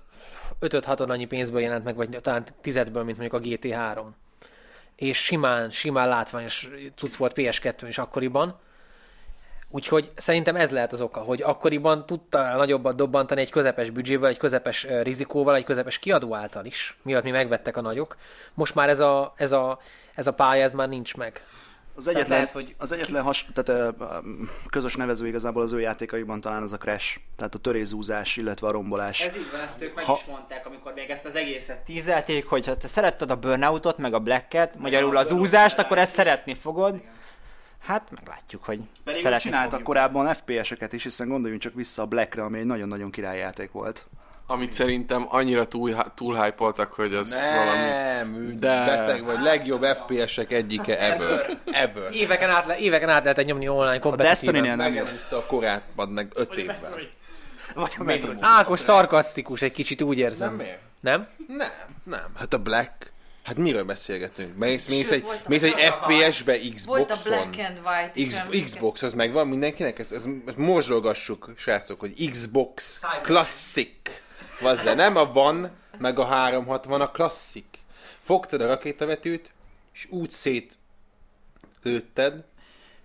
5-6 0.59 1.09
annyi 1.09 1.25
pénzből 1.25 1.61
jelent 1.61 1.83
meg, 1.83 1.95
vagy 1.95 2.09
talán 2.21 2.45
tizedből, 2.61 3.03
mint 3.03 3.17
mondjuk 3.17 3.41
a 3.41 3.45
GT3 3.45 4.05
és 4.95 5.17
simán, 5.17 5.69
simán 5.69 6.07
látványos 6.07 6.69
cucc 6.95 7.15
volt 7.15 7.33
PS2 7.35 7.85
is 7.87 7.97
akkoriban. 7.97 8.59
Úgyhogy 9.75 10.11
szerintem 10.15 10.55
ez 10.55 10.69
lehet 10.71 10.91
az 10.93 11.01
oka, 11.01 11.19
hogy 11.19 11.41
akkoriban 11.41 12.05
tudta 12.05 12.55
nagyobbat 12.55 12.95
dobbantani 12.95 13.41
egy 13.41 13.49
közepes 13.51 13.89
büdzsével, 13.89 14.29
egy 14.29 14.37
közepes 14.37 14.87
rizikóval, 15.03 15.55
egy 15.55 15.63
közepes 15.63 15.99
kiadó 15.99 16.35
által 16.35 16.65
is, 16.65 16.97
miatt 17.01 17.23
mi 17.23 17.31
megvettek 17.31 17.77
a 17.77 17.81
nagyok. 17.81 18.17
Most 18.53 18.75
már 18.75 18.89
ez 18.89 18.99
a, 18.99 19.33
ez 19.37 19.51
a, 19.51 19.79
ez 20.15 20.27
a 20.27 20.33
pálya, 20.33 20.63
ez 20.63 20.71
már 20.71 20.89
nincs 20.89 21.15
meg. 21.15 21.45
Az 21.95 22.07
egyetlen, 22.07 22.29
lehet, 22.29 22.51
hogy- 22.51 22.75
az 22.77 22.91
egyetlen 22.91 23.23
has, 23.23 23.47
tehát, 23.53 23.93
közös 24.69 24.95
nevező 24.95 25.27
igazából 25.27 25.61
az 25.61 25.71
ő 25.73 25.79
játékaikban 25.79 26.41
talán 26.41 26.63
az 26.63 26.73
a 26.73 26.77
crash, 26.77 27.17
tehát 27.35 27.55
a 27.55 27.57
törészúzás, 27.57 28.37
illetve 28.37 28.67
a 28.67 28.71
rombolás. 28.71 29.25
Ez 29.25 29.35
így 29.35 29.51
van, 29.51 29.61
ezt 29.61 29.81
ők 29.81 29.95
meg 29.95 30.03
Ha- 30.05 30.17
is 30.21 30.25
mondták, 30.25 30.65
amikor 30.65 30.93
még 30.93 31.09
ezt 31.09 31.25
az 31.25 31.35
egészet 31.35 31.79
tízelték, 31.79 32.47
hogy 32.47 32.65
ha 32.67 32.77
te 32.77 32.87
szeretted 32.87 33.31
a 33.31 33.35
Burnoutot, 33.35 33.97
meg 33.97 34.13
a 34.13 34.19
Blacket, 34.19 34.77
magyarul 34.77 35.17
az 35.17 35.31
úzást, 35.31 35.79
akkor 35.79 35.97
ezt 35.97 36.13
szeretni 36.13 36.55
fogod. 36.55 37.01
Hát 37.85 38.07
meglátjuk, 38.11 38.63
hogy 38.63 38.79
Pedig 39.03 39.21
fogjuk. 39.69 39.83
korábban 39.83 40.33
FPS-eket 40.33 40.93
is, 40.93 41.03
hiszen 41.03 41.27
gondoljunk 41.27 41.61
csak 41.61 41.73
vissza 41.73 42.01
a 42.01 42.05
Blackre, 42.05 42.43
ami 42.43 42.59
egy 42.59 42.65
nagyon-nagyon 42.65 43.11
királyjáték 43.11 43.71
volt. 43.71 44.05
Amit 44.47 44.73
szerintem 44.73 45.25
annyira 45.29 45.65
túl, 45.65 45.95
túl 46.15 46.43
hype 46.43 46.63
hogy 46.93 47.13
az 47.13 47.35
valami... 47.55 47.87
Nem, 47.87 48.59
De- 48.59 48.67
de... 48.67 48.85
beteg 48.85 49.23
vagy, 49.23 49.41
legjobb 49.41 49.83
FPS-ek 49.83 50.51
egyike 50.51 50.99
ever. 50.99 51.57
Ever. 51.71 52.11
Éveken 52.11 52.49
át, 52.49 52.65
le- 52.65 52.77
éveken 52.77 53.09
át 53.09 53.23
lehetett 53.23 53.45
nyomni 53.45 53.67
online 53.67 53.95
A 53.95 53.99
kompetitíven. 53.99 54.53
Destiny-nél 54.63 54.75
nem 54.75 54.93
a 55.31 55.45
korát, 55.45 55.81
meg 56.09 56.31
öt 56.35 56.53
évben. 56.53 56.91
Vagy 57.75 57.93
a 57.97 58.03
Metroid. 58.03 58.37
Ákos 58.41 58.79
szarkasztikus, 58.79 59.61
egy 59.61 59.71
kicsit 59.71 60.01
úgy 60.01 60.17
érzem. 60.17 60.47
Nem 60.47 60.57
miért? 60.57 60.79
Nem? 60.99 61.27
Nem, 61.47 61.69
nem. 62.03 62.25
Hát 62.37 62.53
a 62.53 62.57
Black... 62.57 63.13
Hát 63.45 63.57
miről 63.57 63.83
beszélgetünk? 63.83 64.57
Mész, 64.57 64.87
mész 64.87 65.11
egy, 65.11 65.25
mész 65.47 65.63
egy 65.63 65.79
FPS-be 65.79 66.57
Volt 66.85 67.11
a 67.11 67.13
Xboxon. 67.13 67.51
Black 67.51 67.69
and 67.69 67.79
White 67.85 68.11
is, 68.13 68.63
X. 68.63 68.73
Xbox 68.73 69.01
az 69.01 69.13
megvan 69.13 69.47
mindenkinek? 69.47 69.99
Ezt, 69.99 70.11
ezt, 70.13 70.27
ezt 70.45 70.57
morzsolgassuk, 70.57 71.53
srácok, 71.57 71.99
hogy 71.99 72.29
Xbox 72.29 73.01
Classic. 73.21 73.89
Vazze, 74.61 74.93
nem 74.93 75.15
a 75.15 75.31
van, 75.31 75.71
meg 75.97 76.19
a 76.19 76.25
360, 76.25 77.01
a 77.01 77.11
Classic. 77.11 77.65
Fogtad 78.23 78.61
a 78.61 78.67
rakétavetőt, 78.67 79.51
és 79.93 80.07
úgy 80.09 80.29
szét 80.29 80.77
lőtted 81.83 82.43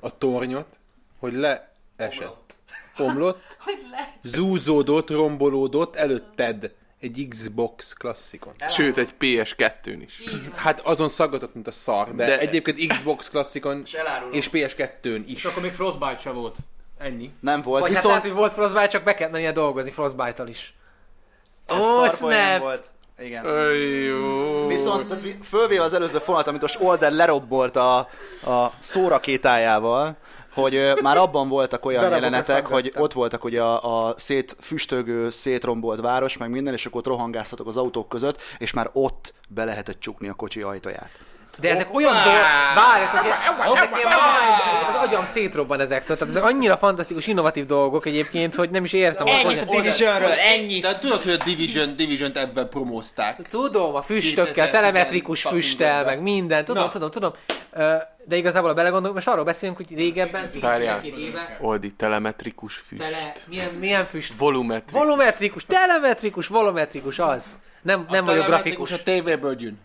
a 0.00 0.18
tornyot, 0.18 0.79
hogy 1.18 1.33
leesett. 1.33 2.55
Omlott, 2.98 3.57
Hogy 3.64 3.87
le... 3.90 4.16
zúzódott, 4.22 5.11
rombolódott 5.11 5.96
előtted 5.96 6.74
egy 7.00 7.26
Xbox 7.28 7.92
klasszikon. 7.92 8.52
Sőt, 8.68 8.98
egy 8.98 9.10
PS2-n 9.20 9.98
is. 10.06 10.22
Hát 10.54 10.80
azon 10.80 11.08
szaggatott, 11.08 11.54
mint 11.54 11.66
a 11.66 11.70
szar, 11.70 12.14
de, 12.14 12.26
De- 12.26 12.38
egyébként 12.38 12.92
Xbox 12.92 13.28
klasszikon 13.30 13.82
elárulom. 13.98 14.32
és 14.32 14.48
PS2-n 14.52 15.22
is. 15.26 15.34
És 15.36 15.44
akkor 15.44 15.62
még 15.62 15.72
Frostbite 15.72 16.18
se 16.18 16.30
volt. 16.30 16.56
Ennyi. 16.98 17.30
Nem 17.40 17.62
volt, 17.62 17.80
Vagy 17.82 17.92
hát 17.92 18.02
viszont... 18.02 18.14
lehet, 18.14 18.22
hogy 18.22 18.32
volt 18.40 18.54
Frostbite, 18.54 18.86
csak 18.86 19.02
be 19.04 19.14
kellett 19.14 19.32
mennie 19.32 19.52
dolgozni 19.52 19.90
Frostbite-tal 19.90 20.48
is. 20.48 20.74
ez 21.66 21.76
Ó, 21.76 21.82
szarpoén 22.06 22.36
snap! 22.38 22.58
Volt. 22.60 22.84
Igen. 23.18 23.44
Öj, 23.44 24.04
jó. 24.04 24.66
Viszont 24.66 25.08
tehát 25.08 25.36
fölvéve 25.42 25.82
az 25.82 25.94
előző 25.94 26.18
fonat, 26.18 26.46
amit 26.46 26.60
most 26.60 26.80
Older 26.80 27.12
lerobbolt 27.12 27.76
a, 27.76 27.98
a 28.44 28.72
szórakétájával, 28.78 30.16
hogy 30.52 30.74
ö, 30.74 30.94
már 31.02 31.16
abban 31.16 31.48
voltak 31.48 31.84
olyan 31.84 32.00
Darabokra 32.00 32.26
jelenetek, 32.26 32.66
hogy 32.66 32.92
ott 32.96 33.12
voltak 33.12 33.44
ugye 33.44 33.62
a, 33.62 34.08
a 34.08 34.14
szét, 34.16 34.56
füstögő, 34.60 35.30
szétrombolt 35.30 36.00
város, 36.00 36.36
meg 36.36 36.50
minden, 36.50 36.74
és 36.74 36.86
akkor 36.86 37.00
ott 37.00 37.06
rohangáztatok 37.06 37.66
az 37.66 37.76
autók 37.76 38.08
között, 38.08 38.40
és 38.58 38.72
már 38.72 38.90
ott 38.92 39.34
be 39.48 39.64
lehetett 39.64 40.00
csukni 40.00 40.28
a 40.28 40.34
kocsi 40.34 40.62
ajtaját. 40.62 41.10
De 41.58 41.70
ezek 41.70 41.94
olyan 41.94 42.12
dolgok, 42.12 42.42
várjatok, 42.74 43.26
ezek 43.76 43.96
ilyen 43.96 44.08
mind, 44.08 44.88
az 44.88 45.06
agyam 45.08 45.24
szétrobban 45.24 45.80
ezektől. 45.80 46.16
Tehát 46.16 46.34
ezek 46.34 46.44
annyira 46.44 46.76
fantasztikus, 46.76 47.26
innovatív 47.26 47.66
dolgok 47.66 48.06
egyébként, 48.06 48.54
hogy 48.54 48.70
nem 48.70 48.84
is 48.84 48.92
értem. 48.92 49.26
hogy 49.26 49.36
Ennyit 49.44 49.62
a 49.62 49.64
Divisionről, 49.64 50.30
ennyit! 50.30 50.82
De 50.82 50.98
tudod, 50.98 51.22
hogy 51.22 51.32
a 51.32 51.44
Division, 51.44 51.96
Division-t 51.96 52.36
ebben 52.36 52.68
promózták. 52.68 53.48
Tudom, 53.48 53.94
a 53.94 54.02
füstökkel, 54.02 54.44
2010 54.44 54.70
telemetrikus 54.80 55.42
füsttel, 55.42 56.04
meg 56.04 56.22
minden, 56.22 56.64
tudom, 56.64 56.82
Na. 56.82 56.88
tudom, 56.88 57.10
tudom. 57.10 57.32
De 58.24 58.36
igazából, 58.36 58.68
ha 58.68 58.74
belegondolok, 58.74 59.14
most 59.14 59.28
arról 59.28 59.44
beszélünk, 59.44 59.76
hogy 59.76 59.96
régebben, 59.96 60.50
Várjál. 60.60 61.00
12 61.00 61.22
éve, 61.22 61.58
Oldi, 61.60 61.92
telemetrikus 61.92 62.76
füst. 62.76 63.02
tele, 63.02 63.32
milyen, 63.48 63.68
milyen 63.78 64.06
füst? 64.06 64.32
Volumetrikus. 64.38 65.02
Volumetrikus, 65.02 65.64
telemetrikus, 65.66 66.46
volumetrikus, 66.46 67.18
az. 67.18 67.59
Nem, 67.82 68.07
nem 68.11 68.24
vagyok 68.24 68.46
grafikus. 68.46 68.92
A 68.92 69.03
tévéből 69.03 69.57
jön. 69.59 69.78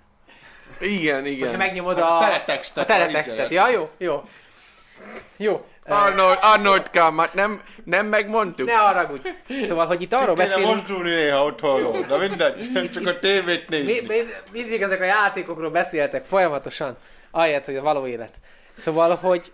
Igen, 0.80 1.22
Ha 1.22 1.28
igen. 1.28 1.58
megnyomod 1.58 2.00
a, 2.00 2.18
A 2.18 2.20
teletextet, 2.20 2.84
a 2.84 2.86
teletextet. 2.86 3.52
Ja, 3.52 3.70
jó, 3.70 3.90
jó. 3.98 4.24
Jó. 5.38 5.66
Arnold, 5.88 6.38
Arnold 6.42 6.90
Kamat, 6.90 7.34
nem, 7.34 7.62
nem 7.84 8.06
megmondtuk? 8.06 8.68
Ne 8.68 8.74
haragudj. 8.74 9.28
Szóval, 9.64 9.86
hogy 9.86 10.02
itt 10.02 10.14
arról 10.14 10.36
Kéne 10.36 10.48
beszélünk, 10.48 10.76
mozdulni 10.76 11.10
néha 11.14 11.44
otthonról, 11.46 12.02
de 12.08 12.18
mindegy, 12.18 12.90
csak 12.94 13.08
a 13.08 13.20
tévét 13.20 13.70
mi, 13.70 13.78
nézni. 13.78 14.06
mi, 14.08 14.16
mindig 14.52 14.82
ezek 14.82 15.02
a 15.02 15.06
játékokról 15.06 15.70
beszéltek 15.70 16.26
folyamatosan, 16.26 16.98
ahelyett, 17.32 17.66
hogy 17.66 17.76
a 17.76 17.82
való 17.82 18.08
élet. 18.08 18.34
Szóval, 18.74 19.16
hogy 19.16 19.52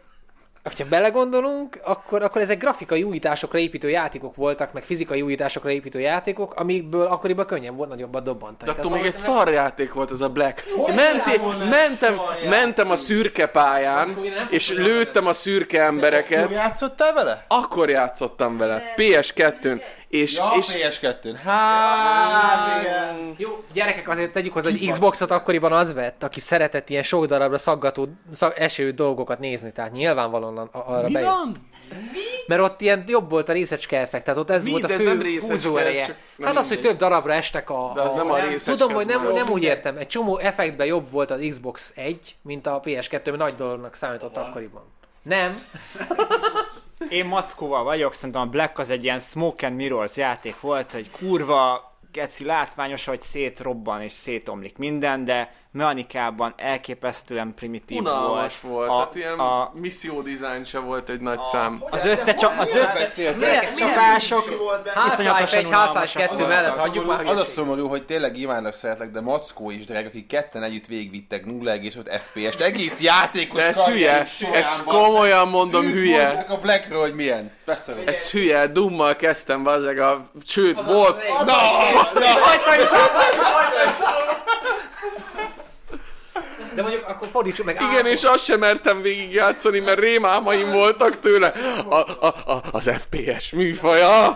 ha 0.64 0.86
belegondolunk, 0.90 1.80
akkor, 1.84 2.24
akkor 2.24 2.42
ezek 2.42 2.58
grafikai 2.58 3.04
újításokra 3.04 3.58
építő 3.60 3.90
játékok 3.90 4.36
voltak, 4.36 4.74
meg 4.74 4.84
fizikai 4.84 5.22
újításokra 5.22 5.72
építő 5.72 6.00
játékok, 6.00 6.54
amikből 6.54 7.06
akkoriban 7.06 7.46
könnyen 7.46 7.76
volt 7.76 7.90
nagyobbat 7.90 8.24
dobbantani. 8.24 8.72
De 8.72 8.78
attól 8.78 8.92
még 8.92 9.06
egy 9.06 9.12
valószínűleg- 9.12 9.44
szarjáték 9.46 9.94
volt 9.94 10.12
az 10.12 10.22
a 10.22 10.30
Black. 10.30 10.64
Menti, 10.96 11.40
mentem, 11.70 12.20
mentem 12.50 12.90
a 12.92 12.96
szürke 12.96 13.48
pályán, 13.48 14.18
és 14.50 14.72
lőttem 14.72 15.28
a 15.28 15.34
szürke 15.34 15.84
embereket. 15.84 16.44
Akkor 16.44 16.56
játszottál 16.56 17.14
vele? 17.14 17.46
Akkor 17.48 17.90
játszottam 17.90 18.58
vele, 18.58 18.94
PS2-n, 18.96 19.82
és, 20.12 20.38
Ja, 20.38 20.52
és 20.58 20.66
PS2-n. 20.74 21.36
Hát, 21.44 22.82
igen. 22.84 23.36
Jó, 23.38 23.64
gyerekek, 23.74 24.08
azért 24.10 24.32
tegyük 24.32 24.54
hozzá, 24.54 24.70
hogy 24.70 24.88
Xboxot 24.88 25.32
akkoriban 25.32 25.72
az 25.74 25.94
vett, 25.94 26.24
aki 26.24 26.40
szeretett 26.40 26.90
ilyen 26.90 27.04
sok 27.04 27.26
darabra 27.26 27.58
szaggató, 27.58 28.08
szag, 28.32 28.54
eső 28.58 28.90
dolgokat 28.90 29.40
nézni, 29.40 29.72
tehát 29.72 29.92
nyilvánvalóan 29.92 30.58
a- 30.58 30.70
arra 30.94 31.08
mi 31.08 31.14
bejött. 31.14 31.30
van? 31.30 31.52
Mert 32.48 32.62
ott 32.62 32.82
ilyen 32.82 33.04
jobb 33.08 33.30
volt 33.30 33.50
a 33.50 33.54
részecske 33.54 34.00
effekt, 34.00 34.24
tehát 34.26 34.40
ott 34.40 34.50
ez 34.50 34.64
Mi? 34.64 34.72
volt 34.72 34.84
a 34.84 34.88
De 34.88 34.96
fő 34.98 35.40
húzó 35.40 35.78
ereje. 35.78 36.06
csak- 36.06 36.16
Hát 36.44 36.58
az, 36.58 36.68
hogy 36.68 36.82
több 36.82 36.98
darabra 36.98 37.34
estek 37.34 37.70
a... 37.70 37.92
De 37.96 38.02
az 38.02 38.14
nem 38.14 38.32
a 38.32 38.40
részecske, 38.40 38.72
Tudom, 38.72 38.94
hogy 38.94 39.06
nem, 39.06 39.32
nem 39.34 39.50
úgy 39.50 39.64
értem. 39.64 39.98
Egy 39.98 40.08
csomó 40.08 40.38
effektben 40.38 40.88
jobb 40.88 41.12
volt 41.12 41.32
az 41.32 41.40
Xbox 41.50 41.92
1, 41.96 42.36
mint 42.42 42.68
a 42.68 42.80
PS2, 42.84 43.24
mert 43.26 43.38
nagy 43.38 43.56
dolognak 43.56 43.96
számított 43.96 44.38
akkoriban. 44.38 44.84
Nem. 45.24 45.54
Én 47.10 47.26
mackóval 47.26 47.84
vagyok, 47.84 48.14
szerintem 48.14 48.42
a 48.42 48.46
Black 48.46 48.80
az 48.80 48.90
egy 48.90 49.04
ilyen 49.04 49.20
Smoke 49.20 49.68
and 49.68 49.76
Mirrors 49.76 50.18
játék 50.18 50.60
volt, 50.60 50.92
hogy 50.92 51.10
kurva 51.12 51.92
geci 52.12 52.46
látványos, 52.46 53.06
hogy 53.06 53.22
szétrobban 53.22 54.02
és 54.02 54.12
szétomlik 54.12 54.78
minden, 54.78 55.24
de 55.24 55.54
mechanikában 55.72 56.54
elképesztően 56.58 57.54
primitív 57.56 57.98
Unalmas 57.98 58.62
volt, 58.62 58.90
A, 58.90 58.94
tehát 58.94 59.16
ilyen 59.16 59.40
a, 59.40 59.72
misszió 59.74 60.22
design 60.22 60.64
se 60.64 60.80
volt 60.80 61.10
egy 61.10 61.20
nagy 61.20 61.42
szám. 61.42 61.84
az 61.90 62.06
összecsa, 62.06 62.54
az 62.58 62.70
összecsapások 62.76 64.44
Half-Life 64.94 65.04
iszonyatosan 65.08 65.60
1, 65.60 65.64
Half-Life 65.64 65.68
unalmasak 65.68 66.22
2 66.22 66.36
voltak. 66.36 66.48
mellett 66.48 66.78
hagyjuk 66.78 67.06
már, 67.06 67.26
Az 67.26 67.40
a 67.40 67.46
szomorú, 67.46 67.88
hogy 67.88 68.06
tényleg 68.06 68.38
Ivánnak 68.38 68.76
szeretlek, 68.76 69.12
de 69.12 69.22
Mackó 69.22 69.70
is 69.70 69.86
drága, 69.86 70.08
akik 70.08 70.28
ketten 70.28 70.64
együtt 70.64 70.86
végigvittek 70.86 71.46
0,5 71.46 72.22
FPS-t. 72.22 72.62
Egész 72.62 73.00
játékos 73.00 73.60
De 73.60 73.68
ez 73.68 73.86
hülye, 73.86 74.28
ez 74.54 74.84
komolyan 74.84 75.48
mondom 75.48 75.86
hülye. 75.86 76.46
a 76.50 76.58
Blackről, 76.58 77.02
hogy 77.02 77.16
milyen. 77.16 77.52
Ez 78.06 78.32
hülye, 78.32 78.68
dummal 78.68 79.16
kezdtem 79.16 79.64
bazzeg 79.64 80.00
a... 80.00 80.26
Sőt, 80.46 80.80
Wolf... 80.88 81.16
Na, 81.46 81.56
De 86.76 86.82
mondjuk 86.82 87.08
akkor 87.08 87.28
fordítsuk 87.32 87.66
meg. 87.66 87.78
Igen, 87.92 88.06
és 88.06 88.24
azt 88.24 88.44
sem 88.44 88.60
mertem 88.60 89.02
végigjátszani, 89.02 89.80
mert 89.80 90.00
rémálmaim 90.00 90.72
voltak 90.72 91.20
tőle. 91.20 91.54
A, 91.90 91.96
a, 91.96 92.52
a, 92.52 92.62
az 92.72 92.90
FPS 93.00 93.52
műfaja. 93.52 94.36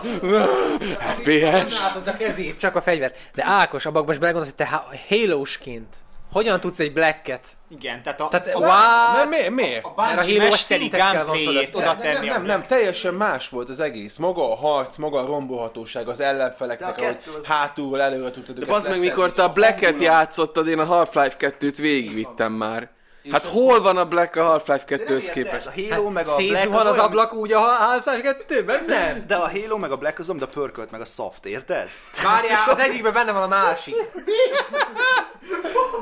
FPS. 0.98 1.80
Látod 1.80 2.06
a 2.06 2.16
kezét, 2.16 2.58
csak 2.58 2.76
a 2.76 2.80
fegyver. 2.80 3.12
De 3.34 3.44
Ákos, 3.46 3.86
abban 3.86 4.04
most 4.06 4.20
belegondolsz, 4.20 4.54
hogy 4.56 4.66
te 4.66 4.72
ha- 4.72 4.88
Halo-sként 5.08 5.96
hogyan 6.36 6.60
tudsz 6.60 6.78
egy 6.78 6.92
Black-et? 6.92 7.46
Igen, 7.68 8.02
tehát 8.02 8.20
a, 8.20 8.28
Tehát, 8.28 8.46
a, 8.54 8.58
wow, 8.58 8.68
Nem, 9.16 9.28
miért? 9.28 9.50
miért? 9.50 9.84
a 9.84 9.88
a 9.88 9.92
Bungie 10.14 10.38
Halo 10.38 10.50
mesteri 10.50 10.80
szintekkel 10.80 11.24
van 11.26 11.38
fölött. 11.38 11.74
oda 11.76 11.86
Nem, 11.86 11.96
tenni 11.96 12.26
nem, 12.26 12.42
a 12.42 12.46
nem, 12.46 12.62
teljesen 12.66 13.14
más 13.14 13.48
volt 13.48 13.68
az 13.68 13.80
egész. 13.80 14.16
Maga 14.16 14.52
a 14.52 14.56
harc, 14.56 14.96
maga 14.96 15.18
a 15.22 15.26
rombolhatóság, 15.26 16.08
az 16.08 16.20
ellenfeleknek, 16.20 16.98
a 16.98 17.02
ahogy 17.02 17.18
az- 17.38 17.46
hátulról 17.46 18.00
előre 18.00 18.30
tudtad 18.30 18.58
De 18.58 18.66
bazd 18.66 18.88
meg, 18.88 19.00
mikor 19.00 19.32
te 19.32 19.42
a 19.42 19.52
Black-et 19.52 20.00
játszottad, 20.00 20.68
én 20.68 20.78
a 20.78 20.84
Half-Life 20.84 21.36
2-t 21.38 21.76
végigvittem 21.78 22.52
már. 22.52 22.90
Hát 23.30 23.46
hol 23.46 23.80
van 23.82 23.96
a 23.96 24.04
Black 24.04 24.36
a 24.36 24.44
Half-Life 24.44 24.84
2-höz 24.88 25.28
A 25.28 25.32
képest? 25.32 25.68
Halo 25.90 26.10
meg 26.10 26.26
a 26.26 26.36
Black 26.36 26.74
az 26.74 26.84
olyan, 26.86 26.98
ablak 26.98 27.34
úgy 27.34 27.52
a 27.52 27.60
Half-Life 27.60 28.36
2-ben? 28.48 28.84
Nem. 28.86 29.24
De 29.26 29.34
a 29.34 29.50
Halo 29.50 29.78
meg 29.78 29.90
a 29.90 29.96
Black 29.96 30.18
az, 30.18 30.28
mint 30.28 30.42
a 30.42 30.46
pörkölt 30.46 30.90
meg 30.90 31.00
a 31.00 31.04
soft, 31.04 31.46
érted? 31.46 31.88
Várjál, 32.24 32.70
az 32.70 32.78
egyikben 32.78 33.12
benne 33.12 33.32
van 33.32 33.42
a 33.42 33.46
másik. 33.46 33.94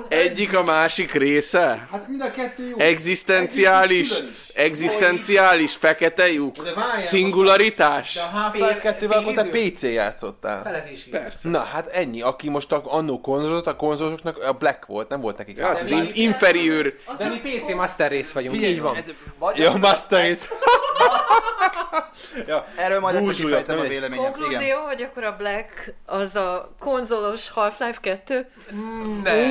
Egyik 0.08 0.56
a 0.56 0.62
másik 0.62 1.12
része? 1.12 1.88
Hát 1.92 2.08
mind 2.08 2.22
a 2.22 2.30
kettő 2.30 2.68
jó. 2.68 2.78
Egzisztenciális, 2.78 4.12
egzisztenciális 4.54 5.74
fekete 5.74 6.32
lyuk? 6.32 6.56
De 6.56 6.72
Szingularitás? 6.96 8.14
De 8.14 8.20
a 8.20 8.24
Half-Life 8.24 8.80
Fél- 8.80 8.96
2-vel 9.00 9.16
akkor 9.16 9.34
te 9.34 9.44
PC 9.44 9.82
játszottál. 9.82 10.62
Felezési. 10.62 11.10
Persze. 11.10 11.48
Na, 11.48 11.58
hát 11.58 11.86
ennyi. 11.86 12.22
Aki 12.22 12.48
most 12.48 12.72
a, 12.72 12.82
annó 12.84 13.20
konzolozott, 13.20 13.66
a 13.66 13.76
konzolosoknak 13.76 14.42
a 14.42 14.52
Black 14.52 14.86
volt, 14.86 15.08
nem 15.08 15.20
volt 15.20 15.38
nekik 15.38 15.58
Hát 15.60 15.78
ez 15.78 15.90
Half-Life. 15.90 16.20
De 17.18 17.28
mi 17.28 17.40
PC 17.40 17.74
Master 17.74 18.10
rész 18.10 18.32
vagyunk, 18.32 18.60
így 18.62 18.80
van. 18.80 18.96
Vagy 19.38 19.58
Ja, 19.58 19.76
Master 19.76 20.28
Race. 20.28 20.48
Erről 22.76 23.00
majd 23.00 23.16
egyszer 23.16 23.34
kifejtem 23.34 23.78
a 23.78 23.82
véleményem. 23.82 24.24
Igen. 24.24 24.32
Konklúzió, 24.32 24.78
hogy 24.78 25.02
akkor 25.02 25.24
a 25.24 25.36
Black 25.36 25.94
az 26.06 26.36
a 26.36 26.74
konzolos 26.78 27.50
Half-Life 27.50 27.98
2. 28.00 28.46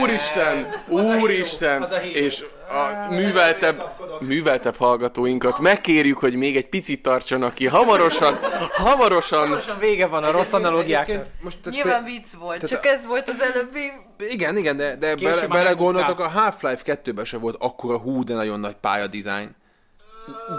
Úristen, 0.01 0.67
úristen, 0.87 1.81
Az 1.81 1.91
a 1.91 1.99
Halo. 1.99 2.11
és 2.11 2.45
a 2.69 3.13
műveltebb, 3.13 3.83
műveltebb 4.19 4.75
hallgatóinkat 4.75 5.59
megkérjük, 5.59 6.17
hogy 6.17 6.35
még 6.35 6.55
egy 6.55 6.69
picit 6.69 7.01
tartsanak 7.01 7.53
ki. 7.53 7.67
Hamarosan, 7.67 8.39
hamarosan, 8.71 9.39
Hamarosan 9.39 9.79
vége 9.79 10.07
van 10.07 10.23
a 10.23 10.31
rossz 10.31 10.53
analógiáknak. 10.53 11.25
Most 11.41 11.57
tehát 11.63 11.83
Nyilván 11.83 12.03
vicc 12.03 12.33
volt, 12.33 12.67
csak 12.67 12.85
ez 12.85 13.05
volt 13.05 13.29
az 13.29 13.41
előbbi. 13.41 13.91
Igen, 14.29 14.57
igen, 14.57 14.77
de, 14.77 14.95
de 14.95 15.15
bele, 15.15 15.47
belegondoltak, 15.47 16.19
a 16.19 16.27
Half-Life 16.27 16.99
2-ben 17.03 17.25
se 17.25 17.37
volt 17.37 17.55
akkora 17.59 17.97
hú, 17.97 18.23
de 18.23 18.33
nagyon 18.33 18.59
nagy 18.59 18.75
pályadizájn. 18.75 19.55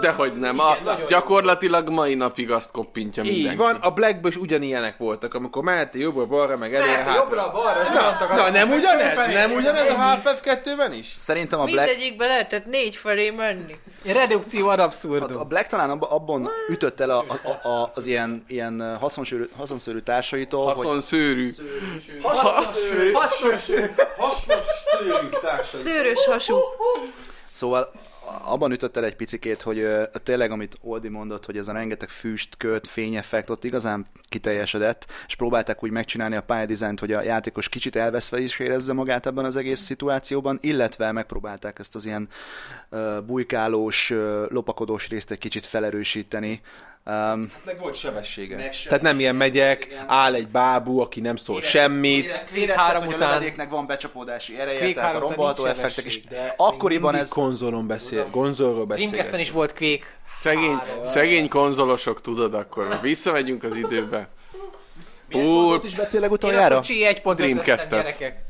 Dehogy 0.01 0.39
nem, 0.39 0.59
a, 0.59 0.77
gyakorlatilag 1.07 1.89
mai 1.89 2.15
napig 2.15 2.51
azt 2.51 2.71
koppintja 2.71 3.23
mindenki. 3.23 3.49
Így 3.49 3.57
van, 3.57 3.75
a 3.75 3.91
Blackből 3.91 4.31
is 4.31 4.37
ugyanilyenek 4.37 4.97
voltak, 4.97 5.33
amikor 5.33 5.63
mehettél 5.63 6.01
jobbra-balra, 6.01 6.57
meg 6.57 6.73
előre, 6.75 6.91
Lehet, 6.91 7.05
hátra. 7.07 7.21
jobbra-balra, 7.21 7.79
Na, 7.93 8.35
na, 8.35 8.49
nem 8.49 8.71
ugyanez? 8.71 9.33
Nem 9.33 9.51
ugyanez 9.51 9.89
a 9.89 9.93
Half-Life 9.93 10.61
2-ben 10.63 10.93
is? 10.93 11.13
Szerintem 11.17 11.59
a 11.59 11.63
Black, 11.63 11.87
Mindegyikbe 11.87 12.25
lehetett 12.25 12.65
négy 12.65 12.95
felé 12.95 13.29
menni. 13.29 13.75
Redukció 14.05 14.67
ad 14.67 14.79
a, 14.79 14.81
a 14.81 14.85
abszurdum. 14.85 15.47
Black 15.47 15.67
talán 15.67 15.89
abba- 15.89 16.11
abban 16.11 16.49
ütött 16.69 16.99
el 16.99 17.09
a, 17.09 17.25
a, 17.43 17.67
a, 17.67 17.91
az 17.95 18.05
ilyen, 18.05 18.43
ilyen 18.47 18.97
haszonszörű, 18.99 19.49
haszonszörű 19.57 19.99
társaitól, 19.99 20.65
hogy 20.65 20.75
Haszon 20.75 21.01
szőrű. 21.01 21.49
Szőrös 25.83 26.25
hasú. 26.25 26.57
Szóval 27.49 27.91
abban 28.43 28.71
ütött 28.71 28.97
el 28.97 29.05
egy 29.05 29.15
picikét, 29.15 29.61
hogy 29.61 29.79
ö, 29.79 30.03
tényleg, 30.23 30.51
amit 30.51 30.77
Oldi 30.81 31.07
mondott, 31.07 31.45
hogy 31.45 31.57
ez 31.57 31.67
a 31.67 31.73
rengeteg 31.73 32.09
füst, 32.09 32.57
köt, 32.57 32.87
fényeffekt 32.87 33.49
ott 33.49 33.63
igazán 33.63 34.05
kiteljesedett, 34.29 35.05
és 35.27 35.35
próbálták 35.35 35.83
úgy 35.83 35.91
megcsinálni 35.91 36.35
a 36.35 36.41
pályadizájnt, 36.41 36.99
hogy 36.99 37.11
a 37.11 37.21
játékos 37.21 37.69
kicsit 37.69 37.95
elveszve 37.95 38.39
is 38.39 38.59
érezze 38.59 38.93
magát 38.93 39.25
ebben 39.25 39.45
az 39.45 39.55
egész 39.55 39.79
szituációban, 39.79 40.57
illetve 40.61 41.11
megpróbálták 41.11 41.79
ezt 41.79 41.95
az 41.95 42.05
ilyen 42.05 42.29
ö, 42.89 43.19
bujkálós, 43.25 44.09
ö, 44.09 44.45
lopakodós 44.49 45.07
részt 45.09 45.31
egy 45.31 45.37
kicsit 45.37 45.65
felerősíteni. 45.65 46.61
Um, 47.09 47.51
Meg 47.65 47.79
volt 47.79 47.95
sebessége. 47.95 48.69
Tehát 48.87 49.01
nem 49.01 49.19
ilyen 49.19 49.35
megyek, 49.35 50.03
áll 50.07 50.33
egy 50.33 50.47
bábú, 50.47 50.99
aki 50.99 51.19
nem 51.19 51.35
szól 51.35 51.61
semmit. 51.61 52.47
három 52.75 53.03
hogy 53.03 53.13
a 53.13 53.15
után- 53.15 53.29
lövedéknek 53.33 53.69
van 53.69 53.85
becsapódási 53.85 54.59
ereje, 54.59 54.77
Quake 54.77 54.93
tehát 54.93 55.09
a 55.09 55.13
három 55.13 55.27
rombolható 55.29 55.65
effektek 55.65 56.05
is. 56.05 56.21
De 56.21 56.53
akkoriban 56.57 57.15
ez... 57.15 57.29
konzolon 57.29 57.87
beszél, 57.87 58.25
konzolról 58.31 58.85
Dreamcast-en 58.85 59.23
beszél. 59.23 59.39
is 59.39 59.51
volt 59.51 59.73
Quake. 59.73 60.05
Szegény, 60.37 60.79
szegény 61.03 61.49
konzolosok, 61.49 62.21
tudod 62.21 62.53
akkor. 62.53 62.99
Visszamegyünk 63.01 63.63
az 63.63 63.75
időbe. 63.75 64.27
Milyen 65.27 65.47
Úr, 65.47 65.81
is 65.83 65.95
vettél 65.95 66.15
Én 66.15 66.21
legutoljára? 66.21 66.81
G1 66.81 67.17
pont 67.23 67.37
Dreamcast-et. 67.37 68.43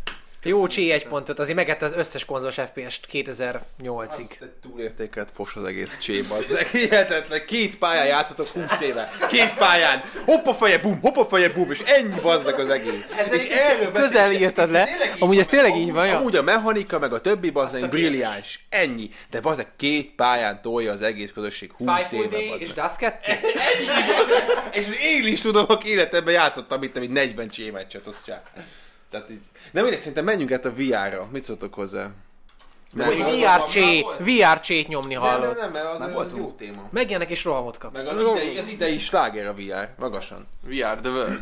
Jó 0.48 0.68
csi 0.68 0.92
egy 0.92 1.08
pontot, 1.08 1.40
azért 1.40 1.56
megette 1.56 1.86
az 1.86 1.94
összes 1.94 2.26
konzolos 2.26 2.56
FPS-t 2.56 3.08
2008-ig. 3.12 4.08
Azt 4.08 4.38
egy 4.42 4.50
túlértékelt 4.62 5.30
fos 5.34 5.56
az 5.56 5.64
egész 5.64 5.98
cséba. 5.98 6.36
Az 6.36 6.58
hihetetlen. 6.58 7.46
Két 7.46 7.78
pályán 7.78 8.06
játszottak 8.06 8.48
20 8.48 8.82
éve. 8.82 9.12
Két 9.30 9.54
pályán. 9.54 10.04
Hoppa 10.26 10.54
feje, 10.54 10.78
bum, 10.78 11.00
hoppa 11.02 11.26
feje, 11.26 11.50
bum, 11.50 11.72
és 11.72 11.80
ennyi 11.80 12.20
bazzak 12.22 12.58
az 12.58 12.70
egész. 12.70 13.04
Ez 13.18 13.32
és 13.32 13.48
erről 13.48 13.92
közel 13.92 14.32
írtad 14.32 14.72
le. 14.72 14.88
Amúgy 15.20 15.38
ez 15.38 15.48
tényleg 15.48 15.76
így 15.76 15.94
van. 15.94 16.10
Amúgy 16.10 16.36
a 16.36 16.42
mechanika, 16.42 17.00
meg 17.00 17.14
a 17.14 17.22
többi 17.22 17.50
bazzak 17.50 17.84
a 17.84 17.88
brilliáns. 17.88 18.66
Ennyi. 18.70 19.10
De 19.30 19.42
bazzak 19.42 19.68
két 19.78 20.12
pályán 20.16 20.62
tolja 20.62 20.92
az 20.92 21.02
egész 21.02 21.32
közösség 21.34 21.72
20 21.72 21.88
Five 21.88 22.08
Full 22.08 22.40
éve. 22.40 22.56
És 22.56 22.74
Dust 22.74 22.98
2? 22.98 23.32
És 24.72 24.86
én 25.04 25.28
is 25.28 25.42
tudom, 25.42 25.66
hogy 25.66 25.82
életemben 25.86 26.34
játszottam 26.34 26.84
itt, 26.84 26.98
amit 26.98 27.12
40 27.12 27.48
csémeccset, 27.48 28.06
az 28.06 28.16
csá. 28.26 28.44
Tehát 29.16 29.32
így. 29.32 29.42
Nem 29.72 29.84
mindegy, 29.84 30.00
szerintem 30.00 30.24
menjünk 30.24 30.52
át 30.52 30.66
a 30.66 30.74
VR-ra. 30.74 31.28
Mit 31.32 31.44
szóltok 31.44 31.74
hozzá? 31.74 32.12
Hogy 32.96 33.18
Mert- 33.18 33.60
VR 33.60 33.64
csét, 33.64 34.06
VR 34.20 34.60
csét 34.60 34.88
nyomni 34.88 35.14
Nem, 35.14 35.40
nem, 35.40 35.56
nem, 35.58 35.72
mert 35.72 35.86
az, 35.86 36.00
Nem 36.00 36.18
az 36.18 36.34
jó 36.38 36.52
téma. 36.52 36.88
Megjelennek 36.92 37.30
és 37.30 37.44
rohamot 37.44 37.78
kapsz. 37.78 38.06
Meg 38.06 38.18
az 38.18 38.38
idei, 38.38 38.58
az 38.58 38.68
idei 38.68 39.00
sláger 39.00 39.48
a 39.48 39.54
VR, 39.54 39.90
magasan. 39.98 40.48
VR 40.62 41.00
the 41.02 41.10
World. 41.10 41.42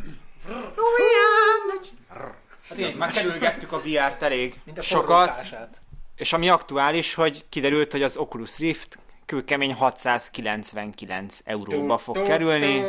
Hát 2.69 2.78
így, 2.78 2.97
már 2.97 3.11
kerülgettük 3.11 3.71
a 3.71 3.82
VR-t 3.82 4.21
elég 4.21 4.59
Mint 4.63 4.78
a 4.78 4.82
sokat, 4.82 5.36
és 6.15 6.34
ami 6.34 6.49
aktuális, 6.49 7.13
hogy 7.13 7.45
kiderült, 7.49 7.91
hogy 7.91 8.03
az 8.03 8.17
Oculus 8.17 8.57
Rift 8.57 8.97
kőkemény 9.26 9.74
699 9.74 11.39
euróba 11.45 11.97
fog 11.97 12.24
kerülni. 12.24 12.84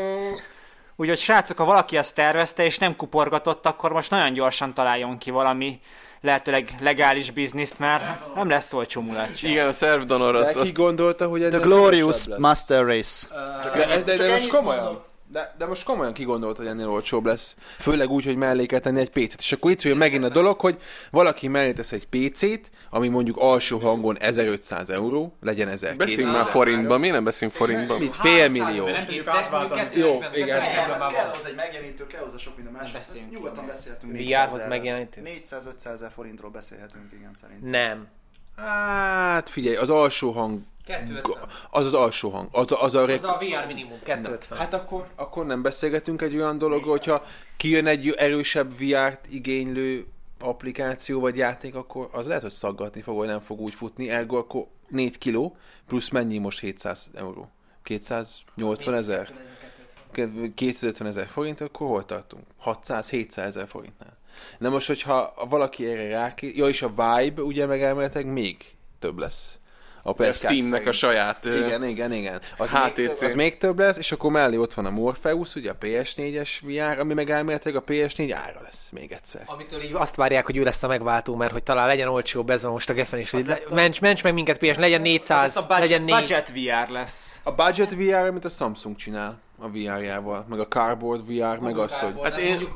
Úgyhogy 0.97 1.19
srácok, 1.19 1.59
ha 1.59 1.65
valaki 1.65 1.97
ezt 1.97 2.15
tervezte 2.15 2.65
és 2.65 2.79
nem 2.79 2.97
kuporgatott, 2.97 3.67
akkor 3.67 3.93
most 3.93 4.11
nagyon 4.11 4.33
gyorsan 4.33 4.75
találjon 4.75 5.19
ki 5.19 5.31
valami 5.31 5.81
lehetőleg 6.21 6.75
legális 6.81 7.31
bizniszt, 7.31 7.79
mert 7.79 8.35
nem 8.35 8.49
lesz 8.49 8.73
olcsó 8.73 9.01
mulatság. 9.01 9.51
Igen, 9.51 9.67
a 9.67 9.73
szervdonor 9.73 10.33
De 10.33 10.39
az, 10.39 10.53
ki 10.53 10.59
az 10.59 10.73
gondolta, 10.73 11.27
hogy 11.27 11.41
The 11.41 11.49
ennél 11.49 11.61
Glorious? 11.61 12.27
Master 12.39 12.85
Race. 12.85 13.27
De, 13.63 13.87
de, 13.87 14.03
de, 14.03 14.15
csak 14.15 14.27
de 14.27 14.33
most 14.33 14.49
komolyan. 14.49 14.85
mondok. 14.85 15.13
De, 15.35 15.55
de 15.59 15.67
most 15.67 15.85
komolyan 15.85 16.13
kigondolta, 16.13 16.63
hogy 16.63 16.71
ennél 16.71 16.89
olcsóbb 16.89 17.27
lesz. 17.27 17.57
Főleg 17.79 18.11
úgy, 18.11 18.25
hogy 18.25 18.37
mellé 18.37 18.67
kell 18.67 18.79
tenni 18.79 19.01
egy 19.01 19.11
PC-t. 19.11 19.41
És 19.41 19.53
akkor 19.53 19.71
itt 19.71 19.83
jön 19.83 19.97
megint 19.97 20.25
a 20.25 20.29
dolog, 20.29 20.61
hogy 20.61 20.81
valaki 21.11 21.49
mellé 21.49 21.73
tesz 21.73 21.93
egy 21.93 22.07
PC-t, 22.07 22.71
ami 22.91 23.09
mondjuk 23.09 23.37
alsó 23.37 23.79
hangon 23.79 24.19
1500 24.19 24.91
euró, 24.91 25.37
legyen 25.41 25.69
1200. 25.69 25.97
Beszéljünk 25.97 26.37
már 26.37 26.47
forintban, 26.47 27.01
miért 27.01 27.15
nem 27.15 27.25
beszélünk 27.25 27.57
forintban? 27.57 27.99
Mit? 27.99 28.15
Fél 28.15 28.49
millió. 28.49 28.87
Jó, 29.95 30.21
igen. 30.35 30.61
Kell 30.61 31.31
hozzá 31.33 31.49
egy 31.49 31.55
megjelenítő, 31.57 32.07
kell 32.07 32.21
hozzá 32.21 32.37
sok 32.37 32.57
minden 32.57 32.73
más. 32.73 32.93
Beszéljünk 32.93 33.33
Nyugodtan 33.33 33.67
beszélhetünk. 33.67 34.19
VR-hoz 34.19 34.69
megjelenítő? 34.69 35.23
400-500 35.25 35.87
ezer 35.87 36.11
forintról 36.11 36.51
beszélhetünk, 36.51 37.13
igen, 37.19 37.35
szerintem. 37.35 37.71
Nem. 37.71 38.07
Hát 38.57 39.49
figyelj, 39.49 39.77
az 39.77 39.91
alsó 39.91 40.31
hang, 40.31 40.61
250. 40.85 41.49
az 41.71 41.87
az 41.87 41.95
alsó 41.95 42.31
hang, 42.31 42.49
az 42.53 42.73
a, 42.73 42.83
az 42.83 42.95
a, 42.95 43.03
Az 43.03 43.09
rek- 43.09 43.25
a 43.25 43.39
VR 43.39 43.67
minimum, 43.67 43.99
250. 44.03 44.59
Hát 44.59 44.75
akkor, 44.75 45.09
akkor 45.15 45.47
nem 45.47 45.63
beszélgetünk 45.63 46.23
egy 46.23 46.37
olyan 46.37 46.59
dologról, 46.59 46.91
hogyha 46.91 47.25
kijön 47.57 47.87
egy 47.87 48.09
erősebb 48.11 48.73
VR-t 48.79 49.21
igénylő 49.31 50.07
applikáció 50.41 51.21
vagy 51.21 51.37
játék, 51.37 51.75
akkor 51.75 52.09
az 52.13 52.27
lehet, 52.27 52.43
hogy 52.43 52.51
szaggatni 52.51 53.01
fog, 53.01 53.17
vagy 53.17 53.27
nem 53.29 53.41
fog 53.41 53.61
úgy 53.61 53.75
futni, 53.75 54.11
ergo 54.11 54.37
akkor 54.37 54.67
4 54.89 55.19
kiló, 55.19 55.57
plusz 55.87 56.09
mennyi 56.09 56.39
most 56.39 56.61
700 56.61 57.11
euró? 57.15 57.51
280 57.83 58.95
ezer? 58.95 59.33
250 60.55 61.09
ezer 61.09 61.27
forint, 61.27 61.61
akkor 61.61 61.87
hol 61.89 62.05
tartunk? 62.05 62.45
600-700 62.65 63.37
ezer 63.37 63.69
forintnál. 63.69 64.17
Na 64.59 64.69
most, 64.69 64.87
hogyha 64.87 65.35
valaki 65.49 65.91
erre 65.91 66.09
ráké... 66.09 66.53
Ja, 66.57 66.69
és 66.69 66.83
a 66.83 66.89
Vibe 66.89 67.43
ugye 67.43 67.67
meg 67.67 68.27
még 68.27 68.77
több 68.99 69.19
lesz. 69.19 69.59
A 70.07 70.11
A 70.11 70.15
PS4 70.15 70.35
Steamnek 70.35 70.87
a 70.87 70.93
saját... 70.93 71.45
Igen, 71.45 71.85
igen, 71.85 72.13
igen. 72.13 72.41
Az, 72.57 72.71
HTC. 72.71 72.97
még, 72.97 73.07
több, 73.07 73.29
az 73.29 73.35
még 73.35 73.57
több 73.59 73.79
lesz, 73.79 73.97
és 73.97 74.13
akkor 74.13 74.31
mellé 74.31 74.57
ott 74.57 74.75
van 74.75 74.87
a 74.87 74.91
Morpheus, 74.91 75.55
ugye 75.55 75.71
a 75.71 75.77
PS4-es 75.81 76.49
VR, 76.63 76.99
ami 77.01 77.15
meg 77.15 77.31
elméletileg 77.31 77.77
a 77.77 77.85
PS4 77.85 78.37
ára 78.47 78.61
lesz, 78.63 78.89
még 78.93 79.13
egyszer. 79.13 79.43
Amitől 79.47 79.83
így 79.83 79.93
azt 79.95 80.15
várják, 80.15 80.47
hogy 80.47 80.57
ő 80.57 80.63
lesz 80.63 80.83
a 80.83 80.87
megváltó, 80.87 81.35
mert 81.35 81.53
hogy 81.53 81.63
talán 81.63 81.87
legyen 81.87 82.09
olcsóbb, 82.09 82.51
ez 82.51 82.63
van 82.63 82.73
most 82.73 82.91
a 82.91 82.93
geffen 82.93 83.19
is. 83.19 83.33
le- 83.33 83.61
Ments, 83.71 84.01
ments 84.01 84.23
meg 84.23 84.35
minket 84.35 84.59
PS, 84.59 84.77
legyen 84.77 85.01
400, 85.01 85.49
Ez 85.51 85.57
a 85.57 85.61
budget, 85.61 85.79
legyen 85.81 86.03
4. 86.03 86.15
budget 86.15 86.51
VR 86.51 86.89
lesz. 86.91 87.41
A 87.43 87.53
budget 87.53 87.95
VR, 87.95 88.15
amit 88.27 88.45
a 88.45 88.49
Samsung 88.49 88.97
csinál 88.97 89.39
a 89.59 89.69
VR-jával, 89.69 90.47
meg 90.49 90.59
a 90.61 90.67
Cardboard 90.69 91.27
VR, 91.27 91.59
meg 91.59 91.79
az, 91.79 91.99
hogy 91.99 92.15
Hát 92.23 92.39
én, 92.39 92.69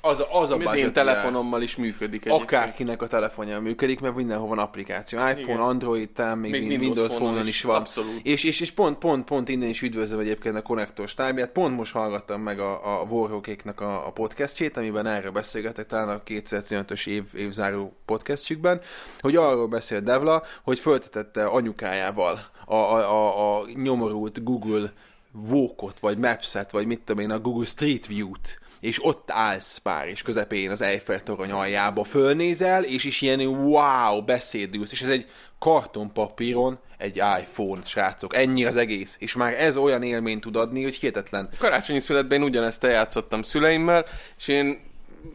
az 0.00 0.24
az 0.32 0.50
a 0.50 0.56
az 0.56 0.74
én 0.74 0.92
telefonommal 0.92 1.62
is 1.62 1.76
működik 1.76 2.24
egyébként. 2.24 2.42
Akárkinek 2.42 3.02
a 3.02 3.06
telefonja 3.06 3.60
működik, 3.60 4.00
mert 4.00 4.14
mindenhol 4.14 4.48
van 4.48 4.58
applikáció. 4.58 5.18
iPhone, 5.18 5.40
Igen. 5.40 5.60
Android, 5.60 6.10
talán 6.10 6.38
még, 6.38 6.50
Még 6.50 6.62
Windows 6.62 6.86
Windows, 6.86 7.14
Phone-on 7.14 7.46
is, 7.46 7.62
van. 7.62 7.76
abszolút. 7.76 8.20
És, 8.22 8.44
és, 8.44 8.60
és 8.60 8.70
pont, 8.70 8.98
pont, 8.98 9.24
pont 9.24 9.48
innen 9.48 9.68
is 9.68 9.82
üdvözlöm 9.82 10.20
egyébként 10.20 10.56
a 10.56 10.62
Connector 10.62 11.08
stábját. 11.08 11.50
Pont 11.50 11.76
most 11.76 11.92
hallgattam 11.92 12.42
meg 12.42 12.60
a, 12.60 13.00
a 13.00 13.04
Warhawkéknak 13.04 13.80
a, 13.80 14.06
a 14.06 14.10
podcastjét, 14.10 14.76
amiben 14.76 15.06
erről 15.06 15.30
beszélgetek, 15.32 15.86
talán 15.86 16.08
a 16.08 16.22
2015-ös 16.22 17.06
év, 17.06 17.24
évzáró 17.36 17.96
podcastjükben, 18.04 18.80
hogy 19.20 19.36
arról 19.36 19.66
beszél 19.66 20.00
Devla, 20.00 20.42
hogy 20.62 20.78
föltetette 20.78 21.44
anyukájával 21.44 22.50
a, 22.66 22.74
a, 22.74 22.96
a, 22.96 23.60
a 23.60 23.66
nyomorult 23.74 24.44
Google 24.44 24.92
Walkot, 25.32 25.98
vagy 25.98 26.18
Maps-et, 26.18 26.70
vagy 26.70 26.86
mit 26.86 27.00
tudom 27.00 27.22
én, 27.22 27.30
a 27.30 27.40
Google 27.40 27.64
Street 27.64 28.06
View-t, 28.06 28.60
és 28.82 29.04
ott 29.04 29.30
állsz 29.30 29.78
Párizs 29.78 30.22
közepén 30.22 30.70
az 30.70 30.80
Eiffel 30.80 31.22
torony 31.22 31.50
aljába, 31.50 32.04
fölnézel, 32.04 32.84
és 32.84 33.04
is 33.04 33.20
ilyen 33.20 33.40
wow, 33.46 34.22
beszédülsz, 34.24 34.92
és 34.92 35.02
ez 35.02 35.08
egy 35.08 35.26
kartonpapíron 35.58 36.78
egy 36.98 37.16
iPhone, 37.16 37.82
srácok. 37.84 38.36
Ennyi 38.36 38.64
az 38.64 38.76
egész. 38.76 39.16
És 39.18 39.34
már 39.34 39.60
ez 39.60 39.76
olyan 39.76 40.02
élményt 40.02 40.40
tud 40.40 40.56
adni, 40.56 40.82
hogy 40.82 40.94
hihetetlen. 40.94 41.48
Karácsonyi 41.58 41.98
születben 41.98 42.38
én 42.38 42.44
ugyanezt 42.44 42.84
eljátszottam 42.84 43.42
szüleimmel, 43.42 44.04
és 44.38 44.48
én 44.48 44.80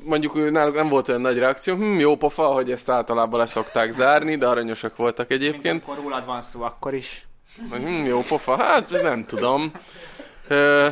mondjuk 0.03 0.51
náluk 0.51 0.75
nem 0.75 0.87
volt 0.89 1.09
olyan 1.09 1.21
nagy 1.21 1.37
reakció, 1.37 1.75
hm, 1.75 1.99
jó 1.99 2.15
pofa, 2.15 2.45
hogy 2.45 2.71
ezt 2.71 2.89
általában 2.89 3.39
leszokták 3.39 3.91
zárni, 3.91 4.35
de 4.35 4.47
aranyosak 4.47 4.95
voltak 4.95 5.31
egyébként. 5.31 5.83
Amikor 5.83 6.03
rólad 6.03 6.25
van 6.25 6.41
szó, 6.41 6.61
akkor 6.61 6.93
is. 6.93 7.27
Hm, 7.71 8.05
jó 8.05 8.21
pofa, 8.21 8.57
hát 8.57 9.01
nem 9.01 9.25
tudom. 9.25 9.71
Ö, 10.47 10.87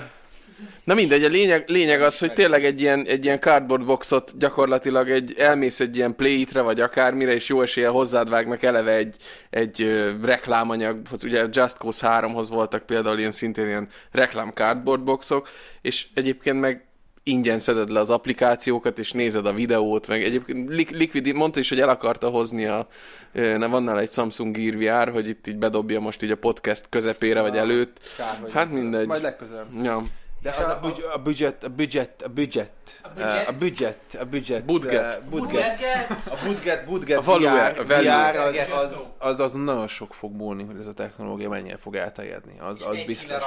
Na 0.86 0.94
mindegy, 0.94 1.24
a 1.24 1.28
lényeg, 1.28 1.70
lényeg 1.70 2.02
az, 2.02 2.20
hogy 2.20 2.34
tényleg 2.34 2.66
egy 2.66 2.82
ilyen, 2.82 3.06
egy 3.06 3.24
ilyen 3.26 3.40
cardboard 3.40 3.86
boxot 3.86 4.38
gyakorlatilag 4.38 5.10
egy, 5.10 5.34
elmész 5.38 5.80
egy 5.80 5.96
ilyen 5.96 6.16
play 6.16 6.48
re 6.54 6.62
vagy 6.62 6.80
akármire, 6.80 7.34
és 7.34 7.50
jó 7.50 7.62
eséllyel 7.62 7.92
hozzád 7.92 8.30
vágnak 8.30 8.64
eleve 8.64 8.92
egy, 8.92 9.16
egy 9.50 9.82
ö, 9.82 10.14
reklámanyag, 10.24 11.02
ugye 11.24 11.46
Just 11.52 11.78
Cause 11.78 12.08
3-hoz 12.10 12.50
voltak 12.50 12.86
például 12.86 13.18
ilyen 13.18 13.32
szintén 13.32 13.68
ilyen 13.68 13.88
reklám 14.12 14.52
cardboard 14.54 15.04
boxok, 15.04 15.48
és 15.82 16.06
egyébként 16.14 16.60
meg 16.60 16.86
ingyen 17.24 17.60
szeded 17.60 17.90
le 17.90 18.00
az 18.00 18.10
applikációkat, 18.10 19.00
és 19.00 19.12
nézed 19.12 19.46
a 19.46 19.54
videót, 19.54 20.08
meg 20.08 20.24
egyébként 20.24 20.70
Liquid 20.92 21.34
mondta 21.34 21.60
is, 21.60 21.70
hogy 21.70 21.80
el 21.80 21.90
akarta 21.90 22.30
hozni 22.30 22.66
a, 22.66 22.88
ö, 23.34 23.58
nem 23.58 23.72
van 23.72 23.84
nála 23.84 24.00
egy 24.00 24.12
Samsung 24.12 24.58
Gear 24.58 25.06
VR, 25.06 25.12
hogy 25.12 25.28
itt 25.28 25.48
így 25.48 25.58
bedobja 25.58 26.00
most 26.00 26.24
így 26.24 26.32
a 26.32 26.38
podcast 26.38 26.86
közepére 26.90 27.42
vagy 27.42 27.58
előtt. 27.58 28.00
Kár, 28.18 28.52
Hát 28.52 28.72
mindegy. 28.72 29.08
Majd 29.08 29.22
legközelebb. 29.22 29.68
Ja. 29.84 30.04
De 30.46 30.52
a, 30.52 30.72
a, 30.72 30.80
budget, 31.18 31.64
a 31.64 31.70
budget, 31.70 32.22
a 32.22 32.28
budget, 32.30 33.00
a 33.04 33.10
budget, 33.10 33.46
a 33.48 33.52
budget, 33.52 34.18
a 34.20 34.26
budget, 34.26 34.66
Budget. 34.66 35.24
budget, 35.30 36.12
a 36.30 36.46
budget, 36.46 36.86
budget 36.86 37.18
A 37.18 37.22
value- 37.22 37.74
VR, 37.74 37.80
a 37.80 37.86
value. 37.86 38.32
VR 38.32 38.38
az, 38.38 38.56
az, 38.72 39.12
az, 39.18 39.40
az, 39.40 39.54
nagyon 39.54 39.88
sok 39.88 40.14
fog 40.14 40.34
múlni, 40.34 40.64
hogy 40.64 40.78
ez 40.80 40.88
a 40.88 40.94
technológia 40.94 41.50
mennyire 41.50 41.78
fog 41.78 41.96
elterjedni, 41.96 42.60
az, 42.60 42.82
az 42.82 43.02
biztos. 43.06 43.44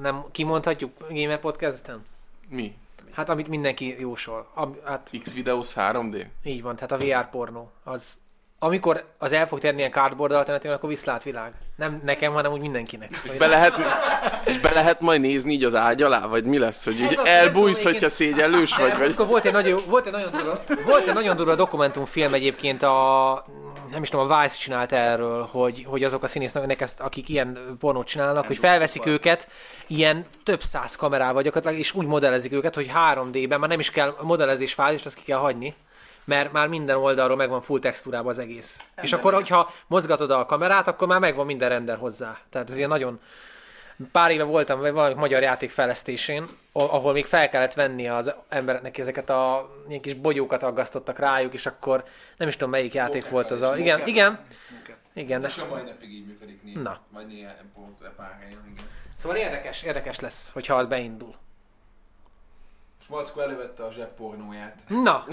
Nem 0.00 0.24
kimondhatjuk 0.30 0.92
Gamer 1.08 1.40
Podcasten? 1.40 2.04
Mi? 2.48 2.74
Hát 3.12 3.28
amit 3.28 3.48
mindenki 3.48 3.96
jósol. 4.00 4.50
Am, 4.54 4.76
hát 4.84 5.10
X 5.22 5.34
Videos 5.34 5.72
3D? 5.74 6.26
így 6.44 6.62
van, 6.62 6.76
tehát 6.76 6.92
a 6.92 6.96
VR 6.96 7.30
pornó. 7.30 7.70
Az, 7.84 8.18
amikor 8.62 9.04
az 9.18 9.32
el 9.32 9.46
fog 9.46 9.58
térni 9.58 9.78
ilyen 9.78 9.90
cardboard 9.90 10.32
alternatíván, 10.32 10.76
akkor 10.76 10.88
viszlát 10.88 11.22
világ. 11.22 11.52
Nem 11.76 12.00
nekem, 12.04 12.32
hanem 12.32 12.52
úgy 12.52 12.60
mindenkinek. 12.60 13.10
Vagy 13.26 13.38
Be 13.38 13.46
lehet, 13.46 13.74
és 14.44 14.58
be 14.58 14.70
lehet 14.70 15.00
majd 15.00 15.20
nézni 15.20 15.52
így 15.52 15.64
az 15.64 15.74
ágy 15.74 16.02
alá? 16.02 16.26
Vagy 16.26 16.44
mi 16.44 16.58
lesz, 16.58 16.84
hogy 16.84 17.00
így 17.00 17.18
elbújsz, 17.24 17.82
nem 17.82 17.92
hogyha 17.92 18.08
szégyellős 18.08 18.76
vagy? 18.76 18.98
vagy? 18.98 19.10
Akkor 19.10 19.26
volt 19.26 19.44
egy 19.44 19.52
nagyon, 19.52 19.80
volt 19.86 20.06
egy 20.06 20.12
nagyon 20.12 20.30
durva, 20.30 20.58
volt 20.84 21.06
egy 21.06 21.14
nagyon 21.14 21.36
durva 21.36 21.54
dokumentumfilm 21.54 22.34
egyébként 22.34 22.82
a 22.82 23.44
nem 23.90 24.02
is 24.02 24.08
tudom, 24.08 24.30
a 24.30 24.42
Vice 24.42 24.56
csinált 24.56 24.92
erről, 24.92 25.48
hogy, 25.50 25.84
hogy 25.88 26.04
azok 26.04 26.22
a 26.22 26.26
színésznek, 26.26 26.80
ezt, 26.80 27.00
akik 27.00 27.28
ilyen 27.28 27.76
pornót 27.78 28.06
csinálnak, 28.06 28.46
hogy 28.46 28.58
felveszik 28.58 29.06
őket 29.06 29.48
ilyen 29.86 30.26
több 30.44 30.60
száz 30.60 30.96
kamerával 30.96 31.42
gyakorlatilag, 31.42 31.84
és 31.84 31.94
úgy 31.94 32.06
modellezik 32.06 32.52
őket, 32.52 32.74
hogy 32.74 32.90
3D-ben 33.14 33.60
már 33.60 33.68
nem 33.68 33.78
is 33.78 33.90
kell 33.90 34.14
modellezés 34.22 34.72
fázist, 34.72 35.06
azt 35.06 35.14
ki 35.14 35.22
kell 35.22 35.38
hagyni, 35.38 35.74
mert 36.24 36.52
már 36.52 36.68
minden 36.68 36.96
oldalról 36.96 37.36
megvan 37.36 37.60
full 37.60 37.78
textúrában 37.78 38.30
az 38.30 38.38
egész. 38.38 38.84
És 39.02 39.12
akkor, 39.12 39.34
hogyha 39.34 39.70
mozgatod 39.86 40.30
a 40.30 40.46
kamerát, 40.46 40.88
akkor 40.88 41.08
már 41.08 41.20
megvan 41.20 41.46
minden 41.46 41.68
render 41.68 41.96
hozzá. 41.96 42.38
Tehát 42.50 42.70
ez 42.70 42.76
ilyen 42.76 42.88
nagyon 42.88 43.20
Pár 44.12 44.30
éve 44.30 44.42
voltam 44.42 44.80
valami 44.80 45.14
magyar 45.14 45.42
játék 45.42 45.70
fejlesztésén, 45.70 46.46
ahol 46.72 47.12
még 47.12 47.26
fel 47.26 47.48
kellett 47.48 47.74
venni 47.74 48.08
az 48.08 48.32
embereknek 48.48 48.98
ezeket 48.98 49.30
a 49.30 49.70
ilyen 49.88 50.00
kis 50.00 50.14
bogyókat 50.14 50.62
aggasztottak 50.62 51.18
rájuk, 51.18 51.52
és 51.52 51.66
akkor 51.66 52.04
nem 52.36 52.48
is 52.48 52.54
tudom 52.54 52.70
melyik 52.70 52.94
játék 52.94 53.28
volt 53.28 53.50
az 53.50 53.62
a... 53.62 53.76
Igen, 53.76 54.06
igen, 54.06 54.40
igen. 55.12 55.44
És 55.44 55.58
a 55.58 55.66
mai 55.70 55.82
napig 55.82 56.12
így 56.12 56.26
működik 56.26 56.62
néha. 56.62 56.80
Na. 56.80 56.98
Vagy 57.08 57.26
néha 57.26 57.50
pont 57.74 57.98
pár 58.16 58.36
helyen, 58.40 58.72
igen. 58.72 58.84
Szóval 59.14 59.36
érdekes, 59.36 59.82
érdekes 59.82 60.20
lesz, 60.20 60.50
hogyha 60.52 60.74
az 60.74 60.86
beindul. 60.86 61.34
Svalcko 63.04 63.40
elővette 63.40 63.84
a 63.84 63.92
zsebpornóját. 63.92 64.76
Na, 64.88 65.24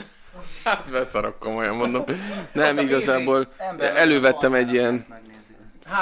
Hát 0.64 0.92
beszarok 0.92 1.40
komolyan 1.40 1.76
mondom. 1.76 2.04
Nem, 2.54 2.78
igazából 2.78 3.48
elővettem 3.80 4.54
egy 4.54 4.74
ilyen... 4.74 5.00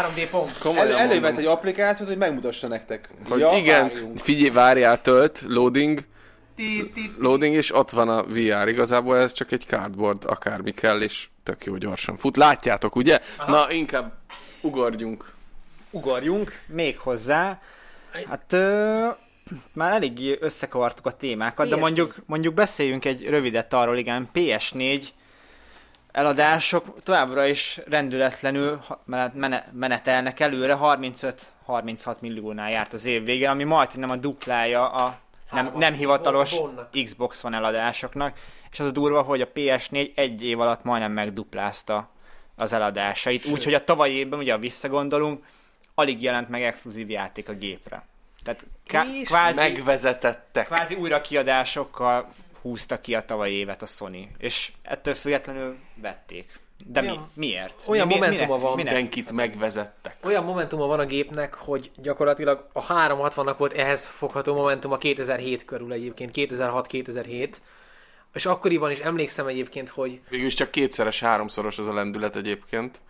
3D 0.01 0.27
pont. 0.31 0.57
Komolyan 0.57 0.88
El, 0.88 0.97
elővett 0.97 1.21
mondom, 1.21 1.39
egy 1.39 1.45
applikációt, 1.45 2.07
hogy 2.07 2.17
megmutassa 2.17 2.67
nektek. 2.67 3.09
hogy 3.29 3.39
ja, 3.39 3.51
igen, 3.57 3.88
várjunk. 3.88 4.19
figyelj, 4.19 4.49
várjál, 4.49 5.01
tölt, 5.01 5.43
loading, 5.47 5.99
loading, 7.19 7.55
és 7.55 7.75
ott 7.75 7.89
van 7.89 8.09
a 8.09 8.23
VR. 8.23 8.67
Igazából 8.67 9.17
ez 9.17 9.31
csak 9.31 9.51
egy 9.51 9.63
cardboard, 9.67 10.23
akármi 10.25 10.71
kell, 10.71 11.01
és 11.01 11.27
tök 11.43 11.65
jó 11.65 11.75
gyorsan 11.75 12.17
fut. 12.17 12.38
Látjátok, 12.38 12.95
ugye? 12.95 13.19
Na, 13.47 13.71
inkább 13.71 14.13
ugorjunk. 14.61 15.33
ugorjunk 15.91 16.59
még 16.67 16.99
hozzá. 16.99 17.61
Hát 18.27 18.53
ö, 18.53 19.07
már 19.73 19.93
elég 19.93 20.37
összekavartuk 20.39 21.05
a 21.05 21.11
témákat, 21.11 21.69
de 21.69 21.75
PS4. 21.75 21.79
mondjuk, 21.79 22.15
mondjuk 22.25 22.53
beszéljünk 22.53 23.05
egy 23.05 23.27
rövidet 23.27 23.73
arról, 23.73 23.97
igen, 23.97 24.29
PS4 24.33 25.07
eladások 26.11 27.03
továbbra 27.03 27.45
is 27.45 27.79
rendületlenül 27.87 28.79
menetelnek 29.71 30.39
előre, 30.39 30.77
35-36 30.81 32.19
milliónál 32.19 32.69
járt 32.69 32.93
az 32.93 33.05
év 33.05 33.23
végén, 33.23 33.49
ami 33.49 33.63
majd 33.63 33.97
nem 33.97 34.09
a 34.09 34.15
duplája 34.15 34.91
a 34.91 35.19
nem, 35.51 35.71
nem 35.77 35.93
hivatalos. 35.93 36.55
Xbox 37.03 37.41
van 37.41 37.53
eladásoknak, 37.53 38.37
és 38.71 38.79
az 38.79 38.87
a 38.87 38.91
durva, 38.91 39.21
hogy 39.21 39.41
a 39.41 39.51
PS4 39.55 40.11
egy 40.15 40.43
év 40.43 40.59
alatt 40.59 40.83
majdnem 40.83 41.11
megduplázta 41.11 42.09
az 42.55 42.73
eladásait, 42.73 43.45
úgyhogy 43.45 43.73
a 43.73 43.83
tavalyi 43.83 44.13
évben, 44.13 44.39
ugye 44.39 44.57
visszagondolunk, 44.57 45.45
alig 45.95 46.21
jelent 46.21 46.49
meg 46.49 46.61
exkluzív 46.61 47.09
játék 47.09 47.49
a 47.49 47.53
gépre. 47.53 48.05
Tehát 48.45 48.67
ká- 48.87 49.05
kvázi, 49.23 49.55
Megvezetettek. 49.55 50.65
kvázi 50.65 50.95
újra 50.95 51.21
kiadásokkal 51.21 52.33
húzta 52.61 53.01
ki 53.01 53.15
a 53.15 53.21
tavalyi 53.21 53.53
évet 53.53 53.81
a 53.81 53.85
Sony, 53.85 54.31
és 54.37 54.71
ettől 54.81 55.13
függetlenül 55.13 55.75
vették. 55.95 56.59
De 56.87 57.01
mi? 57.01 57.07
Olyan- 57.07 57.29
Miért? 57.33 57.83
olyan 57.87 58.07
mi, 58.07 58.13
mi, 58.13 58.19
momentuma 58.19 58.45
minek- 58.47 58.61
van. 58.61 58.75
Minek? 58.75 58.93
Mindenkit 58.93 59.31
megvezettek. 59.31 60.15
olyan 60.23 60.43
momentuma 60.43 60.85
van 60.85 60.99
a 60.99 61.05
gépnek, 61.05 61.53
hogy 61.53 61.91
gyakorlatilag 61.97 62.67
a 62.73 62.85
360-nak 62.85 63.55
volt 63.57 63.73
ehhez 63.73 64.07
fogható 64.07 64.55
momentum 64.55 64.91
a 64.91 64.97
2007 64.97 65.65
körül 65.65 65.91
egyébként, 65.93 66.31
2006-2007, 66.33 67.49
és 68.33 68.45
akkoriban 68.45 68.91
is 68.91 68.99
emlékszem 68.99 69.47
egyébként, 69.47 69.89
hogy 69.89 70.19
Végülis 70.29 70.53
csak 70.53 70.71
kétszeres, 70.71 71.19
háromszoros 71.19 71.77
az 71.77 71.87
a 71.87 71.93
lendület 71.93 72.35
egyébként. 72.35 73.01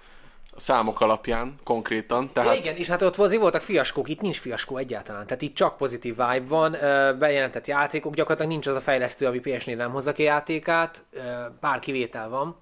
A 0.55 0.59
számok 0.59 1.01
alapján, 1.01 1.55
konkrétan. 1.63 2.21
Hát, 2.23 2.33
Tehát 2.33 2.57
igen, 2.57 2.75
és 2.75 2.87
hát 2.87 3.01
ott 3.01 3.17
azért 3.17 3.41
voltak 3.41 3.61
fiaskók, 3.61 4.09
itt 4.09 4.21
nincs 4.21 4.39
fiaskó 4.39 4.77
egyáltalán. 4.77 5.25
Tehát 5.27 5.41
itt 5.41 5.55
csak 5.55 5.77
pozitív 5.77 6.15
vibe 6.15 6.47
van, 6.47 6.71
bejelentett 7.19 7.67
játékok, 7.67 8.13
gyakorlatilag 8.13 8.51
nincs 8.51 8.67
az 8.67 8.75
a 8.75 8.79
fejlesztő, 8.79 9.25
ami 9.25 9.39
PS4 9.43 9.75
nem 9.75 9.91
hozza 9.91 10.11
ki 10.11 10.23
játékát, 10.23 11.03
pár 11.59 11.79
kivétel 11.79 12.29
van. 12.29 12.55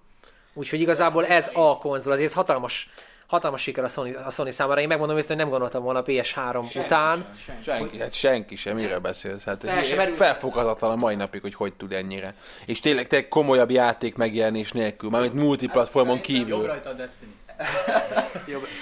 Úgyhogy 0.54 0.80
igazából 0.82 1.26
ez 1.26 1.50
a 1.54 1.78
konzol, 1.78 2.12
azért 2.14 2.30
ez 2.30 2.36
hatalmas, 2.36 2.90
hatalmas 3.28 3.62
siker 3.62 3.84
a 3.84 3.88
Sony, 3.88 4.16
a 4.16 4.30
Sony 4.30 4.52
számára. 4.52 4.82
Én 4.82 4.88
megmondom 4.88 5.18
őszintén, 5.18 5.36
hogy 5.36 5.46
nem 5.46 5.54
gondoltam 5.60 5.84
volna 5.84 6.00
a 6.00 6.04
PS3 6.04 6.84
után. 6.86 7.26
Senki, 7.64 8.00
hát 8.00 8.14
senki 8.14 8.56
sem, 8.56 8.76
miről 8.76 9.00
beszélsz? 9.00 9.44
Hát 9.44 9.64
Fel 9.64 9.84
sem 9.84 10.14
felfoghatatlan 10.14 10.92
a 10.92 10.96
mai 10.96 11.16
napig, 11.16 11.42
hogy 11.42 11.56
hogy 11.56 11.74
tud 11.74 11.92
ennyire. 11.94 12.36
És 12.66 12.80
tényleg, 12.80 13.08
tényleg 13.08 13.28
komolyabb 13.28 13.72
játék 13.72 14.16
megjelenés 14.16 14.72
nélkül, 14.72 15.10
mármint 15.10 15.34
multiplatformon 15.34 16.16
Jobb 16.16 16.24
kívül. 16.24 16.66
rajta 16.66 16.90
a 16.90 16.94
Destiny. 16.94 17.34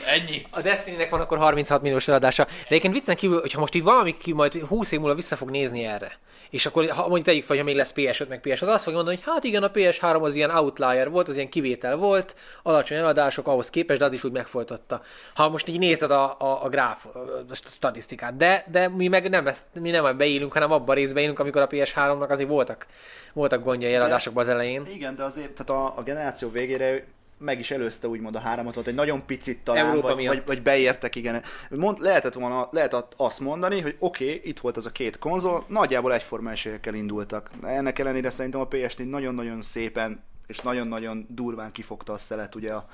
Ennyi. 0.05 0.45
A 0.49 0.61
Destiny-nek 0.61 1.09
van 1.09 1.21
akkor 1.21 1.37
36 1.37 1.81
milliós 1.81 2.07
eladása. 2.07 2.43
De 2.43 2.51
egyébként 2.67 2.93
viccen 2.93 3.15
kívül, 3.15 3.39
hogyha 3.39 3.59
most 3.59 3.75
így 3.75 3.83
valami 3.83 4.17
ki 4.17 4.33
majd 4.33 4.53
20 4.53 4.91
év 4.91 4.99
múlva 4.99 5.15
vissza 5.15 5.35
fog 5.35 5.49
nézni 5.49 5.85
erre, 5.85 6.19
és 6.49 6.65
akkor 6.65 6.89
ha 6.89 7.01
mondjuk 7.01 7.25
tegyük 7.25 7.43
fel, 7.43 7.55
hogy 7.55 7.65
még 7.65 7.75
lesz 7.75 7.93
PS5 7.95 8.27
meg 8.27 8.39
PS6, 8.43 8.67
azt 8.67 8.83
fogja 8.83 8.99
mondani, 8.99 9.15
hogy 9.15 9.33
hát 9.33 9.43
igen, 9.43 9.63
a 9.63 9.71
PS3 9.71 10.21
az 10.21 10.35
ilyen 10.35 10.49
outlier 10.49 11.09
volt, 11.09 11.27
az 11.27 11.35
ilyen 11.35 11.49
kivétel 11.49 11.95
volt, 11.95 12.35
alacsony 12.63 12.97
eladások 12.97 13.47
ahhoz 13.47 13.69
képest, 13.69 13.99
de 13.99 14.05
az 14.05 14.13
is 14.13 14.23
úgy 14.23 14.31
megfolytatta. 14.31 15.01
Ha 15.35 15.49
most 15.49 15.67
így 15.67 15.79
nézed 15.79 16.11
a, 16.11 16.35
a, 16.39 16.63
a 16.63 16.69
gráf, 16.69 17.05
a 17.49 17.53
statisztikát. 17.53 18.35
De, 18.35 18.65
de 18.71 18.87
mi 18.87 19.07
meg 19.07 19.29
nem, 19.29 19.47
ezt, 19.47 19.65
mi 19.79 19.89
nem 19.89 20.05
ebbe 20.05 20.25
élünk, 20.25 20.53
hanem 20.53 20.71
abban 20.71 20.89
a 20.89 20.93
részben 20.99 21.23
élünk, 21.23 21.39
amikor 21.39 21.61
a 21.61 21.67
PS3-nak 21.67 22.29
azért 22.29 22.49
voltak, 22.49 22.85
voltak 23.33 23.63
gondjai 23.63 23.93
eladásokban 23.93 24.43
az 24.43 24.49
elején. 24.49 24.83
Igen, 24.93 25.15
de 25.15 25.23
azért 25.23 25.51
tehát 25.51 25.83
a, 25.83 25.97
a 25.99 26.03
generáció 26.03 26.49
végére 26.49 27.03
meg 27.41 27.59
is 27.59 27.71
előzte 27.71 28.07
úgymond 28.07 28.35
a 28.35 28.39
háromatot, 28.39 28.87
egy 28.87 28.95
nagyon 28.95 29.25
picit 29.25 29.59
talán, 29.63 29.85
Európa 29.85 30.07
vagy, 30.07 30.15
miatt. 30.15 30.35
vagy, 30.35 30.43
vagy, 30.45 30.61
beértek, 30.61 31.15
igen. 31.15 31.43
Mond, 31.69 31.99
lehetett 31.99 32.33
volna, 32.33 32.67
lehetett 32.71 33.13
azt 33.17 33.39
mondani, 33.39 33.81
hogy 33.81 33.95
oké, 33.99 34.23
okay, 34.23 34.49
itt 34.49 34.59
volt 34.59 34.77
ez 34.77 34.85
a 34.85 34.91
két 34.91 35.19
konzol, 35.19 35.65
nagyjából 35.67 36.13
egyforma 36.13 36.51
esélyekkel 36.51 36.93
indultak. 36.93 37.49
Ennek 37.63 37.99
ellenére 37.99 38.29
szerintem 38.29 38.61
a 38.61 38.67
PS4 38.67 39.09
nagyon-nagyon 39.09 39.61
szépen 39.61 40.23
és 40.47 40.59
nagyon-nagyon 40.59 41.25
durván 41.29 41.71
kifogta 41.71 42.13
a 42.13 42.17
szelet 42.17 42.55
ugye 42.55 42.73
a 42.73 42.87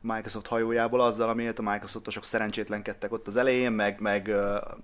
Microsoft 0.00 0.46
hajójából 0.46 1.00
azzal, 1.00 1.28
amiért 1.28 1.58
a 1.58 1.62
Microsoftosok 1.62 2.24
szerencsétlenkedtek 2.24 3.12
ott 3.12 3.26
az 3.26 3.36
elején, 3.36 3.72
meg, 3.72 4.00
meg 4.00 4.34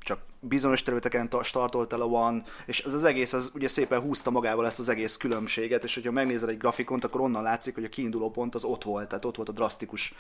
csak 0.00 0.18
bizonyos 0.40 0.82
területeken 0.82 1.28
ta- 1.28 1.44
startolt 1.44 1.92
el 1.92 2.00
a 2.00 2.04
One, 2.04 2.42
és 2.66 2.80
ez 2.80 2.94
az 2.94 3.04
egész, 3.04 3.32
az 3.32 3.50
ugye 3.54 3.68
szépen 3.68 4.00
húzta 4.00 4.30
magával 4.30 4.66
ezt 4.66 4.78
az 4.78 4.88
egész 4.88 5.16
különbséget, 5.16 5.84
és 5.84 5.94
hogyha 5.94 6.12
megnézel 6.12 6.48
egy 6.48 6.58
grafikont, 6.58 7.04
akkor 7.04 7.20
onnan 7.20 7.42
látszik, 7.42 7.74
hogy 7.74 7.84
a 7.84 7.88
kiinduló 7.88 8.30
pont 8.30 8.54
az 8.54 8.64
ott 8.64 8.82
volt, 8.82 9.08
tehát 9.08 9.24
ott 9.24 9.36
volt 9.36 9.48
a 9.48 9.52
drasztikus, 9.52 10.14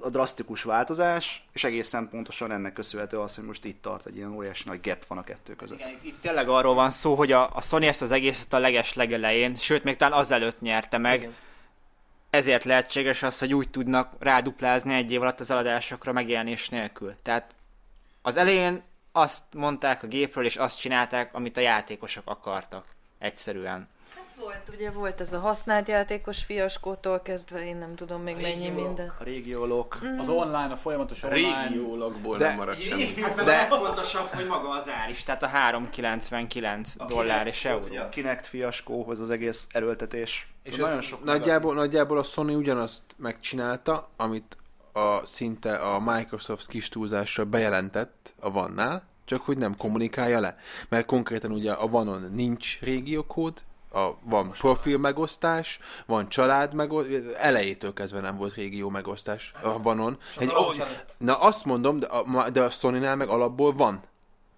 a 0.00 0.08
drasztikus 0.10 0.62
változás, 0.62 1.44
és 1.52 1.64
egészen 1.64 2.08
pontosan 2.08 2.52
ennek 2.52 2.72
köszönhető 2.72 3.18
az, 3.18 3.34
hogy 3.34 3.44
most 3.44 3.64
itt 3.64 3.82
tart 3.82 4.06
egy 4.06 4.16
ilyen 4.16 4.34
óriási 4.34 4.62
nagy 4.66 4.80
gap 4.82 5.06
van 5.06 5.18
a 5.18 5.24
kettő 5.24 5.54
között. 5.54 5.78
Igen, 5.78 5.98
itt 6.02 6.20
tényleg 6.20 6.48
arról 6.48 6.74
van 6.74 6.90
szó, 6.90 7.14
hogy 7.14 7.32
a, 7.32 7.50
a 7.54 7.60
Sony 7.60 7.84
ezt 7.84 8.02
az 8.02 8.10
egészet 8.10 8.52
a 8.52 8.58
leges 8.58 8.94
legelején, 8.94 9.54
sőt, 9.54 9.84
még 9.84 9.96
talán 9.96 10.18
azelőtt 10.18 10.60
nyerte 10.60 10.98
meg, 10.98 11.18
Igen. 11.20 11.34
Ezért 12.32 12.64
lehetséges 12.64 13.22
az, 13.22 13.38
hogy 13.38 13.54
úgy 13.54 13.68
tudnak 13.70 14.12
ráduplázni 14.18 14.94
egy 14.94 15.12
év 15.12 15.22
alatt 15.22 15.40
az 15.40 15.50
eladásokra 15.50 16.12
megjelenés 16.12 16.68
nélkül. 16.68 17.14
Tehát 17.22 17.54
az 18.22 18.36
elején 18.36 18.82
azt 19.12 19.42
mondták 19.54 20.02
a 20.02 20.06
gépről, 20.06 20.44
és 20.44 20.56
azt 20.56 20.78
csinálták, 20.78 21.34
amit 21.34 21.56
a 21.56 21.60
játékosok 21.60 22.22
akartak. 22.24 22.84
Egyszerűen. 23.18 23.88
Volt, 24.42 24.72
ugye 24.74 24.90
volt 24.90 25.20
ez 25.20 25.32
a 25.32 25.38
használt 25.38 25.88
játékos 25.88 26.42
fiaskótól 26.42 27.20
kezdve, 27.20 27.66
én 27.66 27.76
nem 27.76 27.94
tudom 27.94 28.22
még 28.22 28.36
mennyi 28.36 28.68
minden. 28.68 29.12
A 29.18 29.24
régiólok, 29.24 29.98
Az 30.18 30.28
online, 30.28 30.72
a 30.72 30.76
folyamatos 30.76 31.22
online. 31.22 31.66
Régiólagból 31.68 32.38
De- 32.38 32.48
nem 32.48 32.56
maradt 32.56 32.80
semmi. 32.80 33.20
Hát 33.22 33.34
de 33.34 33.44
legfontosabb, 33.44 34.26
hogy 34.26 34.46
maga 34.46 34.68
az 34.68 34.88
ár 34.88 35.10
is, 35.10 35.22
tehát 35.22 35.42
a 35.42 35.46
399 35.46 36.96
dollár 37.08 37.46
és 37.46 37.62
volt 37.62 37.74
euró. 37.76 37.88
ugye 37.88 38.00
a 38.00 38.08
Kinect 38.08 38.46
fiaskóhoz 38.46 39.20
az 39.20 39.30
egész 39.30 39.66
erőltetés. 39.72 40.48
És 40.62 40.76
nagyon 40.76 41.00
sok 41.00 41.24
nagyjából, 41.24 41.74
nagyjából 41.74 42.18
a 42.18 42.22
Sony 42.22 42.54
ugyanazt 42.54 43.02
megcsinálta, 43.16 44.08
amit 44.16 44.56
a 44.92 45.26
szinte 45.26 45.74
a 45.74 46.00
Microsoft 46.00 46.66
kis 46.66 46.88
túlzással 46.88 47.44
bejelentett 47.44 48.34
a 48.40 48.50
Vannál, 48.50 49.02
csak 49.24 49.42
hogy 49.42 49.58
nem 49.58 49.76
kommunikálja 49.76 50.40
le. 50.40 50.56
Mert 50.88 51.06
konkrétan 51.06 51.50
ugye 51.50 51.72
a 51.72 51.88
Vanon 51.88 52.30
nincs 52.34 52.80
régiókód, 52.80 53.62
a, 53.92 54.18
van 54.22 54.50
profil 54.50 54.98
megosztás, 54.98 55.78
van 56.06 56.28
család 56.28 56.74
megosztás, 56.74 57.20
elejétől 57.36 57.92
kezdve 57.92 58.20
nem 58.20 58.36
volt 58.36 58.54
régió 58.54 58.88
megosztás 58.88 59.52
a 59.62 59.82
Vanon. 59.82 60.18
Egy, 60.38 60.48
ó, 60.48 60.72
na 61.18 61.38
azt 61.38 61.64
mondom, 61.64 61.98
de 61.98 62.06
a, 62.06 62.50
de 62.50 62.62
a 62.62 62.70
Sony-nál 62.70 63.16
meg 63.16 63.28
alapból 63.28 63.72
van, 63.72 64.02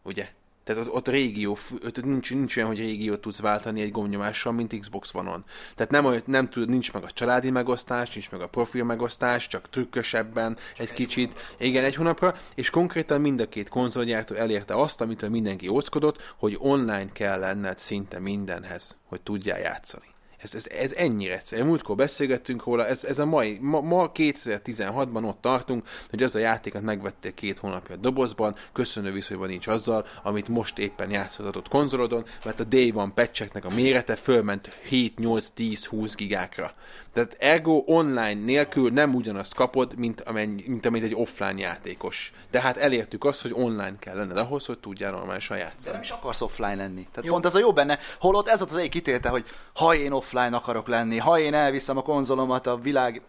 ugye? 0.03 0.28
Tehát 0.65 0.83
ott, 0.87 0.93
ott 0.93 1.09
régió, 1.09 1.59
ott 1.85 2.05
nincs, 2.05 2.35
nincs 2.35 2.57
olyan, 2.57 2.69
hogy 2.69 2.79
régiót 2.79 3.21
tudsz 3.21 3.41
váltani 3.41 3.81
egy 3.81 3.91
gombnyomással, 3.91 4.53
mint 4.53 4.79
Xbox 4.79 5.15
One-on. 5.15 5.45
Tehát 5.75 5.93
nem, 5.93 6.05
olyan- 6.05 6.23
nem 6.27 6.49
tud, 6.49 6.69
nincs 6.69 6.93
meg 6.93 7.03
a 7.03 7.11
családi 7.11 7.51
megosztás, 7.51 8.15
nincs 8.15 8.31
meg 8.31 8.41
a 8.41 8.49
profil 8.49 8.85
megosztás, 8.85 9.47
csak 9.47 9.71
trükkösebben, 9.71 10.57
egy 10.77 10.93
kicsit, 10.93 11.55
igen, 11.59 11.85
egy 11.85 11.95
hónapra, 11.95 12.35
és 12.55 12.71
konkrétan 12.71 13.21
mind 13.21 13.41
a 13.41 13.49
két 13.49 13.69
konzolgyártó 13.69 14.35
elérte 14.35 14.75
azt, 14.75 15.01
amitől 15.01 15.31
mindenki 15.31 15.69
óckodott, 15.69 16.35
hogy 16.37 16.57
online 16.59 17.12
kell 17.12 17.39
lenned 17.39 17.79
szinte 17.79 18.19
mindenhez, 18.19 18.97
hogy 19.09 19.21
tudjál 19.21 19.59
játszani. 19.59 20.14
Ez, 20.45 20.55
ez, 20.55 20.67
ez 20.67 20.93
ennyire 20.93 21.35
egyszerű. 21.35 21.63
Múltkor 21.63 21.97
beszélgettünk 21.97 22.65
róla, 22.65 22.87
ez, 22.87 23.05
ez 23.05 23.19
a 23.19 23.27
mai, 23.27 23.59
ma, 23.61 23.81
ma 23.81 24.11
2016-ban 24.15 25.25
ott 25.27 25.41
tartunk, 25.41 25.87
hogy 26.11 26.23
az 26.23 26.35
a 26.35 26.39
játékot 26.39 26.83
megvettél 26.83 27.35
két 27.35 27.59
hónapja 27.59 27.95
a 27.95 27.99
dobozban, 27.99 28.55
köszönő 28.73 29.13
viszonyban 29.13 29.49
nincs 29.49 29.67
azzal, 29.67 30.07
amit 30.23 30.49
most 30.49 30.79
éppen 30.79 31.11
játszhatott 31.11 31.69
konzolodon, 31.69 32.25
mert 32.45 32.61
a 32.61 32.65
Day 32.65 32.93
One 32.95 33.13
patcheknek 33.15 33.65
a 33.65 33.75
mérete 33.75 34.17
fölment 34.17 34.71
7, 34.83 35.19
8, 35.19 35.49
10, 35.55 35.87
20 35.87 36.15
gigákra. 36.15 36.73
Tehát 37.15 37.37
ergo 37.39 37.83
online 37.87 38.45
nélkül 38.45 38.91
nem 38.91 39.15
ugyanazt 39.15 39.55
kapod, 39.55 39.97
mint, 39.97 40.21
amennyi, 40.21 40.65
mint 40.67 40.87
amit 40.87 41.03
egy 41.03 41.15
offline 41.15 41.61
játékos. 41.61 42.33
Tehát 42.51 42.77
elértük 42.77 43.25
azt, 43.25 43.43
hogy 43.43 43.53
online 43.55 43.95
kell 43.99 44.17
lenned 44.17 44.37
ahhoz, 44.37 44.67
hogy 44.67 44.79
tudjál 44.79 45.11
normálisan 45.11 45.57
De 45.57 45.62
játszani. 45.62 45.93
nem 45.93 46.03
is 46.03 46.11
akarsz 46.11 46.41
offline 46.41 46.75
lenni. 46.75 47.07
Tehát 47.12 47.31
pont 47.31 47.45
ez 47.45 47.55
a 47.55 47.59
jó 47.59 47.73
benne, 47.73 47.99
holott 48.21 48.49
ez 48.49 48.59
volt 48.59 48.71
az 48.71 48.77
egyik 48.77 48.91
kitélte, 48.91 49.29
hogy 49.29 49.45
ha 49.75 49.95
én 49.95 50.12
offline 50.12 50.57
akarok 50.57 50.89
lenni, 50.89 51.19
ha 51.19 51.39
én 51.39 51.55
elviszem 51.55 51.97
a 51.97 52.03
konzolomat 52.03 52.67
a 52.67 52.77
világ... 52.77 53.23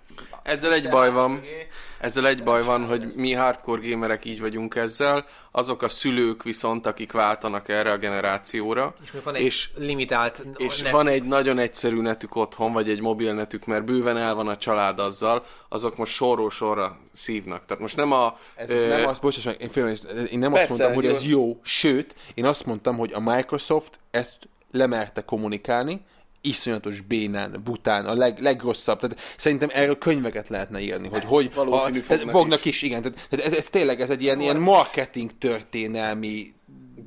Ezzel 0.44 0.74
egy 0.74 0.90
baj 0.90 1.12
van, 1.12 1.42
ezzel 2.06 2.28
egy 2.28 2.44
baj 2.44 2.62
van, 2.62 2.86
hogy 2.86 3.06
mi 3.18 3.34
hardcore 3.34 3.90
gamerek 3.90 4.26
így 4.26 4.40
vagyunk 4.40 4.76
ezzel, 4.76 5.26
azok 5.52 5.82
a 5.82 5.88
szülők 5.88 6.44
viszont, 6.44 6.88
akik 6.88 7.12
váltanak 7.12 7.70
erre 7.70 7.92
a 7.92 7.98
generációra, 7.98 8.94
És 9.04 9.14
van 9.24 9.36
egy 9.36 9.42
és 9.42 9.70
limitált 9.78 10.46
és 10.58 10.82
net. 10.82 10.92
van 10.92 11.08
egy 11.08 11.24
nagyon 11.24 11.58
egyszerű 11.58 12.02
netük 12.02 12.36
otthon, 12.36 12.74
vagy 12.74 12.90
egy 12.90 13.02
mobilnetük, 13.02 13.66
mert 13.66 13.86
bőven 13.86 14.18
el 14.18 14.36
van 14.36 14.48
a 14.48 14.58
család 14.58 15.00
azzal, 15.00 15.46
azok 15.70 15.98
most 15.98 16.14
sorról 16.14 16.50
sorra 16.50 16.98
szívnak. 17.14 17.66
Tehát 17.66 17.82
most 17.82 17.96
nem 17.96 18.12
a... 18.12 18.38
Ez 18.56 18.72
ö, 18.72 18.88
nem 18.88 19.08
azt, 19.08 19.22
bocsáss 19.22 19.44
meg, 19.44 19.62
én, 19.62 19.70
félre, 19.70 19.92
én 20.32 20.40
nem 20.40 20.54
azt 20.54 20.66
Persze, 20.66 20.84
mondtam, 20.84 20.94
hogy 20.94 21.04
jó. 21.04 21.16
ez 21.16 21.26
jó, 21.26 21.60
sőt, 21.64 22.16
én 22.34 22.46
azt 22.46 22.66
mondtam, 22.66 22.98
hogy 22.98 23.12
a 23.14 23.20
Microsoft 23.20 24.00
ezt 24.12 24.38
lemerte 24.72 25.22
kommunikálni, 25.22 26.06
iszonyatos 26.48 27.02
bénán, 27.02 27.62
bután, 27.64 28.06
a 28.06 28.14
leg, 28.14 28.40
legrosszabb. 28.40 29.00
Tehát 29.00 29.20
szerintem 29.38 29.70
erről 29.74 29.98
könyveket 29.98 30.50
lehetne 30.50 30.80
írni, 30.80 31.08
hogy 31.08 31.24
hogy 31.26 31.52
a, 31.56 31.92
tehát 31.92 32.04
fognak 32.04 32.30
fognak 32.30 32.66
is. 32.66 32.82
igen. 32.82 33.02
Tehát, 33.02 33.28
tehát 33.30 33.46
ez, 33.46 33.54
ez, 33.54 33.70
tényleg 33.70 34.02
ez 34.02 34.10
egy 34.10 34.22
ilyen, 34.22 34.40
ilyen 34.40 34.58
marketing 34.58 35.32
történelmi 35.38 36.54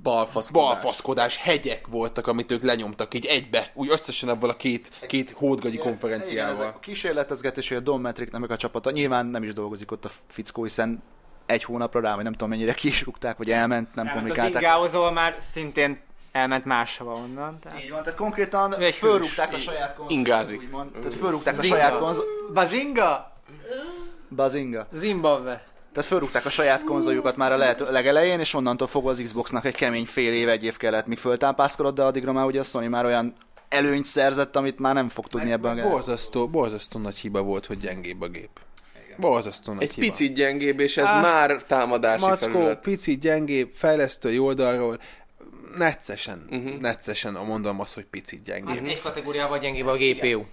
balfaszkodás. 0.03 0.66
balfaszkodás, 0.66 1.36
hegyek 1.36 1.86
voltak, 1.86 2.26
amit 2.26 2.53
ők 2.53 2.62
lenyomtak 2.62 3.14
így 3.14 3.26
egybe, 3.26 3.72
úgy 3.74 3.89
összesen 3.91 4.28
avval 4.28 4.51
a 4.51 4.57
két, 4.57 4.91
két 5.07 5.30
hódgagyi 5.30 5.74
Igen, 5.74 5.86
ez 5.86 5.93
konferenciával. 5.93 6.66
a 6.66 6.78
kísérletezgetés, 6.78 7.68
hogy 7.68 7.76
a 7.76 7.80
Don 7.80 8.01
Metric 8.01 8.32
nem 8.32 8.41
meg 8.41 8.51
a 8.51 8.57
csapata, 8.57 8.91
nyilván 8.91 9.26
nem 9.26 9.43
is 9.43 9.53
dolgozik 9.53 9.91
ott 9.93 10.05
a 10.05 10.11
fickó, 10.26 10.62
hiszen 10.62 11.03
egy 11.47 11.64
hónapra 11.64 12.01
rá, 12.01 12.14
vagy 12.14 12.24
nem 12.24 12.32
tudom 12.32 12.49
mennyire 12.49 12.74
ki 12.80 12.89
is 12.89 13.05
rúgták, 13.05 13.36
vagy 13.36 13.51
elment, 13.51 13.95
nem 13.95 14.07
Hát 14.07 14.14
az 14.14 14.20
kommunikálták. 14.20 14.62
Ingáozol 14.62 15.12
már 15.12 15.36
szintén 15.41 15.97
elment 16.33 16.64
máshova 16.64 17.12
onnan. 17.14 17.59
Tehát... 17.59 17.83
Így 17.83 17.91
van, 17.91 18.03
tehát 18.03 18.18
konkrétan 18.18 18.76
egy 18.76 18.95
fölrúgták 18.95 19.55
a 19.55 19.59
saját 19.59 19.95
konzolt. 19.95 20.11
Ingázik. 20.11 20.61
Úgymond. 20.61 20.91
Tehát 20.91 21.14
fölrúgták 21.14 21.59
a 21.59 21.62
saját 21.62 21.97
konzol... 21.97 22.24
Bazinga? 22.55 23.33
Bazinga. 24.29 24.87
Zimbabwe. 24.93 25.66
Tehát 25.93 26.09
fölrúgták 26.11 26.45
a 26.45 26.51
saját 26.51 26.85
konzoljukat 26.85 27.37
már 27.37 27.53
a 27.53 27.57
lehető 27.57 27.91
legelején, 27.91 28.41
és 28.41 28.55
onnantól 28.55 28.87
fogva 28.87 29.11
az 29.11 29.20
Xboxnak 29.22 29.64
egy 29.64 29.74
kemény 29.74 30.07
fél 30.07 30.33
év, 30.33 30.49
egy 30.49 30.64
év 30.64 30.76
kellett, 30.76 31.07
míg 31.07 31.18
föltápászkodott, 31.18 31.95
de 31.95 32.03
addigra 32.03 32.33
már 32.33 32.45
ugye 32.45 32.61
a 32.61 32.62
Sony 32.62 32.89
már 32.89 33.05
olyan 33.05 33.35
előnyt 33.68 34.05
szerzett, 34.05 34.57
amit 34.57 34.79
már 34.79 34.95
nem 34.95 35.09
fog 35.09 35.26
tudni 35.26 35.53
ebben 35.53 35.70
a 35.70 35.74
generációban. 35.74 36.07
Borzasztó, 36.07 36.49
borzasztó 36.49 36.99
nagy 36.99 37.16
hiba 37.16 37.43
volt, 37.43 37.66
hogy 37.66 37.79
gyengébb 37.79 38.20
a 38.22 38.29
gép. 38.29 38.51
Borzasztó 39.16 39.72
nagy 39.72 39.83
Egy 39.83 39.95
hiba. 39.95 40.07
picit 40.07 40.35
gyengébb, 40.35 40.81
és 40.81 40.97
ez 40.97 41.07
Á, 41.07 41.20
már 41.20 41.62
támadási 41.62 42.24
Mackó, 42.24 42.51
felület. 42.51 42.81
picit 42.81 43.20
gyengébb, 43.20 43.70
fejlesztői 43.74 44.39
oldalról, 44.39 44.99
neccesen, 45.77 46.47
uh-huh. 46.51 46.81
neccesen 46.81 47.33
mondom 47.33 47.81
azt, 47.81 47.95
hogy 47.95 48.05
picit 48.05 48.43
gyengébb. 48.43 48.87
Egy 48.87 49.01
kategóriával 49.01 49.59
gyengébb 49.59 49.87
a 49.87 49.97
GPU. 49.97 50.27
Igen, 50.27 50.47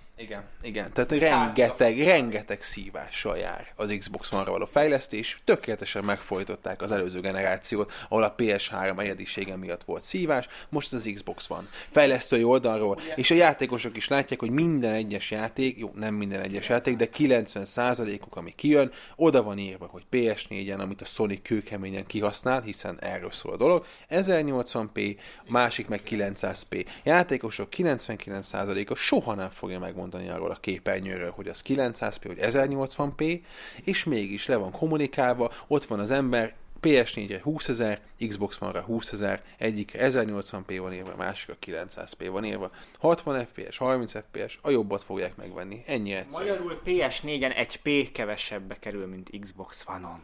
igen. 0.62 0.94
Tehát 0.94 1.12
rengeteg, 1.12 2.00
rengeteg 2.00 2.62
szívással 2.62 3.38
jár 3.38 3.74
az 3.76 3.96
Xbox 4.00 4.32
One-ra 4.32 4.52
való 4.52 4.66
fejlesztés. 4.66 5.42
Tökéletesen 5.44 6.04
megfojtották 6.04 6.82
az 6.82 6.92
előző 6.92 7.20
generációt, 7.20 7.92
ahol 8.10 8.24
a 8.24 8.36
PS3 8.36 9.00
egyedisége 9.00 9.56
miatt 9.56 9.84
volt 9.84 10.04
szívás, 10.04 10.48
most 10.70 10.94
az 10.94 11.10
Xbox 11.14 11.46
van. 11.46 11.68
Fejlesztői 11.92 12.44
oldalról, 12.44 13.00
és 13.16 13.32
a 13.32 13.36
játékosok 13.36 13.98
is 13.98 14.08
látják, 14.08 14.40
hogy 14.40 14.50
minden 14.50 14.94
egyes 14.94 15.32
játék, 15.32 15.80
jó, 15.80 15.92
nem 15.96 16.14
minden 16.14 16.42
egyes 16.42 16.70
játék, 16.70 16.96
de 16.96 17.08
90%-uk, 17.18 18.36
ami 18.36 18.54
kijön, 18.56 18.92
oda 19.16 19.44
van 19.44 19.58
írva, 19.58 19.86
hogy 19.86 20.04
PS4-en, 20.12 20.80
amit 20.80 21.02
a 21.02 21.06
Sony 21.06 21.42
kőkeményen 21.42 22.06
kihasznál, 22.06 22.62
hiszen 22.62 22.98
erről 23.02 23.32
szól 23.32 23.54
a 23.54 23.58
dolog, 23.58 23.86
1080p, 24.10 25.18
a 25.48 25.52
másik 25.52 25.88
meg 25.88 26.02
900p. 26.10 26.86
Játékosok 27.04 27.68
99%-a 27.78 28.96
soha 28.96 29.34
nem 29.34 29.50
fogja 29.50 29.80
megmondani 29.80 30.04
arról 30.14 30.52
a 30.52 30.58
képernyőről, 30.60 31.32
hogy 31.32 31.48
az 31.48 31.62
900p, 31.68 32.22
hogy 32.26 32.38
1080p, 32.42 33.42
és 33.84 34.04
mégis 34.04 34.46
le 34.48 34.56
van 34.56 34.72
kommunikálva, 34.72 35.52
ott 35.68 35.86
van 35.86 36.00
az 36.00 36.12
ember, 36.12 36.54
PS4-re 36.86 37.40
20 37.44 37.68
ezer, 37.68 38.00
Xbox 38.28 38.62
One-ra 38.62 38.82
20 38.82 39.12
ezer, 39.12 39.42
egyikre 39.58 40.10
1080p 40.12 40.78
van 40.80 40.94
írva, 40.94 41.12
a 41.12 41.16
másikra 41.16 41.56
900p 41.66 42.28
van 42.32 42.46
írva. 42.46 42.72
60 43.00 43.46
fps, 43.46 43.78
30 43.78 44.12
fps, 44.12 44.60
a 44.62 44.70
jobbat 44.70 45.04
fogják 45.04 45.36
megvenni. 45.36 45.84
Ennyi 45.88 46.14
egyszerű. 46.14 46.50
Magyarul 46.50 46.82
PS4-en 46.86 47.58
egy 47.58 47.80
P 47.82 48.12
kevesebbe 48.12 48.80
kerül, 48.80 49.08
mint 49.08 49.30
Xbox 49.40 49.84
One-on. 49.88 50.22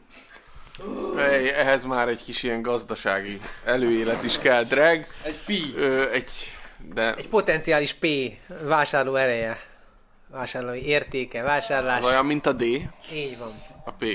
Ej, 1.18 1.50
ehhez 1.50 1.84
már 1.84 2.08
egy 2.08 2.24
kis 2.24 2.44
ilyen 2.44 2.62
gazdasági 2.62 3.42
előélet 3.66 4.24
is 4.24 4.38
kell, 4.38 4.64
drag. 4.64 5.06
Egy 5.24 5.40
pi. 5.46 5.74
Ö, 5.76 6.10
egy, 6.12 6.32
de 6.94 7.16
Egy 7.16 7.28
potenciális 7.28 7.94
P 7.94 8.06
vásárló 8.64 9.16
ereje. 9.16 9.71
Vásárlói 10.32 10.86
értéke, 10.86 11.42
vásárlás. 11.42 12.04
olyan, 12.04 12.26
mint 12.26 12.46
a 12.46 12.54
D, 12.54 12.62
Így 13.14 13.38
van. 13.40 13.52
a 13.86 13.92
P. 13.92 14.06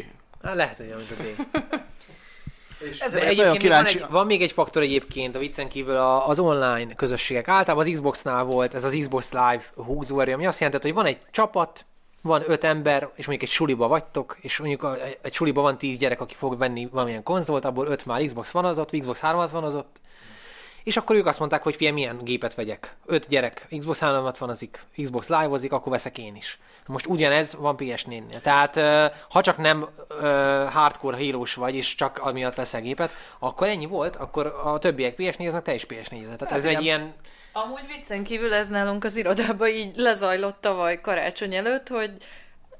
Hát 0.43 0.55
lehet, 0.55 0.77
hogy 0.77 0.87
olyan, 0.87 0.99
mint 0.99 1.11
a 1.11 1.23
D. 1.23 1.47
Ez 3.01 3.13
De 3.13 3.19
nagyon 3.19 3.29
egyébként 3.29 3.37
még 3.37 3.47
van, 3.49 3.59
kíváncsi. 3.59 3.99
egy, 3.99 4.05
van 4.11 4.27
még 4.27 4.43
egy 4.43 4.53
faktor 4.53 4.83
egyébként 4.83 5.35
a 5.35 5.39
viccen 5.39 5.69
kívül 5.69 5.97
a, 5.97 6.29
az 6.29 6.39
online 6.39 6.95
közösségek. 6.95 7.49
Általában 7.49 7.87
az 7.87 7.93
Xboxnál 7.93 8.45
volt 8.45 8.75
ez 8.75 8.85
az 8.85 8.97
Xbox 9.01 9.33
Live 9.33 9.63
húzóerő, 9.75 10.33
ami 10.33 10.47
azt 10.47 10.61
jelenti, 10.61 10.87
hogy 10.87 10.97
van 10.97 11.07
egy 11.07 11.19
csapat, 11.31 11.87
van 12.23 12.43
öt 12.47 12.65
ember, 12.65 13.09
és 13.15 13.27
mondjuk 13.27 13.49
egy 13.49 13.55
suliba 13.55 13.89
vagytok, 13.89 14.37
és 14.41 14.59
mondjuk 14.59 14.83
a, 14.83 14.97
egy 15.23 15.33
suliba 15.33 15.61
van 15.61 15.79
tíz 15.79 15.99
gyerek, 15.99 16.21
aki 16.21 16.35
fog 16.35 16.59
venni 16.59 16.89
valamilyen 16.93 17.23
konzolt, 17.23 17.65
abból 17.65 17.87
öt 17.87 18.07
már 18.07 18.25
Xbox 18.25 18.51
van 18.51 18.65
az 18.65 18.79
ott, 18.79 18.99
Xbox 18.99 19.21
3 19.21 19.47
van 19.53 19.65
az 19.65 19.75
ott, 19.75 19.97
és 20.87 20.97
akkor 20.97 21.17
ők 21.17 21.27
azt 21.27 21.39
mondták, 21.39 21.63
hogy 21.63 21.77
figyelj, 21.77 21.95
milyen 21.95 22.19
gépet 22.25 22.55
vegyek. 22.55 22.95
Öt 23.07 23.29
gyerek, 23.29 23.67
Xbox 23.79 23.99
360-azik, 24.03 24.69
Xbox 25.03 25.29
Live-ozik, 25.29 25.73
akkor 25.73 25.93
veszek 25.93 26.19
én 26.19 26.37
is. 26.37 26.59
Most 26.87 27.07
ugyanez 27.07 27.55
van 27.55 27.75
PS4-nél. 27.79 28.41
Tehát 28.41 28.77
ö, 28.77 29.07
ha 29.31 29.41
csak 29.41 29.57
nem 29.57 29.89
hardcore 30.71 31.17
halo 31.17 31.45
vagy, 31.55 31.75
és 31.75 31.95
csak 31.95 32.19
amiatt 32.19 32.55
veszel 32.55 32.81
gépet, 32.81 33.11
akkor 33.39 33.67
ennyi 33.67 33.87
volt, 33.87 34.17
akkor 34.17 34.47
a 34.65 34.79
többiek 34.79 35.15
PS4-eznek, 35.19 35.63
te 35.63 35.75
is 35.75 35.85
ps 35.85 36.09
4 36.09 36.23
Tehát 36.23 36.53
ez 36.53 36.65
egy 36.65 36.83
ilyen... 36.83 37.15
Amúgy 37.53 37.87
viccen 37.97 38.25
kívül 38.25 38.55
ez 38.55 38.69
nálunk 38.69 39.05
az 39.05 39.17
irodában 39.17 39.69
így 39.69 39.97
lezajlott 39.97 40.61
tavaly 40.61 41.01
karácsony 41.01 41.55
előtt, 41.55 41.89
hogy 41.89 42.11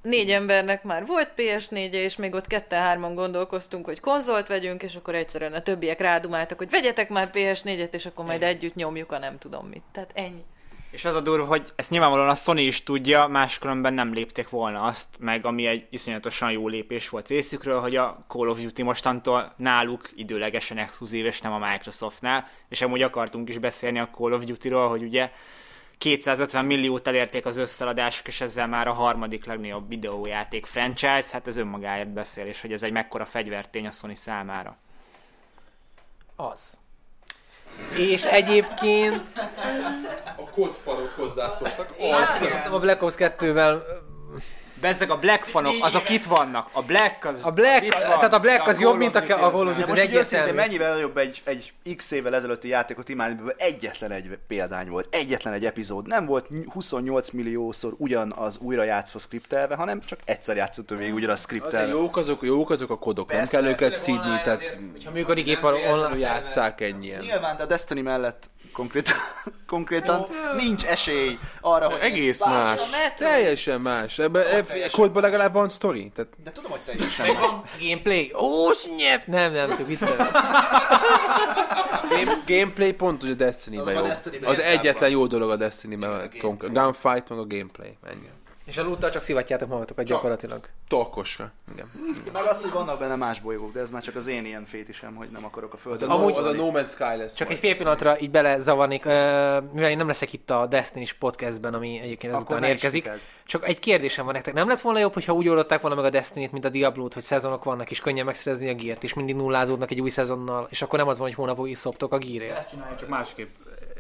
négy 0.03 0.31
embernek 0.31 0.83
már 0.83 1.07
volt 1.07 1.33
PS4-je, 1.37 1.93
és 1.93 2.17
még 2.17 2.35
ott 2.35 2.47
ketten-hárman 2.47 3.15
gondolkoztunk, 3.15 3.85
hogy 3.85 4.01
konzolt 4.01 4.47
vegyünk, 4.47 4.83
és 4.83 4.95
akkor 4.95 5.15
egyszerűen 5.15 5.53
a 5.53 5.61
többiek 5.61 6.01
rádumáltak, 6.01 6.59
hogy 6.59 6.71
vegyetek 6.71 7.09
már 7.09 7.31
PS4-et, 7.33 7.93
és 7.93 8.07
akkor 8.07 8.25
majd 8.25 8.43
együtt 8.43 8.75
nyomjuk 8.75 9.13
a 9.13 9.19
nem 9.19 9.39
tudom 9.39 9.67
mit. 9.67 9.83
Tehát 9.93 10.11
ennyi. 10.15 10.45
És 10.91 11.05
az 11.05 11.15
a 11.15 11.21
durva, 11.21 11.45
hogy 11.45 11.73
ezt 11.77 11.91
nyilvánvalóan 11.91 12.29
a 12.29 12.35
Sony 12.35 12.59
is 12.59 12.83
tudja, 12.83 13.27
máskülönben 13.27 13.95
nem 13.95 14.13
lépték 14.13 14.49
volna 14.49 14.83
azt, 14.83 15.09
meg 15.19 15.47
ami 15.47 15.67
egy 15.67 15.87
iszonyatosan 15.91 16.51
jó 16.51 16.69
lépés 16.69 17.09
volt 17.09 17.29
részükről, 17.29 17.81
hogy 17.81 17.97
a 17.97 18.25
Call 18.29 18.49
of 18.49 18.63
Duty 18.63 18.83
mostantól 18.83 19.53
náluk 19.57 20.11
időlegesen 20.15 20.79
exkluzív, 20.79 21.25
és 21.25 21.41
nem 21.41 21.53
a 21.53 21.71
Microsoftnál, 21.71 22.49
és 22.69 22.83
amúgy 22.83 23.03
akartunk 23.03 23.49
is 23.49 23.59
beszélni 23.59 23.99
a 23.99 24.09
Call 24.13 24.33
of 24.33 24.45
Duty-ról, 24.45 24.89
hogy 24.89 25.03
ugye 25.03 25.31
250 25.99 26.65
milliót 26.65 27.07
elérték 27.07 27.47
az 27.47 27.57
összeladások, 27.57 28.27
és 28.27 28.41
ezzel 28.41 28.67
már 28.67 28.89
a 28.89 28.93
harmadik 28.93 29.45
legnagyobb 29.45 29.89
videójáték 29.89 30.67
franchise, 30.67 31.29
hát 31.33 31.47
ez 31.47 31.57
önmagáért 31.57 32.13
beszél, 32.13 32.47
és 32.47 32.61
hogy 32.61 32.73
ez 32.73 32.83
egy 32.83 32.93
mekkora 32.93 33.25
fegyvertény 33.25 33.87
a 33.87 33.91
Sony 33.91 34.15
számára. 34.15 34.77
Az. 36.37 36.79
És 37.97 38.25
egyébként 38.25 39.29
A 40.37 40.51
kódfalok 40.51 41.13
hozzászóltak. 41.17 41.91
szerintem 42.39 42.75
a 42.75 42.79
Black 42.79 43.03
Ops 43.03 43.15
2-vel 43.19 43.83
Bezzeg 44.81 45.11
a 45.11 45.19
Black 45.19 45.45
fanok, 45.45 45.75
azok 45.85 46.11
itt 46.11 46.25
vannak. 46.25 46.69
A 46.73 46.83
Black 46.83 47.25
az 47.25 47.41
a 47.43 47.51
Black, 47.51 47.85
itt 47.85 47.93
van. 47.93 48.01
tehát 48.01 48.33
a 48.33 48.39
Black 48.39 48.67
az 48.67 48.81
jobb, 48.81 48.97
mint 48.97 49.15
a, 49.15 49.19
a 49.19 49.23
az 49.23 49.53
Call 49.53 49.67
of 49.67 49.77
nem. 49.77 49.95
Duty, 49.97 50.17
az 50.17 50.37
mennyivel 50.55 50.99
jobb 50.99 51.17
egy, 51.17 51.43
egy 51.45 51.73
x 51.97 52.11
évvel 52.11 52.35
ezelőtti 52.35 52.69
játékot 52.69 53.09
imádni, 53.09 53.53
egyetlen 53.57 54.11
egy 54.11 54.39
példány 54.47 54.89
volt, 54.89 55.07
egyetlen 55.11 55.53
egy 55.53 55.65
epizód. 55.65 56.07
Nem 56.07 56.27
volt 56.27 56.49
28 56.73 57.31
milliószor 57.31 57.95
ugyanaz 57.97 58.59
újra 58.59 58.83
játszva 58.83 59.19
skriptelve, 59.19 59.75
hanem 59.75 60.01
csak 60.01 60.19
egyszer 60.25 60.57
játszott 60.57 60.91
végig 60.91 61.15
ugyanaz 61.15 61.45
Azért 61.45 61.63
skriptelve. 61.63 61.93
jók 61.93 62.17
azok, 62.17 62.43
jók 62.43 62.71
azok 62.71 62.91
a 62.91 62.99
kodok, 62.99 63.29
nem 63.29 63.39
Persze. 63.39 63.57
kell 63.57 63.67
őket 63.69 63.93
szídni, 63.93 64.41
tehát 64.45 64.79
Ha 65.05 65.11
működik 65.11 65.47
épp 65.47 65.63
a 65.63 65.73
online 65.73 66.19
játszák 66.19 66.81
ennyien. 66.81 67.21
Nyilván, 67.21 67.57
de 67.57 67.63
a 67.63 67.67
Destiny 67.67 68.03
mellett 68.03 68.51
konkrétan, 68.79 69.17
konkrétan 69.67 70.27
nincs 70.57 70.85
esély 70.85 71.39
arra, 71.61 71.91
hogy... 71.91 72.01
Egész 72.01 72.45
más. 72.45 72.81
Teljesen 73.17 73.81
más. 73.81 74.19
Ebben 74.19 74.47
eb, 74.47 74.71
kódban 74.93 75.23
legalább 75.23 75.53
van 75.53 75.69
sztori. 75.69 76.11
Tehát 76.15 76.33
De 76.45 76.53
tudom, 76.53 76.71
hogy 76.71 76.81
teljesen 76.81 77.27
más. 77.27 77.37
van 77.39 77.65
gameplay. 77.81 78.33
Ó, 78.35 78.71
nyelv! 78.97 79.23
Nem, 79.27 79.53
nem, 79.53 79.77
csak 79.77 79.87
viccelem. 79.87 80.27
game, 82.11 82.39
gameplay 82.47 82.93
pont 82.93 83.25
úgy 83.25 83.31
a 83.31 83.35
Destiny-ben 83.35 83.95
jó. 83.95 84.05
Az 84.49 84.61
egyetlen 84.61 85.11
jó 85.11 85.27
dolog 85.27 85.51
a 85.51 85.57
Destiny-ben. 85.57 86.31
Gunfight 86.61 87.29
meg 87.29 87.39
a 87.39 87.47
gameplay. 87.47 87.97
Ennyi. 88.05 88.29
És 88.67 88.77
a 88.77 88.83
lúttal 88.83 89.11
csak 89.11 89.23
szivatjátok 89.23 89.69
magatokat 89.69 90.05
gyakorlatilag. 90.05 90.61
Torkosra. 90.89 91.53
Igen. 91.73 91.91
Meg 92.33 92.45
az, 92.45 92.63
hogy 92.63 92.73
vannak 92.73 92.99
benne 92.99 93.15
más 93.17 93.41
bolygók, 93.41 93.73
de 93.73 93.81
ez 93.81 93.91
már 93.91 94.03
csak 94.03 94.15
az 94.17 94.27
én 94.27 94.45
ilyen 94.45 94.65
fétisem, 94.65 95.15
hogy 95.15 95.29
nem 95.33 95.45
akarok 95.45 95.73
a 95.73 95.77
Földön 95.77 96.09
a, 96.09 96.15
Amúgy- 96.15 96.37
az 96.37 96.45
a 96.45 96.53
No 96.53 96.71
Man's 96.75 96.89
Sky 96.91 97.17
lesz 97.17 97.35
Csak 97.35 97.47
majd. 97.49 97.59
egy 97.59 97.65
fél 97.65 97.77
pillanatra 97.77 98.21
így 98.21 98.31
belezavarnék, 98.31 99.05
mivel 99.05 99.91
én 99.91 99.97
nem 99.97 100.07
leszek 100.07 100.33
itt 100.33 100.51
a 100.51 100.67
Destiny 100.67 101.07
podcastben, 101.19 101.75
ami 101.75 101.99
egyébként 102.03 102.35
ezután 102.35 102.63
érkezik. 102.63 103.11
Csak 103.45 103.69
egy 103.69 103.79
kérdésem 103.79 104.25
van 104.25 104.35
nektek. 104.35 104.55
Nem 104.55 104.69
lett 104.69 104.81
volna 104.81 104.99
jobb, 104.99 105.13
hogyha 105.13 105.33
úgy 105.33 105.49
oldották 105.49 105.81
volna 105.81 105.97
meg 105.97 106.05
a 106.05 106.11
Destiny-t, 106.11 106.53
mint 106.53 106.65
a 106.65 106.69
Diablo-t, 106.69 107.15
hogy 107.15 107.23
szezonok 107.23 107.65
vannak, 107.65 107.91
és 107.91 108.01
könnyen 108.01 108.25
megszerezni 108.25 108.69
a 108.69 108.75
gírt, 108.75 109.05
és 109.05 109.15
mindig 109.15 109.35
nullázódnak 109.35 109.91
egy 109.91 110.01
új 110.01 110.11
szezonnal, 110.11 110.67
és 110.71 110.83
akkor 110.83 110.99
nem 110.99 111.09
az 111.09 111.19
van, 111.19 111.27
hogy 111.27 111.37
hónapokig 111.37 111.77
szoptok 111.77 112.13
a 112.13 112.19
gírért. 112.19 112.57
Ezt 112.57 112.71
csinálja, 112.71 112.97
csak 112.97 113.09
másképp. 113.09 113.49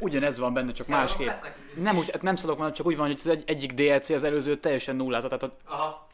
Ugyanez 0.01 0.38
van 0.38 0.53
benne, 0.53 0.72
csak 0.72 0.86
másképp. 0.86 1.30
Nem, 1.74 1.97
úgy, 1.97 2.14
nem 2.20 2.36
szadok 2.36 2.59
van, 2.59 2.72
csak 2.72 2.86
úgy 2.86 2.97
van, 2.97 3.07
hogy 3.07 3.16
az 3.18 3.26
egy, 3.26 3.42
egyik 3.47 3.72
DLC 3.72 4.11
az 4.11 4.24
előző 4.24 4.57
teljesen 4.57 4.97
nullázat. 4.97 5.38
Tehát 5.38 5.55
Aha. 5.64 6.07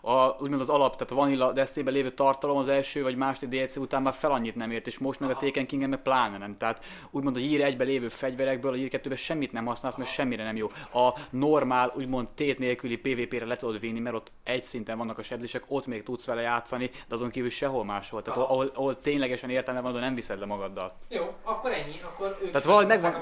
A, 0.00 0.28
úgymond 0.40 0.60
az 0.60 0.68
alap, 0.68 0.96
tehát 0.96 1.12
a 1.12 1.14
Vanilla 1.14 1.52
desztébe 1.52 1.90
lévő 1.90 2.10
tartalom 2.10 2.56
az 2.56 2.68
első 2.68 3.02
vagy 3.02 3.16
második 3.16 3.60
DLC 3.60 3.76
után 3.76 4.02
már 4.02 4.12
fel 4.12 4.30
annyit 4.30 4.54
nem 4.54 4.70
ért, 4.70 4.86
és 4.86 4.98
most 4.98 5.20
meg 5.20 5.30
a 5.30 5.36
Taken 5.36 5.66
king 5.66 5.88
meg 5.88 6.02
pláne 6.02 6.38
nem. 6.38 6.56
Tehát 6.56 6.84
úgymond 7.10 7.36
a 7.36 7.40
Year 7.40 7.60
1 7.66 7.78
lévő 7.78 8.08
fegyverekből 8.08 8.72
a 8.72 8.76
Year 8.76 8.88
2 8.88 9.14
semmit 9.14 9.52
nem 9.52 9.66
használsz, 9.66 9.96
mert 9.96 10.10
semmire 10.10 10.44
nem 10.44 10.56
jó. 10.56 10.70
A 10.92 11.18
normál, 11.30 11.92
úgymond 11.96 12.28
tét 12.28 12.58
nélküli 12.58 12.96
PvP-re 12.96 13.46
le 13.46 13.56
tudod 13.56 13.80
vinni, 13.80 14.00
mert 14.00 14.16
ott 14.16 14.32
egy 14.44 14.64
szinten 14.64 14.98
vannak 14.98 15.18
a 15.18 15.22
sebzések, 15.22 15.64
ott 15.68 15.86
még 15.86 16.02
tudsz 16.02 16.26
vele 16.26 16.40
játszani, 16.40 16.86
de 17.08 17.14
azon 17.14 17.30
kívül 17.30 17.50
sehol 17.50 17.84
máshol. 17.84 18.22
Tehát 18.22 18.40
ahol, 18.40 18.70
ahol 18.74 19.00
ténylegesen 19.00 19.50
értelme 19.50 19.80
van, 19.80 19.92
de 19.92 20.00
nem 20.00 20.14
viszed 20.14 20.38
le 20.38 20.46
magaddal. 20.46 20.92
Jó, 21.08 21.34
akkor 21.42 21.70
ennyi. 21.72 22.00
Akkor 22.12 22.38
ők 22.42 22.50
Tehát 22.50 22.66
valahogy 22.66 22.86
megvan, 22.86 23.14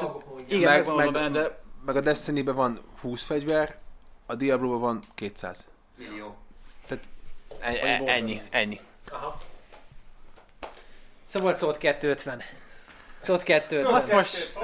igen, 0.49 0.61
Meg- 0.61 0.77
megvan 0.77 0.97
meg- 0.97 1.05
meg, 1.13 1.23
benne, 1.23 1.41
de 1.43 1.61
Meg 1.85 1.97
a 1.97 2.01
Destiny-ben 2.01 2.55
van 2.55 2.79
20 3.01 3.27
fegyver, 3.27 3.79
a 4.27 4.35
Diablo-ban 4.35 4.81
van 4.81 5.01
200. 5.15 5.69
Millió. 6.09 6.37
Tehát 6.89 7.05
e- 7.61 7.87
e- 7.87 8.03
ennyi, 8.07 8.43
ennyi. 8.51 8.81
Aha. 9.11 9.39
Szóval 11.25 11.57
szólt 11.57 11.79
250. 11.79 12.43
Szólt 13.21 13.43
250. 13.43 13.95
Azt 13.95 14.13
most, 14.13 14.59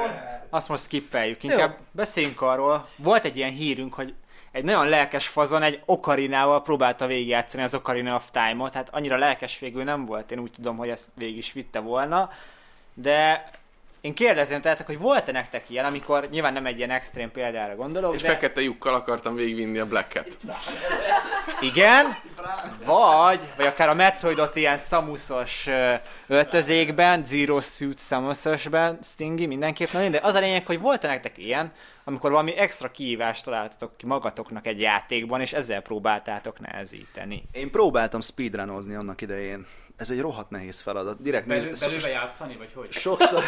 azt 0.50 0.68
most 0.68 0.82
skippeljük. 0.82 1.42
Inkább 1.42 1.78
beszéljünk 1.90 2.40
arról. 2.40 2.88
Volt 2.96 3.24
egy 3.24 3.36
ilyen 3.36 3.50
hírünk, 3.50 3.94
hogy 3.94 4.14
egy 4.52 4.64
nagyon 4.64 4.88
lelkes 4.88 5.28
fazon 5.28 5.62
egy 5.62 5.82
okarinával 5.84 6.62
próbálta 6.62 7.06
végigjátszani 7.06 7.62
az 7.62 7.74
Ocarina 7.74 8.14
of 8.14 8.30
Time-ot. 8.30 8.74
Hát 8.74 8.88
annyira 8.94 9.16
lelkes 9.16 9.58
végül 9.58 9.84
nem 9.84 10.04
volt. 10.04 10.30
Én 10.30 10.38
úgy 10.38 10.50
tudom, 10.50 10.76
hogy 10.76 10.88
ezt 10.88 11.08
végig 11.14 11.36
is 11.36 11.52
vitte 11.52 11.78
volna. 11.78 12.30
De 12.94 13.50
én 14.06 14.14
kérdezném 14.14 14.60
tehát, 14.60 14.80
hogy 14.80 14.98
volt-e 14.98 15.32
nektek 15.32 15.70
ilyen, 15.70 15.84
amikor 15.84 16.28
nyilván 16.30 16.52
nem 16.52 16.66
egy 16.66 16.76
ilyen 16.76 16.90
extrém 16.90 17.30
példára 17.30 17.76
gondolok, 17.76 18.14
És 18.14 18.22
de 18.22 18.28
fekete 18.28 18.60
lyukkal 18.60 18.94
akartam 18.94 19.34
végigvinni 19.34 19.78
a 19.78 19.86
Black-et. 19.86 20.28
igen, 21.60 22.16
vagy, 22.84 23.40
vagy 23.56 23.66
akár 23.66 23.88
a 23.88 23.94
Metroidot 23.94 24.56
ilyen 24.56 24.76
szamuszos 24.76 25.68
öltözékben, 26.26 27.24
Zero 27.24 27.60
Suit 27.60 27.98
szamuszosban, 27.98 28.98
Stingy 29.02 29.46
mindenképp 29.46 29.92
nagyon, 29.92 30.10
de 30.10 30.20
az 30.22 30.34
a 30.34 30.40
lényeg, 30.40 30.66
hogy 30.66 30.80
volt-e 30.80 31.06
nektek 31.06 31.38
ilyen, 31.38 31.72
amikor 32.08 32.30
valami 32.30 32.56
extra 32.56 32.90
kihívást 32.90 33.44
találtatok 33.44 33.96
ki 33.96 34.06
magatoknak 34.06 34.66
egy 34.66 34.80
játékban, 34.80 35.40
és 35.40 35.52
ezzel 35.52 35.80
próbáltátok 35.80 36.60
nehezíteni. 36.60 37.42
Én 37.52 37.70
próbáltam 37.70 38.20
speedrunozni 38.20 38.94
annak 38.94 39.20
idején. 39.20 39.66
Ez 39.96 40.10
egy 40.10 40.20
rohadt 40.20 40.50
nehéz 40.50 40.80
feladat. 40.80 41.22
Direkt 41.22 41.46
belül, 41.46 41.64
néz... 41.64 41.80
belülbe 41.80 42.08
játszani, 42.08 42.56
vagy 42.56 42.72
hogy? 42.74 42.92
Sokszor, 42.92 43.44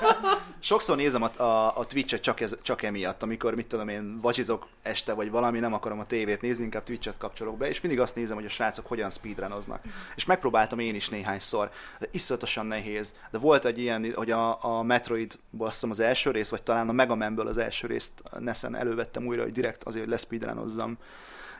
sokszor 0.60 0.96
nézem 0.96 1.22
a, 1.22 1.42
a, 1.42 1.78
a 1.78 1.86
Twitch-et 1.86 2.20
csak, 2.20 2.40
ez, 2.40 2.54
csak 2.62 2.82
emiatt, 2.82 3.22
amikor 3.22 3.54
mit 3.54 3.66
tudom 3.66 3.88
én, 3.88 4.20
vacsizok 4.20 4.66
este 4.82 5.12
vagy 5.12 5.30
valami, 5.30 5.58
nem 5.58 5.72
akarom 5.72 5.98
a 5.98 6.06
tévét 6.06 6.40
nézni, 6.40 6.64
inkább 6.64 6.84
Twitch-et 6.84 7.18
kapcsolok 7.18 7.56
be, 7.56 7.68
és 7.68 7.80
mindig 7.80 8.00
azt 8.00 8.14
nézem, 8.14 8.36
hogy 8.36 8.44
a 8.44 8.48
srácok 8.48 8.86
hogyan 8.86 9.10
speedrunoznak. 9.10 9.82
És 10.16 10.24
megpróbáltam 10.24 10.78
én 10.78 10.94
is 10.94 11.08
néhányszor, 11.08 11.70
de 11.98 12.06
iszonyatosan 12.10 12.66
nehéz. 12.66 13.14
De 13.30 13.38
volt 13.38 13.64
egy 13.64 13.78
ilyen, 13.78 14.12
hogy 14.14 14.30
a, 14.30 14.64
a 14.64 14.82
Metroidból 14.82 15.66
azt 15.66 15.74
hiszem 15.74 15.90
az 15.90 16.00
első 16.00 16.30
rész, 16.30 16.50
vagy 16.50 16.62
talán 16.62 16.88
a 16.88 16.92
Mega 16.92 17.14
Man-ből 17.14 17.46
az 17.46 17.58
első 17.58 17.81
részt 17.86 18.22
Neszen 18.38 18.74
elővettem 18.74 19.26
újra, 19.26 19.42
hogy 19.42 19.52
direkt 19.52 19.84
azért, 19.84 20.02
hogy 20.02 20.12
leszpeedrunozzam. 20.12 20.98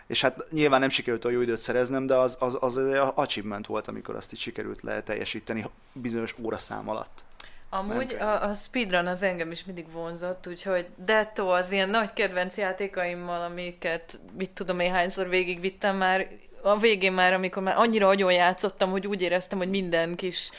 És 0.07 0.21
hát 0.21 0.45
nyilván 0.51 0.81
nem 0.81 0.89
sikerült 0.89 1.25
a 1.25 1.31
jó 1.31 1.41
időt 1.41 1.61
szereznem, 1.61 2.07
de 2.07 2.15
az, 2.15 2.37
az, 2.41 2.59
az 2.61 2.77
achievement 3.15 3.67
volt, 3.67 3.89
amikor 3.89 4.17
azt 4.17 4.33
így 4.33 4.39
sikerült 4.39 4.83
le 4.83 5.03
teljesíteni 5.03 5.65
bizonyos 5.93 6.35
óraszám 6.45 6.89
alatt. 6.89 7.25
Amúgy 7.71 8.17
a, 8.21 8.43
a 8.43 8.53
speedrun 8.53 9.07
az 9.07 9.23
engem 9.23 9.51
is 9.51 9.65
mindig 9.65 9.93
vonzott, 9.93 10.47
úgyhogy 10.47 10.87
Detto 10.97 11.47
az 11.47 11.73
ilyen 11.73 11.89
nagy 11.89 12.13
kedvenc 12.13 12.57
játékaimmal, 12.57 13.43
amiket 13.43 14.21
mit 14.39 14.51
tudom 14.51 14.81
én 14.81 14.93
hányszor 14.93 15.29
végigvittem 15.29 15.97
már, 15.97 16.29
a 16.63 16.79
végén 16.79 17.13
már, 17.13 17.33
amikor 17.33 17.63
már 17.63 17.77
annyira 17.77 18.09
agyon 18.09 18.33
játszottam, 18.33 18.91
hogy 18.91 19.07
úgy 19.07 19.23
éreztem, 19.23 19.59
hogy 19.59 19.71
minden 19.71 20.17
kis 20.17 20.51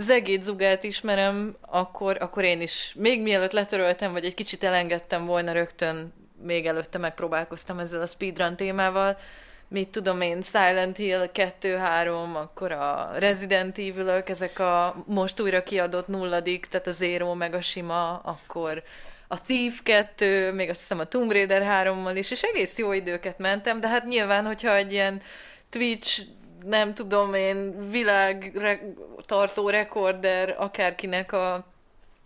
zegét 0.00 0.42
zugát 0.42 0.84
ismerem, 0.84 1.54
akkor, 1.60 2.16
akkor 2.20 2.44
én 2.44 2.60
is. 2.60 2.94
Még 2.98 3.22
mielőtt 3.22 3.52
letöröltem, 3.52 4.12
vagy 4.12 4.24
egy 4.24 4.34
kicsit 4.34 4.64
elengedtem 4.64 5.26
volna 5.26 5.52
rögtön, 5.52 6.12
még 6.42 6.66
előtte 6.66 6.98
megpróbálkoztam 6.98 7.78
ezzel 7.78 8.00
a 8.00 8.06
speedrun 8.06 8.56
témával, 8.56 9.16
mit 9.68 9.88
tudom 9.88 10.20
én, 10.20 10.42
Silent 10.42 10.96
Hill 10.96 11.30
2-3, 11.34 12.34
akkor 12.34 12.72
a 12.72 13.10
Resident 13.18 13.78
evil 13.78 14.22
ezek 14.26 14.58
a 14.58 15.04
most 15.06 15.40
újra 15.40 15.62
kiadott 15.62 16.08
nulladik, 16.08 16.66
tehát 16.66 16.86
a 16.86 16.92
Zero 16.92 17.34
meg 17.34 17.54
a 17.54 17.60
sima, 17.60 18.18
akkor 18.18 18.82
a 19.28 19.42
Thief 19.42 19.82
2, 19.82 20.52
még 20.52 20.68
azt 20.68 20.80
hiszem 20.80 20.98
a 20.98 21.04
Tomb 21.04 21.32
Raider 21.32 21.86
3-mal 21.86 22.12
is, 22.14 22.30
és 22.30 22.42
egész 22.42 22.78
jó 22.78 22.92
időket 22.92 23.38
mentem, 23.38 23.80
de 23.80 23.88
hát 23.88 24.06
nyilván, 24.06 24.46
hogyha 24.46 24.76
egy 24.76 24.92
ilyen 24.92 25.22
Twitch 25.68 26.22
nem 26.64 26.94
tudom 26.94 27.34
én, 27.34 27.90
világ 27.90 28.52
re- 28.54 28.80
tartó 29.26 29.68
rekorder 29.68 30.54
akárkinek 30.58 31.32
a 31.32 31.64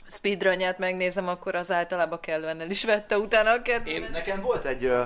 speedrunját 0.07 0.79
megnézem, 0.79 1.29
akkor 1.29 1.55
az 1.55 1.71
általában 1.71 2.21
kellően 2.21 2.61
el 2.61 2.71
is 2.71 2.85
vette 2.85 3.19
utána 3.19 3.51
a 3.51 3.63
kedvemet. 3.63 4.11
Nekem 4.11 4.41
volt 4.41 4.65
egy, 4.65 4.85
ö, 4.85 5.03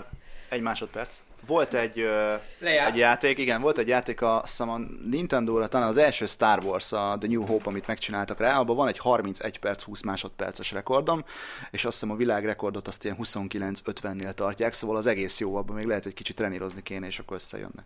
egy 0.48 0.60
másodperc. 0.60 1.16
Volt 1.46 1.74
egy, 1.74 1.98
ö, 2.00 2.34
egy 2.60 2.96
játék, 2.96 3.38
igen, 3.38 3.60
volt 3.60 3.78
egy 3.78 3.88
játék 3.88 4.22
a, 4.22 4.40
hiszem 4.44 4.70
a 4.70 4.78
Nintendo-ra, 5.10 5.66
talán 5.66 5.88
az 5.88 5.96
első 5.96 6.26
Star 6.26 6.64
Wars, 6.64 6.92
a 6.92 7.16
The 7.20 7.28
New 7.28 7.46
Hope, 7.46 7.68
amit 7.68 7.86
megcsináltak 7.86 8.38
rá, 8.38 8.58
abban 8.58 8.76
van 8.76 8.88
egy 8.88 8.98
31 8.98 9.58
perc, 9.58 9.82
20 9.82 10.02
másodperces 10.02 10.72
rekordom, 10.72 11.24
és 11.70 11.84
azt 11.84 12.00
hiszem 12.00 12.14
a 12.14 12.16
világrekordot 12.16 12.88
azt 12.88 13.04
ilyen 13.04 13.16
29-50-nél 13.22 14.32
tartják, 14.32 14.72
szóval 14.72 14.96
az 14.96 15.06
egész 15.06 15.40
jó, 15.40 15.56
abban 15.56 15.76
még 15.76 15.86
lehet 15.86 16.06
egy 16.06 16.14
kicsit 16.14 16.36
trenírozni 16.36 16.82
kéne, 16.82 17.06
és 17.06 17.18
akkor 17.18 17.36
összejönnek. 17.36 17.84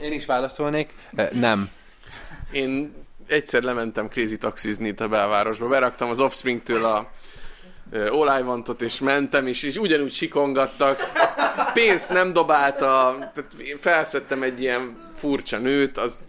Én 0.00 0.12
is 0.12 0.26
válaszolnék. 0.26 0.92
Nem. 1.32 1.70
Én 2.50 2.94
egyszer 3.26 3.62
lementem 3.62 4.08
crazy 4.08 4.38
taxizni 4.38 4.88
itt 4.88 5.00
a 5.00 5.08
belvárosba, 5.08 5.68
beraktam 5.68 6.08
az 6.08 6.20
Offspring-től 6.20 6.84
a 6.84 7.08
olajvantot, 8.10 8.82
és 8.82 9.00
mentem, 9.00 9.46
és, 9.46 9.62
és 9.62 9.76
ugyanúgy 9.76 10.12
sikongattak. 10.12 11.10
Pénzt 11.72 12.10
nem 12.10 12.32
dobálta, 12.32 13.16
tehát 13.18 13.52
én 13.58 13.78
felszettem 13.78 14.42
egy 14.42 14.60
ilyen 14.60 15.10
furcsa 15.14 15.58
nőt, 15.58 15.98
az 15.98 16.20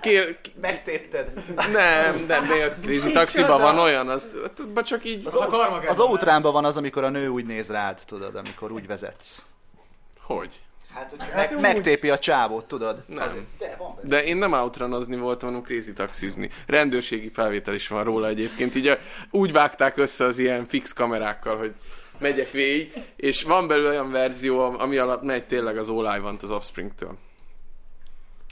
Kér, 0.00 0.38
Megtépted. 0.60 1.32
nem, 1.72 2.24
nem, 2.26 2.46
de 2.46 2.64
a 2.64 2.80
crazy 2.82 3.12
taxiban 3.12 3.60
van 3.60 3.78
olyan, 3.78 4.08
az, 4.08 4.36
az 4.74 4.84
csak 4.84 5.04
így... 5.04 5.26
Az, 5.26 5.38
az 5.86 5.98
outránban 5.98 6.52
van 6.52 6.64
az, 6.64 6.76
amikor 6.76 7.04
a 7.04 7.08
nő 7.08 7.28
úgy 7.28 7.46
néz 7.46 7.70
rád, 7.70 8.00
tudod, 8.06 8.34
amikor 8.34 8.72
úgy 8.72 8.86
vezetsz. 8.86 9.42
Hogy? 10.20 10.60
Hát, 10.94 11.10
hogy 11.10 11.18
meg, 11.34 11.60
megtépi 11.60 12.10
a 12.10 12.18
csávót, 12.18 12.64
tudod? 12.64 13.04
Nem. 13.06 13.22
Azért. 13.22 13.44
De, 13.58 13.74
van 13.78 13.94
benne. 13.96 14.08
De 14.08 14.24
én 14.24 14.36
nem 14.36 14.52
outranozni 14.52 15.16
voltam, 15.16 15.48
hanem 15.48 15.64
crazy 15.64 15.92
taxizni. 15.92 16.50
Rendőrségi 16.66 17.28
felvétel 17.28 17.74
is 17.74 17.88
van 17.88 18.04
róla 18.04 18.26
egyébként. 18.26 18.74
Így 18.74 18.86
a, 18.86 18.96
úgy 19.30 19.52
vágták 19.52 19.96
össze 19.96 20.24
az 20.24 20.38
ilyen 20.38 20.66
fix 20.66 20.92
kamerákkal, 20.92 21.56
hogy 21.58 21.74
megyek 22.18 22.50
végig, 22.50 22.92
és 23.16 23.42
van 23.42 23.68
belőle 23.68 23.88
olyan 23.88 24.10
verzió, 24.10 24.60
ami 24.60 24.96
alatt 24.96 25.22
megy 25.22 25.46
tényleg 25.46 25.76
az 25.78 25.88
olajvant 25.88 26.42
az 26.42 26.50
Offspring-től. 26.50 27.18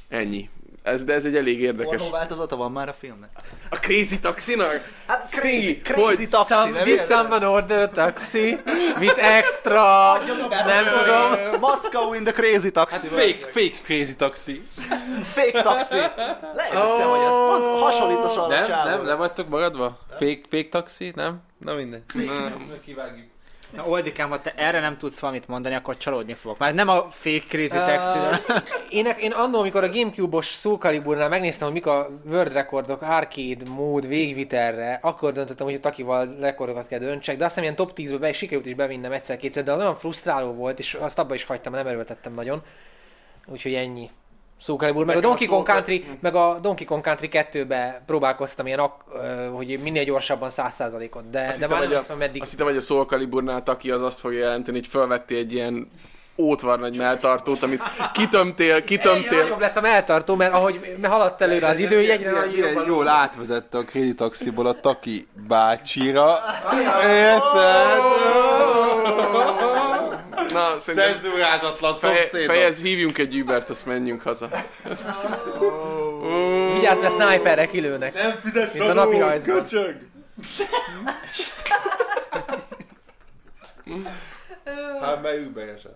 Ennyi. 0.09 0.51
Ez, 0.89 1.05
de 1.05 1.13
ez 1.13 1.25
egy 1.25 1.37
elég 1.37 1.61
érdekes. 1.61 2.01
Pornó 2.03 2.11
változata 2.11 2.57
van 2.57 2.73
már 2.73 2.89
a 2.89 2.93
filmnek? 2.93 3.31
A 3.71 3.77
Crazy 3.77 4.19
Taxinak? 4.19 4.81
Hát 5.07 5.29
crazy, 5.31 5.81
crazy 5.81 6.01
hogy- 6.17 6.29
taxi, 6.29 6.53
Some, 6.55 6.71
nem 6.71 6.85
did 6.85 7.05
someone 7.05 7.49
order 7.49 7.81
a 7.83 7.89
taxi 7.89 8.59
with 9.01 9.25
extra... 9.25 10.13
Nem 10.65 10.85
tudom. 10.99 11.61
Macska 11.61 12.15
in 12.17 12.25
the 12.25 12.33
crazy 12.33 12.71
taxi. 12.71 13.07
Hát 13.09 13.19
fake, 13.21 13.47
fake 13.47 13.75
crazy 13.85 14.17
taxi. 14.17 14.63
Fake 15.23 15.63
taxi. 15.63 15.97
Lehet, 15.97 16.73
hogy 16.73 16.97
te 16.99 17.05
vagy 17.05 17.21
ez. 17.21 17.35
Pont 17.35 17.65
hasonlítos 17.83 18.37
a 18.37 18.47
Nem, 18.47 18.85
nem, 18.85 19.07
le 19.07 19.15
vagytok 19.15 19.49
magadva? 19.49 19.99
Fake, 20.11 20.41
fake 20.51 20.69
taxi? 20.71 21.13
Nem? 21.15 21.43
Na 21.59 21.75
mindegy. 21.75 22.03
Nem. 22.15 22.71
Kivágjuk. 22.85 23.27
Na, 23.71 23.87
Oldikám, 23.89 24.31
ha 24.31 24.41
te 24.41 24.53
erre 24.57 24.81
nem 24.81 24.99
tudsz 24.99 25.21
valamit 25.21 25.49
mondani, 25.49 25.75
akkor 25.75 25.97
csalódni 25.97 26.35
fogok. 26.35 26.59
Már 26.59 26.75
nem 26.75 26.89
a 26.89 27.09
fake 27.11 27.47
crazy 27.49 27.77
taxi 27.77 28.19
Én, 28.91 29.07
én 29.07 29.33
annól, 29.33 29.61
amikor 29.61 29.85
a 29.85 29.91
Gamecube-os 29.91 30.47
Soul 30.47 30.79
Caliburnál 30.79 31.29
megnéztem, 31.29 31.67
hogy 31.67 31.77
mik 31.77 31.87
a 31.87 32.11
World 32.25 32.53
Recordok 32.53 33.03
arcade 33.03 33.69
mód 33.69 34.07
végvitelre, 34.07 34.99
akkor 35.03 35.33
döntöttem, 35.33 35.67
hogy 35.67 35.75
a 35.75 35.81
Takival 35.81 36.37
rekordokat 36.41 36.87
kell 36.87 36.99
döntsek, 36.99 37.37
de 37.37 37.45
azt 37.45 37.55
hiszem 37.55 37.71
ilyen 37.71 37.87
top 37.87 37.93
10-be 37.97 38.19
be, 38.19 38.33
sikerült 38.33 38.67
is 38.67 38.75
bevinnem 38.75 39.13
egyszer-kétszer, 39.13 39.65
de 39.65 39.73
az 39.73 39.81
olyan 39.81 39.95
frusztráló 39.95 40.53
volt, 40.53 40.79
és 40.79 40.95
azt 40.95 41.19
abba 41.19 41.35
is 41.35 41.45
hagytam, 41.45 41.73
nem 41.73 41.87
erőltettem 41.87 42.35
nagyon. 42.35 42.63
Úgyhogy 43.47 43.75
ennyi. 43.75 44.11
Soul 44.61 44.79
Calibur, 44.79 45.05
meg 45.05 45.17
a 45.17 45.21
Donkey 45.21 45.47
Kong 45.47 45.67
Soul 45.67 45.77
Country, 45.77 46.05
meg 46.21 46.35
a 46.35 46.59
Donkey 46.63 46.87
Kong 46.87 47.03
Country 47.05 47.29
2-be 47.33 48.03
próbálkoztam 48.07 48.67
ilyen, 48.67 48.79
ak- 48.79 49.03
hogy 49.55 49.79
minél 49.83 50.05
gyorsabban 50.05 50.51
100%-ot, 50.57 51.31
de, 51.31 51.47
Azt 51.49 51.59
de 51.61 51.67
már 51.67 51.89
nem 51.89 51.99
a- 52.09 52.15
meddig 52.19 52.43
Azt 52.43 52.51
hittem, 52.51 52.67
hogy 52.67 52.77
a 52.77 52.81
Soul 52.81 53.05
Caliburnál 53.05 53.63
Taki 53.63 53.91
az 53.91 54.03
azt 54.03 54.21
fogja 54.21 54.39
jelenteni, 54.39 54.77
hogy 54.77 54.87
felvettél 54.87 55.39
egy 55.39 55.53
ilyen 55.53 55.89
ótvar 56.41 56.79
nagy 56.79 56.97
melltartót, 56.97 57.63
amit 57.63 57.83
kitömtél, 58.13 58.75
Egyre 58.75 58.85
kitömtél. 58.85 59.43
nagyobb 59.43 59.61
lett 59.61 59.77
a 59.77 59.81
melltartó, 59.81 60.35
mert 60.35 60.53
ahogy 60.53 60.97
haladt 61.03 61.41
előre 61.41 61.67
az 61.67 61.79
idő, 61.79 61.99
egyre 61.99 62.31
nagyobb. 62.31 62.87
jól 62.87 63.09
átvezette 63.09 63.79
a 63.79 63.83
Crazy 63.85 64.15
Taxiból 64.15 64.67
a 64.67 64.81
Taki 64.81 65.27
bácsira. 65.49 66.39
Érted? 67.03 68.03
Na, 70.53 70.79
szerintem 70.79 71.13
Cenzúrázatlan 71.13 71.95
szomszédok. 71.95 72.47
fejez, 72.55 72.81
hívjunk 72.81 73.19
egy 73.19 73.41
Ubert, 73.41 73.71
azt 73.71 73.87
menjünk 73.87 74.23
haza. 74.23 74.49
Vigyázz, 76.75 77.01
mert 77.01 77.13
sniperre 77.13 77.67
kilőnek. 77.67 78.15
Nem 78.15 78.39
fizetsz 78.43 78.79
Mint 78.79 78.91
a 78.91 78.93
napi 78.93 79.19
rajzban. 79.19 79.57
köcsög! 79.57 79.97
Hát 85.01 85.23
mert 85.23 85.39
Uber-esen. 85.47 85.93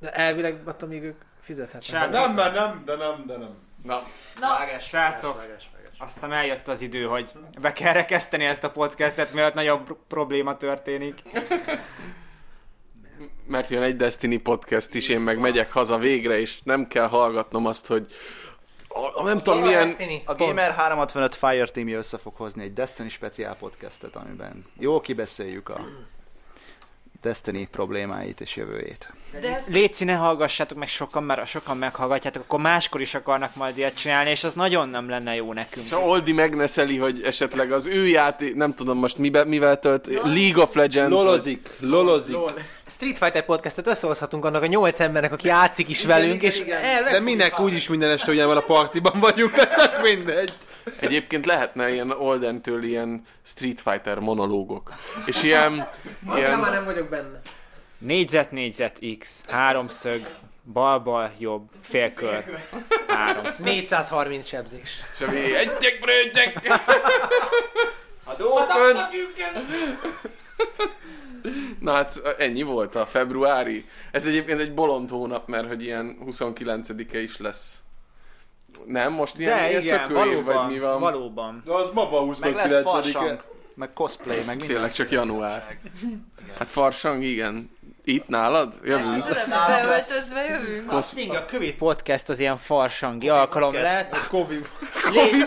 De 0.00 0.10
elvileg 0.12 0.60
attól 0.64 0.88
még 0.88 1.02
ők 1.02 1.20
fizethetnek. 1.40 2.10
Nem, 2.10 2.32
mert 2.34 2.54
nem, 2.54 2.82
de 2.84 2.96
nem, 2.96 3.24
de 3.26 3.36
nem. 3.36 3.54
Na, 3.82 4.02
Vágás, 4.40 4.86
srácok, 4.88 5.44
aztán 5.98 6.32
eljött 6.32 6.68
az 6.68 6.80
idő, 6.80 7.04
hogy 7.04 7.30
be 7.60 7.72
kell 7.72 7.92
rekeszteni 7.92 8.44
ezt 8.44 8.64
a 8.64 8.70
podcastet, 8.70 9.32
mielőtt 9.32 9.54
nagyobb 9.54 9.84
pr- 9.84 9.98
probléma 10.08 10.56
történik. 10.56 11.22
Mert 13.46 13.68
jön 13.68 13.82
egy 13.82 13.96
Destiny 13.96 14.42
podcast 14.42 14.94
is, 14.94 15.08
én 15.08 15.20
meg 15.20 15.38
megyek 15.38 15.72
haza 15.72 15.98
végre, 15.98 16.38
és 16.38 16.60
nem 16.62 16.88
kell 16.88 17.08
hallgatnom 17.08 17.66
azt, 17.66 17.86
hogy 17.86 18.06
a, 18.88 19.20
a 19.20 19.22
nem 19.22 19.38
tudom 19.38 19.60
milyen... 19.60 19.84
Destiny. 19.84 20.22
A 20.24 20.34
Gamer 20.34 20.72
365 20.72 21.34
Fire 21.34 21.66
Team 21.66 21.88
össze 21.88 22.18
fog 22.18 22.34
hozni 22.36 22.62
egy 22.62 22.72
Destiny 22.72 23.08
speciál 23.08 23.56
podcastet, 23.56 24.16
amiben 24.16 24.64
jó 24.78 25.00
kibeszéljük 25.00 25.68
a 25.68 25.86
Destiny 27.24 27.68
problémáit 27.70 28.40
és 28.40 28.56
jövőjét. 28.56 29.12
De 29.40 29.62
Léci, 29.68 30.04
ne 30.04 30.12
hallgassátok 30.12 30.78
meg 30.78 30.88
sokan, 30.88 31.22
mert 31.22 31.46
sokan 31.46 31.76
meghallgatjátok, 31.76 32.42
akkor 32.42 32.60
máskor 32.60 33.00
is 33.00 33.14
akarnak 33.14 33.54
majd 33.54 33.78
ilyet 33.78 33.96
csinálni, 33.96 34.30
és 34.30 34.44
az 34.44 34.54
nagyon 34.54 34.88
nem 34.88 35.08
lenne 35.08 35.34
jó 35.34 35.52
nekünk. 35.52 35.86
És 35.86 35.92
ha 35.92 35.98
Oldi 35.98 36.32
megneszeli, 36.32 36.96
hogy 36.96 37.22
esetleg 37.22 37.72
az 37.72 37.86
ő 37.86 38.06
játék, 38.06 38.54
nem 38.54 38.74
tudom 38.74 38.98
most 38.98 39.18
mibe, 39.18 39.44
mivel 39.44 39.78
tölt, 39.78 40.06
League 40.06 40.62
of 40.62 40.74
Legends. 40.74 41.10
Lolozik, 41.10 41.70
lolozik. 41.80 42.36
Street 42.86 43.18
Fighter 43.18 43.44
podcastet 43.44 43.86
összehozhatunk 43.86 44.44
annak 44.44 44.62
a 44.62 44.66
nyolc 44.66 45.00
embernek, 45.00 45.32
aki 45.32 45.46
játszik 45.46 45.88
is 45.88 46.04
velünk, 46.04 46.42
és 46.42 46.58
el, 46.58 47.10
De 47.10 47.20
minek 47.20 47.60
úgyis 47.60 47.88
minden 47.88 48.10
este 48.10 48.30
ugyanabban 48.30 48.56
a 48.56 48.60
partiban 48.60 49.20
vagyunk, 49.20 49.52
tehát 49.58 50.02
mindegy. 50.02 50.52
Egyébként 51.00 51.46
lehetne 51.46 51.92
ilyen 51.92 52.10
Oldentől 52.10 52.82
ilyen 52.84 53.22
Street 53.42 53.80
Fighter 53.80 54.18
monológok. 54.18 54.92
És 55.26 55.42
ilyen... 55.42 55.88
Annyira 56.26 56.48
már 56.48 56.58
ilyen 56.58 56.72
nem 56.72 56.84
vagyok 56.84 57.08
benne. 57.08 57.40
Négyzet, 57.98 58.50
négyzet, 58.50 58.98
X, 59.18 59.44
háromszög, 59.48 60.26
bal-bal, 60.72 61.32
jobb, 61.38 61.68
félkör, 61.80 62.44
háromszög. 63.08 63.64
430 63.64 64.46
sebzés. 64.46 65.00
semmi, 65.18 65.54
egyek, 65.54 65.98
brögyek! 66.00 66.60
Na 71.80 71.92
hát 71.92 72.22
ennyi 72.38 72.62
volt 72.62 72.94
a 72.94 73.06
februári. 73.06 73.84
Ez 74.10 74.26
egyébként 74.26 74.60
egy 74.60 74.74
bolond 74.74 75.10
hónap, 75.10 75.48
mert 75.48 75.66
hogy 75.66 75.82
ilyen 75.82 76.18
29-e 76.26 77.18
is 77.18 77.38
lesz. 77.38 77.83
Nem, 78.86 79.12
most 79.12 79.38
ilyen, 79.38 79.58
De 79.58 79.68
ilyen 79.70 79.82
igen, 79.82 80.12
valóban, 80.12 80.44
vagy 80.54 80.72
mi 80.72 80.78
van? 80.78 81.00
valóban. 81.00 81.62
De 81.64 81.72
az 81.72 81.90
ma 81.90 82.08
van 82.08 82.26
Meg 82.40 82.54
lesz 82.54 82.72
29 82.72 82.82
farsang, 82.82 83.44
meg 83.74 83.92
cosplay, 83.92 84.36
meg 84.36 84.46
minden. 84.46 84.66
Tényleg 84.68 84.92
csak 84.92 85.10
január. 85.10 85.78
Hát 86.58 86.70
farsang, 86.70 87.22
igen. 87.22 87.70
Itt 88.06 88.28
nálad? 88.28 88.74
Jövünk. 88.82 89.24
beöltözve 89.66 90.44
jövünk. 90.44 90.86
Kosz... 90.86 91.12
Mindig 91.12 91.36
a 91.36 91.44
kövi 91.44 91.74
podcast 91.74 92.28
az 92.28 92.38
ilyen 92.38 92.56
farsangi 92.56 93.28
alkalom 93.28 93.72
lett. 93.74 94.16
Covid. 94.28 94.68
Lé- 95.12 95.46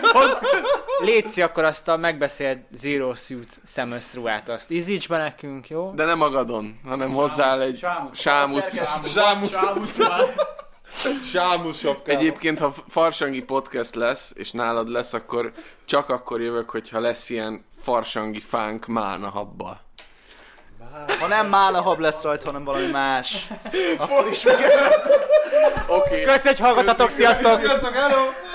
Léci 1.00 1.42
akkor 1.42 1.64
azt 1.64 1.88
a 1.88 1.96
megbeszélt 1.96 2.58
Zero 2.72 3.14
Suit 3.14 3.60
szemöszruát, 3.62 4.48
azt 4.48 4.70
izíts 4.70 5.08
be 5.08 5.18
nekünk, 5.18 5.68
jó? 5.68 5.90
De 5.94 6.04
nem 6.04 6.18
magadon, 6.18 6.80
hanem 6.86 7.10
hozzá 7.10 7.58
egy 7.58 7.76
Sámus. 7.78 8.18
sámuszt. 8.18 8.72
Sámus. 9.14 9.50
Sámus 11.32 11.78
sapka. 11.78 12.10
Egyébként, 12.10 12.58
ha 12.58 12.74
farsangi 12.88 13.44
podcast 13.44 13.94
lesz, 13.94 14.32
és 14.34 14.50
nálad 14.50 14.88
lesz, 14.88 15.12
akkor 15.12 15.52
csak 15.84 16.08
akkor 16.08 16.40
jövök, 16.40 16.70
hogyha 16.70 17.00
lesz 17.00 17.30
ilyen 17.30 17.64
farsangi 17.80 18.40
fánk 18.40 18.86
málna 18.86 19.30
habbal. 19.30 19.80
Ha 21.20 21.26
nem 21.26 21.46
málahab 21.48 21.98
lesz 21.98 22.22
rajta, 22.22 22.46
hanem 22.46 22.64
valami 22.64 22.86
más. 22.86 23.46
Oké. 25.86 26.10
Okay. 26.10 26.22
Köszönjük, 26.22 26.42
hogy 26.42 26.58
hallgatatok, 26.58 27.10
sziasztok! 27.10 27.58
Sziasztok, 27.60 27.94
hello! 27.94 28.47